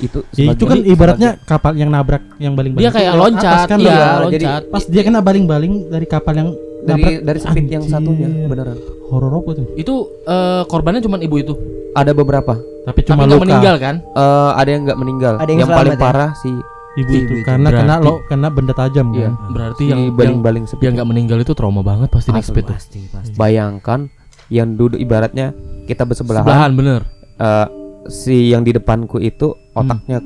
itu 0.00 0.18
Ya, 0.32 0.52
itu 0.52 0.64
kan 0.64 0.76
sebagai- 0.76 0.88
ibaratnya 0.88 1.30
kapal 1.42 1.72
yang 1.74 1.88
nabrak 1.88 2.22
yang 2.36 2.52
baling-baling. 2.54 2.80
Dia 2.80 2.90
kayak 2.90 3.10
itu 3.10 3.20
loncat, 3.20 3.44
atas 3.44 3.62
kan, 3.66 3.78
iya, 3.78 3.90
ya. 3.90 4.08
jadi 4.30 4.46
loncat. 4.46 4.62
Pas 4.66 4.84
dia 4.86 5.02
kena 5.02 5.20
baling-baling 5.20 5.72
dari 5.88 6.06
kapal 6.06 6.34
yang 6.34 6.48
dari 6.80 6.96
nabrak, 6.96 7.20
dari 7.22 7.38
speed 7.38 7.66
yang 7.68 7.82
anjir. 7.82 7.92
satunya 7.94 8.28
beneran 8.46 8.76
Horor 9.06 9.32
apa 9.34 9.50
tuh? 9.52 9.66
Itu 9.74 9.94
eh, 10.24 10.62
korbannya 10.64 11.00
cuma 11.00 11.16
ibu 11.18 11.36
itu. 11.36 11.54
ada 11.90 12.14
beberapa 12.14 12.54
Tapi 12.80 12.96
Tapi 12.96 13.00
cuma 13.04 13.26
nggak 13.26 13.34
luka. 13.34 13.44
meninggal 13.44 13.76
kan? 13.76 13.94
Eh, 14.00 14.50
ada 14.55 14.70
yang 14.70 14.82
nggak 14.84 14.98
meninggal 14.98 15.34
Ada 15.36 15.50
yang 15.50 15.61
yang, 15.61 15.70
paling 15.70 15.92
ya? 15.92 16.00
parah 16.00 16.30
si 16.34 16.48
Ibu 16.92 17.07
Si 17.07 17.16
itu 17.16 17.22
ibu 17.22 17.34
itu. 17.36 17.44
karena 17.44 17.68
kena 17.68 17.94
Berarti- 17.94 18.07
lo 18.09 18.14
kena 18.24 18.48
benda 18.48 18.72
tajam 18.72 19.07
Iya. 19.11 19.22
kan. 19.22 19.32
Berarti 19.52 19.78
si 19.78 19.84
yang 19.86 20.00
yang, 20.00 20.16
baling-baling 20.16 20.64
yang 20.64 20.92
nggak 20.96 21.07
meninggal 21.07 21.38
itu 21.38 21.52
trauma 21.52 21.82
banget 21.82 22.09
pasti 22.09 22.30
speed 22.32 22.64
tuh. 22.64 22.72
Pasti, 22.72 23.00
pasti. 23.07 23.34
bayangkan 23.34 24.09
yang 24.48 24.72
duduk 24.72 24.96
ibaratnya 24.96 25.52
kita 25.84 26.02
bersebelahan 26.02 26.42
Sebelahan 26.42 26.72
bener. 26.72 27.00
Eh, 27.41 27.66
si 28.07 28.49
yang 28.49 28.61
di 28.61 28.70
depanku 28.70 29.16
itu 29.18 29.47
otaknya 29.72 30.20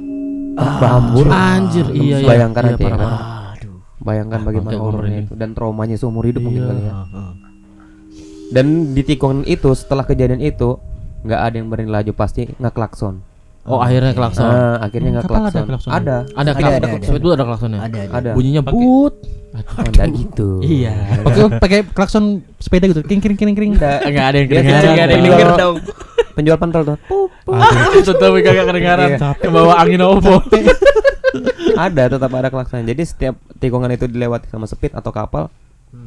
berhambur 0.54 1.26
Anjir, 1.28 1.86
iya 1.90 2.16
iya. 2.16 2.26
bayangkan 2.26 2.62
Iya, 2.64 2.70
aja 2.70 2.78
ya 2.78 2.86
kan? 2.86 2.94
parah. 2.96 3.20
Aduh. 3.52 3.76
bayangkan 3.98 4.38
Ah, 4.38 4.44
bagaimana 4.44 4.78
horornya 4.78 5.18
itu 5.20 5.32
dan 5.34 5.50
traumanya 5.50 5.96
seumur 5.96 6.22
hidup 6.22 6.42
mungkin 6.42 6.60
Iya. 6.60 6.68
kali 6.68 6.82
ya 6.82 6.94
dan 8.50 8.66
di 8.92 9.02
tikungan 9.02 9.42
itu 9.44 9.66
setelah 9.72 10.04
kejadian 10.04 10.38
itu 10.38 10.78
nggak 11.22 11.40
ada 11.40 11.54
yang 11.56 11.66
berani 11.66 11.90
laju 11.90 12.12
pasti 12.12 12.46
ngeklakson 12.54 13.18
Oh, 13.64 13.80
akhirnya 13.80 14.12
klakson. 14.12 14.44
Ah, 14.44 14.76
akhirnya 14.78 15.10
nggak 15.10 15.24
Kapal 15.24 15.36
ada 15.36 15.44
klakson. 15.46 15.64
klakson? 15.66 15.90
Ada. 15.90 16.16
Ada 16.20 16.20
Ada, 16.34 16.50
klakson. 16.52 16.68
ada, 16.74 16.86
ada. 16.86 17.06
Speedboat 17.06 17.32
ada 17.32 17.44
klaksonnya. 17.44 17.80
Ada 17.80 17.98
ada. 17.98 18.12
Ada. 18.14 18.30
Bunyinya 18.36 18.62
Pakai- 18.62 18.76
but. 18.76 19.14
Oh, 19.54 19.84
enggak 19.86 20.08
gitu. 20.12 20.48
Iya. 20.60 20.92
Oke, 21.22 21.40
pakai 21.56 21.78
klakson 21.86 22.24
sepeda 22.58 22.84
gitu. 22.86 23.00
Kring 23.00 23.22
kring 23.22 23.38
kring 23.38 23.54
kring. 23.54 23.72
Enggak. 23.72 24.02
Enggak 24.02 24.24
ada 24.26 24.36
yang 24.36 24.48
kedengaran. 24.50 24.84
enggak 24.84 25.04
ada 25.04 25.12
yang 25.12 25.24
denger 25.24 25.48
dong. 25.56 25.76
Penjual 26.34 26.58
pentol 26.58 26.82
tuh. 26.84 26.96
Pup. 27.06 27.30
Aduh, 27.46 28.02
Tetep 28.10 28.30
kagak 28.42 28.66
kedengaran. 28.66 29.08
Iya. 29.14 29.48
Bawa 29.48 29.72
angin 29.80 30.00
opo. 30.02 30.34
ada 31.76 32.02
tetap 32.06 32.30
ada 32.30 32.48
klakson. 32.48 32.84
Jadi 32.84 33.02
setiap 33.02 33.34
tikungan 33.56 33.88
itu 33.88 34.04
dilewati 34.04 34.46
sama 34.46 34.66
speed 34.66 34.92
atau 34.92 35.08
kapal, 35.08 35.48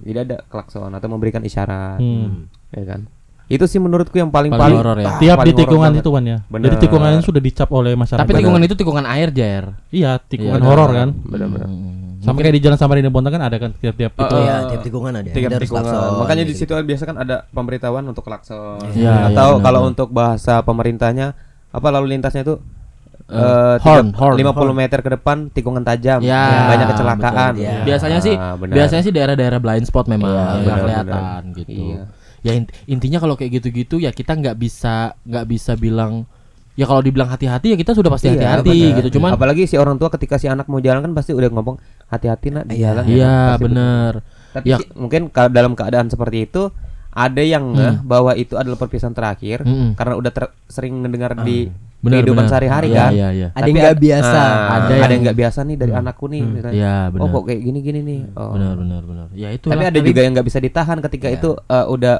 tidak 0.04 0.22
ada 0.24 0.38
klakson 0.46 0.92
atau 0.92 1.08
memberikan 1.08 1.42
isyarat. 1.42 1.98
Hmm. 1.98 2.52
Ya 2.70 2.84
kan? 2.86 3.02
Itu 3.48 3.64
sih 3.64 3.78
menurutku 3.78 4.12
yang 4.14 4.28
paling 4.28 4.50
Paling 4.50 4.60
paling, 4.60 4.78
horor 4.78 4.98
ya. 4.98 5.08
ah, 5.08 5.18
Tiap 5.18 5.38
paling 5.38 5.48
di 5.48 5.54
tikungan 5.58 5.92
itu 5.96 6.10
kan 6.10 6.24
ya. 6.26 6.38
Bener. 6.46 6.64
Jadi 6.66 6.76
tikungan 6.82 7.10
ini 7.10 7.24
sudah 7.24 7.40
dicap 7.40 7.70
oleh 7.72 7.94
masyarakat. 7.94 8.20
Tapi 8.20 8.34
tikungan 8.36 8.62
itu 8.62 8.76
tikungan 8.76 9.06
air, 9.06 9.30
Jer. 9.32 9.64
Iya, 9.90 10.20
tikungan 10.22 10.58
Iya, 10.58 10.68
horor 10.68 10.90
kan. 10.92 11.10
Benar-benar. 11.16 11.66
Hmm. 11.66 11.96
Sama 12.20 12.38
kayak 12.38 12.54
di 12.54 12.62
Jalan 12.62 12.76
Samarinda 12.76 13.08
Bonta 13.08 13.30
kan 13.30 13.40
ada 13.40 13.56
kan 13.56 13.72
tiap-tiap 13.74 14.12
itu. 14.12 14.26
Oh, 14.26 14.42
Iya, 14.42 14.56
tiap 14.68 14.82
tikungan 14.84 15.14
ada. 15.14 15.30
Tiga 15.30 15.48
Ada 15.48 15.56
harus 15.56 15.64
tikungan. 15.64 15.86
klakson, 15.88 16.12
Makanya 16.20 16.44
di 16.44 16.52
gitu. 16.52 16.60
situ 16.62 16.72
biasa 16.76 17.04
kan 17.06 17.16
ada 17.18 17.36
pemberitahuan 17.48 18.04
untuk 18.06 18.22
klakson. 18.22 18.84
Iya, 18.92 19.32
Atau 19.32 19.50
iya, 19.54 19.64
kalau 19.64 19.82
untuk 19.86 20.08
bahasa 20.10 20.60
pemerintahnya 20.62 21.32
apa 21.70 21.88
lalu 21.90 22.14
lintasnya 22.14 22.44
itu 22.44 22.60
Eh, 23.28 23.36
eh, 23.36 23.76
horn, 23.82 24.08
tiga- 24.08 24.18
horn, 24.18 24.36
50 24.40 24.72
meter 24.74 25.00
ke 25.00 25.10
depan 25.14 25.38
tikungan 25.50 25.84
tajam. 25.84 26.20
Ya, 26.22 26.64
banyak 26.66 26.88
kecelakaan. 26.90 27.52
betul. 27.54 27.60
Iya. 27.62 27.76
Biasanya 27.84 28.20
sih 28.20 28.34
Ah, 28.34 28.56
benar. 28.56 28.72
biasanya 28.74 29.04
sih 29.04 29.12
daerah-daerah 29.12 29.60
blind 29.60 29.84
spot 29.84 30.06
memang 30.06 30.32
nggak 30.32 30.48
benar, 30.58 30.78
kelihatan 30.78 31.04
benar. 31.06 31.42
gitu. 31.54 31.72
Iya. 31.76 32.02
Ya 32.40 32.54
int- 32.54 32.70
intinya 32.86 33.18
kalau 33.18 33.34
kayak 33.34 33.58
gitu-gitu 33.58 33.98
ya 33.98 34.10
kita 34.10 34.34
nggak 34.34 34.56
bisa 34.56 34.94
nggak 35.22 35.46
bisa 35.46 35.74
bilang 35.74 36.26
ya 36.74 36.86
kalau 36.86 37.02
dibilang 37.02 37.26
hati-hati 37.28 37.74
ya 37.74 37.76
kita 37.76 37.92
sudah 37.92 38.08
pasti 38.08 38.30
Iya, 38.30 38.38
hati-hati 38.62 38.70
benar. 38.70 38.98
gitu. 39.00 39.10
Cuman 39.18 39.30
apalagi 39.34 39.66
si 39.66 39.76
orang 39.76 39.98
tua 39.98 40.10
ketika 40.10 40.38
si 40.38 40.46
anak 40.46 40.66
mau 40.66 40.78
jalan 40.78 41.02
kan 41.02 41.12
pasti 41.12 41.32
udah 41.32 41.50
ngomong 41.50 41.82
hati-hati 42.08 42.48
nak 42.52 42.66
di 42.66 42.78
Iya. 42.78 42.94
jalan. 42.94 43.04
ya 43.04 43.10
iya 43.10 43.26
kan? 43.26 43.48
Pasti 43.50 43.64
bener. 43.64 44.14
begitu. 44.14 44.36
Tapi 44.48 44.66
Ya. 44.66 44.78
sih, 44.78 44.88
mungkin 44.94 45.22
kalau 45.28 45.50
dalam 45.50 45.74
keadaan 45.74 46.08
seperti 46.08 46.38
itu 46.44 46.70
ada 47.10 47.42
yang 47.42 47.74
ngeh 47.74 47.96
bahwa 48.04 48.32
itu 48.34 48.54
adalah 48.54 48.78
perpisahan 48.78 49.12
terakhir 49.12 49.62
Mm-mm. 49.62 49.94
karena 49.94 50.14
udah 50.16 50.32
ter- 50.32 50.54
sering 50.68 50.94
mendengar 50.96 51.34
di 51.40 51.66
Benar, 51.98 52.14
kehidupan 52.16 52.38
benar. 52.40 52.52
sehari-hari 52.52 52.88
Iya, 52.88 53.00
kan. 53.00 53.12
Iya 53.12 53.28
iya. 53.32 53.48
Ada 53.52 53.66
yang 53.66 53.78
nggak 53.80 54.00
biasa. 54.00 54.38
ah, 54.38 54.48
Ada 54.48 54.86
ada 54.86 54.94
yang- 54.94 55.10
yang 55.10 55.22
nggak 55.24 55.38
biasa 55.38 55.60
nih 55.64 55.76
dari 55.76 55.94
anakku 55.94 56.26
nih. 56.28 56.42
misalnya. 56.44 56.76
Iya 56.76 56.96
Oh 56.96 57.12
benar. 57.12 57.30
kok 57.32 57.44
kayak 57.44 57.62
gini-gini 57.64 58.00
nih. 58.02 58.22
Oh. 58.34 58.52
Benar 58.54 58.74
benar 58.76 59.02
benar. 59.04 59.26
Ya 59.34 59.50
itu 59.50 59.66
Tapi 59.66 59.84
ada 59.84 60.00
juga 60.00 60.20
yang 60.20 60.32
nggak 60.32 60.48
bisa 60.48 60.60
ditahan 60.60 60.98
ketika 61.02 61.28
itu 61.28 61.50
eh, 61.58 61.86
udah 61.88 62.16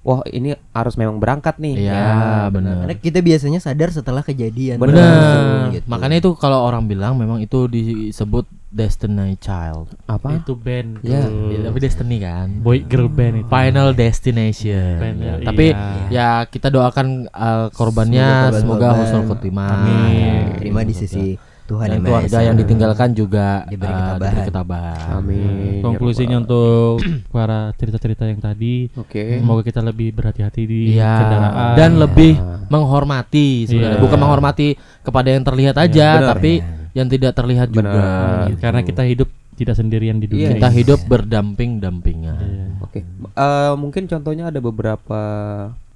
wah 0.00 0.24
ini 0.26 0.48
harus 0.72 0.94
memang 0.94 1.16
berangkat 1.16 1.56
nih. 1.58 1.74
Iya 1.78 1.92
Ya, 1.92 2.08
benar. 2.48 2.74
Karena 2.82 2.94
kita 2.96 3.18
biasanya 3.20 3.60
sadar 3.60 3.88
setelah 3.90 4.22
kejadian. 4.22 4.76
Benar. 4.76 4.96
Benar. 4.96 5.72
Gitu. 5.72 5.84
Makanya 5.86 6.16
itu 6.18 6.30
kalau 6.34 6.58
orang 6.62 6.84
bilang 6.84 7.12
memang 7.14 7.38
itu 7.38 7.68
disebut 7.68 8.48
Destiny 8.68 9.32
Child. 9.34 9.96
Apa? 10.04 10.38
Itu 10.38 10.52
band. 10.52 11.00
Iya. 11.00 11.24
tuh. 11.24 11.48
Ya, 11.48 11.58
tapi 11.64 11.78
Destiny 11.78 12.16
kan. 12.18 12.48
Boy 12.60 12.82
girl 12.82 13.08
band 13.08 13.40
itu. 13.40 13.48
Final 13.48 13.88
Destination. 13.92 14.92
Final, 14.98 15.36
Ya, 15.40 15.46
Tapi 15.46 15.66
iya. 15.66 16.08
ya 16.10 16.28
kita 16.44 16.68
doakan 16.68 17.06
uh, 17.28 17.66
korbannya 17.70 18.52
Semoga 18.52 18.60
semoga 18.60 18.88
husnul 18.94 19.24
khotimah. 19.26 19.72
Amin. 19.74 20.42
Terima 20.58 20.80
di 20.82 20.92
sisi 20.92 21.26
Tuhan 21.64 21.84
Dan 21.84 21.92
yang 21.94 22.02
keluarga 22.02 22.38
yang 22.40 22.56
ditinggalkan 22.56 23.12
juga 23.12 23.46
Diberi 23.64 23.88
uh, 23.88 23.96
ketabahan. 23.98 24.20
diberi 24.22 24.40
ketabahan. 24.46 25.08
Amin. 25.14 25.80
Konklusinya 25.80 26.36
Ya 26.36 26.40
untuk 26.40 26.92
para 27.30 27.58
cerita-cerita 27.74 28.24
yang 28.24 28.40
tadi. 28.40 28.88
Oke. 28.94 29.36
semoga 29.36 29.60
kita 29.62 29.80
lebih 29.80 30.12
berhati-hati 30.12 30.62
di 30.62 30.80
Iya. 30.92 31.12
kendaraan. 31.18 31.72
Dan 31.74 31.90
lebih 31.96 32.36
menghormati 32.68 33.64
sebenarnya. 33.64 33.96
Iya. 33.96 34.04
Bukan 34.04 34.18
menghormati 34.18 34.68
kepada 35.00 35.28
yang 35.28 35.40
terlihat 35.42 35.76
aja, 35.76 36.08
benar. 36.20 36.28
tapi 36.32 36.52
yang 36.92 37.06
tidak 37.06 37.32
terlihat 37.32 37.68
juga. 37.68 37.88
Benar. 37.88 38.48
gitu. 38.48 38.60
karena 38.60 38.80
kita 38.82 39.02
hidup 39.02 39.28
tidak 39.54 39.74
sendirian 39.74 40.16
di 40.16 40.26
dunia. 40.26 40.48
Iya, 40.48 40.50
kita 40.56 40.68
ini. 40.70 40.76
hidup 40.78 41.00
berdamping-dampingan. 41.04 42.38
Iya. 42.38 42.66
Oke. 42.80 43.00
Eh, 43.02 43.72
mungkin 43.74 44.06
contohnya 44.06 44.48
ada 44.48 44.58
beberapa 44.58 45.20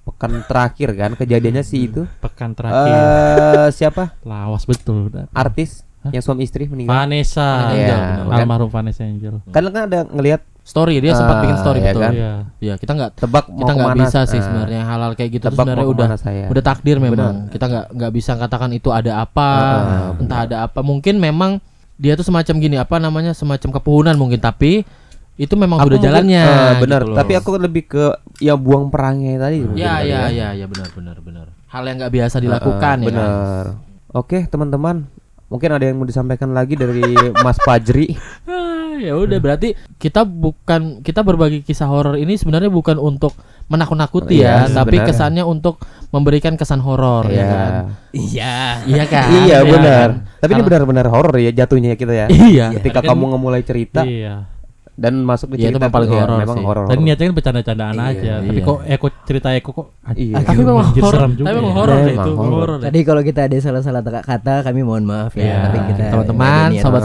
pekan 0.03 0.43
terakhir 0.45 0.89
kan 0.93 1.11
kejadiannya 1.15 1.63
sih 1.63 1.87
itu. 1.87 2.03
Pekan 2.19 2.53
terakhir 2.53 2.91
Eh 2.91 3.69
siapa? 3.71 4.19
lawas 4.23 4.67
betul. 4.67 5.07
Artis 5.31 5.87
yang 6.03 6.19
suami 6.19 6.43
istri 6.43 6.67
meninggal. 6.67 6.91
Vanessa, 6.99 7.71
Iya, 7.71 7.95
Angel, 7.95 7.99
kan? 8.27 8.39
almarhum 8.43 8.67
Vanessa 8.67 9.07
Angel. 9.07 9.39
Kan 9.49 9.63
kan 9.71 9.87
ada 9.87 10.03
ngelihat 10.05 10.43
Story 10.63 10.99
dia 10.99 11.11
sempat 11.13 11.37
Ah, 11.37 11.43
bikin 11.43 11.57
story 11.57 11.79
iya 11.79 11.87
betul. 11.89 12.01
kan? 12.01 12.13
Iya. 12.13 12.33
Iya, 12.57 12.75
kita 12.77 12.93
nggak 12.93 13.11
tebak 13.17 13.45
kita 13.47 13.73
nggak 13.73 13.97
bisa 13.99 14.21
sih 14.25 14.37
Ah, 14.37 14.45
sebenarnya 14.45 14.81
hal-hal 14.85 15.13
kayak 15.13 15.31
gitu 15.33 15.45
tebak 15.45 15.59
sebenarnya 15.61 15.87
udah 15.89 16.09
saya. 16.15 16.47
udah 16.47 16.63
takdir 16.63 16.97
memang 16.97 17.19
Benar. 17.37 17.51
kita 17.51 17.65
nggak 17.67 17.87
nggak 17.93 18.13
bisa 18.13 18.33
katakan 18.37 18.71
itu 18.71 18.89
ada 18.89 19.13
apa 19.21 19.49
Ah, 19.51 20.11
entah 20.17 20.41
ada 20.41 20.57
apa 20.63 20.81
mungkin 20.81 21.19
memang 21.19 21.59
dia 21.95 22.15
tuh 22.15 22.23
semacam 22.23 22.55
gini 22.57 22.77
apa 22.77 22.97
namanya 22.97 23.31
semacam 23.33 23.69
kepuhunan 23.73 24.15
mungkin 24.15 24.39
tapi 24.39 24.87
itu 25.35 25.55
memang 25.57 25.79
Aku 25.79 25.89
udah 25.89 25.97
mungkin, 25.97 26.09
jalannya 26.09 26.43
eh, 26.45 26.75
benar. 26.79 27.01
gitu 27.01 27.11
loh. 27.11 27.17
Tapi 27.17 27.33
aku 27.35 27.51
lebih 27.57 27.83
ke 27.89 28.05
ya 28.39 28.55
buang 28.55 28.87
perangnya 28.87 29.41
tadi. 29.41 29.67
ya 29.75 29.99
kali 29.99 30.09
ya 30.09 30.21
ya 30.29 30.49
ya 30.55 30.67
benar 30.67 30.89
benar 30.93 31.17
benar 31.19 31.47
hal 31.67 31.83
yang 31.83 31.97
nggak 31.99 32.13
biasa 32.13 32.37
dilakukan 32.39 32.97
ya 32.99 33.03
kan? 33.03 33.09
benar. 33.09 33.65
Oke, 34.13 34.45
teman-teman. 34.45 35.09
Mungkin 35.53 35.69
ada 35.71 35.85
yang 35.85 35.97
mau 35.97 36.05
disampaikan 36.05 36.51
lagi 36.51 36.75
dari 36.75 37.05
Mas 37.39 37.61
Fajri. 37.61 38.17
Ah, 38.49 38.97
ya 38.99 39.13
udah 39.15 39.37
berarti 39.37 39.69
kita 39.97 40.23
bukan 40.23 41.01
kita 41.01 41.21
berbagi 41.21 41.61
kisah 41.61 41.85
horor 41.85 42.15
ini 42.15 42.35
sebenarnya 42.35 42.69
bukan 42.69 42.97
untuk 42.97 43.37
menakut-nakuti 43.67 44.39
Iya, 44.39 44.69
ya 44.69 44.75
tapi 44.75 44.97
sebenarnya. 44.97 45.07
kesannya 45.09 45.45
untuk 45.45 45.81
memberikan 46.09 46.55
kesan 46.55 46.79
horor 46.79 47.25
ya 47.27 47.45
kan 47.45 47.73
Iya. 48.11 48.85
iya 48.85 49.05
kan 49.07 49.29
iya 49.31 49.45
Iya 49.45 49.59
benar. 49.65 50.09
kan? 50.11 50.11
Tapi 50.39 50.51
ini 50.51 50.55
Kalau- 50.55 50.69
benar-benar 50.69 51.07
horor 51.09 51.35
ya 51.37 51.51
jatuhnya 51.55 51.95
kita 51.95 52.13
ya. 52.15 52.27
iya 52.29 52.67
Ketika 52.75 53.01
Kan- 53.01 53.13
kamu 53.13 53.33
ngemulai 53.33 53.63
cerita 53.63 54.05
Iya. 54.05 54.45
Dan 54.93 55.15
masuk 55.19 55.49
di 55.51 55.57
Iya, 55.57 55.65
itu 55.65 55.69
cerita 55.73 55.81
memang 55.81 55.95
paling 55.95 56.07
tuh, 56.07 56.15
ya, 56.15 56.23
horor 56.23 56.39
memang 56.39 56.57
sih. 56.57 56.65
horor. 56.65 56.85
Tadi 56.85 57.01
niatnya 57.01 57.25
kan 57.25 57.35
bercanda-candaan 57.35 57.95
Iya, 57.95 58.05
aja, 58.07 58.33
tapi 58.39 58.53
iya. 58.55 58.63
kok 58.63 58.79
Eko 58.85 59.07
cerita 59.25 59.49
Eko 59.51 59.71
kok 59.73 59.87
Iya. 60.13 60.35
tapi 60.39 60.61
memang 60.61 60.87
horor 60.87 61.13
serem 61.13 61.33
juga 61.33 61.45
tapi 61.45 61.57
memang 61.57 61.73
ya. 61.73 61.79
horor 61.79 61.97
deh 61.97 62.05
Memang 62.05 62.13
itu 62.23 62.33
horor. 62.35 62.53
horor. 62.53 62.79
Tadi 62.83 62.99
kalau 63.03 63.23
kita 63.23 63.41
ada 63.43 63.57
salah-salah 63.59 64.01
kata 64.23 64.55
kami 64.63 64.81
mohon 64.83 65.05
maaf 65.05 65.33
ya. 65.33 65.43
Iya, 65.43 65.57
Tapi 65.63 65.79
kita 65.89 66.03
teman-teman, 66.13 66.45
ada 66.45 66.71
niat 66.71 66.83
sobat. 66.83 67.03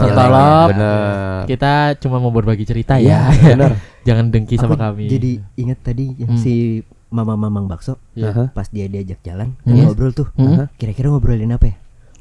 Benar. 0.68 1.40
kita 1.44 1.72
cuma 1.98 2.16
mau 2.18 2.30
berbagi 2.30 2.64
cerita 2.64 2.94
Iya, 2.96 3.32
ya 3.32 3.40
benar. 3.52 3.72
jangan 4.06 4.24
dengki 4.28 4.54
sama 4.54 4.76
kami 4.76 5.04
Jadi 5.06 5.30
ingat 5.56 5.78
tadi 5.82 6.12
yang 6.14 6.30
Hmm. 6.30 6.38
si 6.38 6.84
Mama 7.08 7.34
Mamang 7.34 7.64
Bakso 7.66 7.96
Iya. 8.12 8.52
Pas 8.52 8.68
dia 8.68 8.84
diajak 8.84 9.16
jalan 9.22 9.56
Hmm. 9.62 9.80
ngobrol 9.82 10.12
tuh. 10.12 10.28
Hmm. 10.34 10.68
Kira-kira 10.76 11.08
ngobrolin 11.08 11.48
apa 11.48 11.72
ya? 11.72 11.76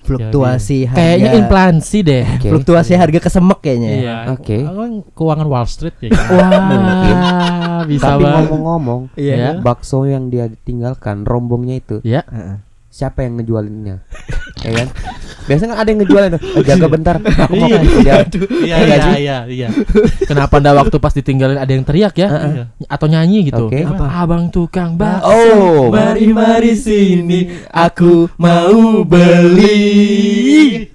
Fluktuasi 0.07 0.77
harga. 0.83 0.97
kayaknya 0.97 1.31
inflasi 1.35 1.97
deh 1.99 2.23
Oke. 2.25 2.47
Fluktuasi 2.47 2.91
harga 2.93 3.19
kesemek 3.19 3.59
kayaknya. 3.59 3.89
ya. 3.89 3.97
Iya. 3.97 4.15
Oke. 4.31 4.57
Kan 4.63 4.91
keuangan 5.11 5.47
Wall 5.47 5.67
Street 5.67 5.95
ya. 5.99 6.09
kan? 6.09 6.25
wah 6.29 7.81
bisa 7.83 8.07
Tapi 8.09 8.23
ngomong-ngomong, 8.25 9.01
Iya. 9.13 9.59
bakso 9.59 10.03
yang 10.03 10.27
dia 10.27 10.47
tinggalkan 10.61 11.23
rombongnya 11.23 11.75
itu 11.77 11.99
ya 12.01 12.23
Heeh. 12.25 12.63
Siapa 12.97 13.21
yang 13.21 13.37
ngejualinnya? 13.37 14.01
ya 14.65 14.71
kan? 14.73 14.87
Biasanya 15.45 15.69
kan 15.69 15.79
ada 15.79 15.87
yang 15.87 15.99
ngejualin. 16.01 16.31
"Eh, 16.33 16.63
Jaga 16.65 16.87
bentar, 16.89 17.15
aku 17.21 17.53
mau 17.55 17.69
kasih 17.69 17.93
dia." 18.01 18.15
Iya 18.65 18.75
nggak 18.75 18.97
iya 18.97 19.05
sih? 19.05 19.13
iya 19.21 19.37
iya. 19.47 19.67
kenapa 20.25 20.57
ndak 20.57 20.75
waktu 20.75 20.97
pas 20.97 21.13
ditinggalin 21.13 21.55
ada 21.55 21.69
yang 21.69 21.85
teriak 21.85 22.13
ya 22.13 22.27
Iya. 22.27 22.63
atau 22.83 23.07
nyanyi 23.07 23.47
gitu 23.47 23.69
Oke. 23.69 23.85
Apa? 23.85 24.05
abang 24.17 24.49
tukang 24.49 24.97
bakso 24.97 25.29
Oh, 25.29 25.87
mari 25.87 26.25
mari 26.27 26.73
sini 26.73 27.63
aku 27.69 28.27
mau 28.35 29.05
beli 29.05 30.89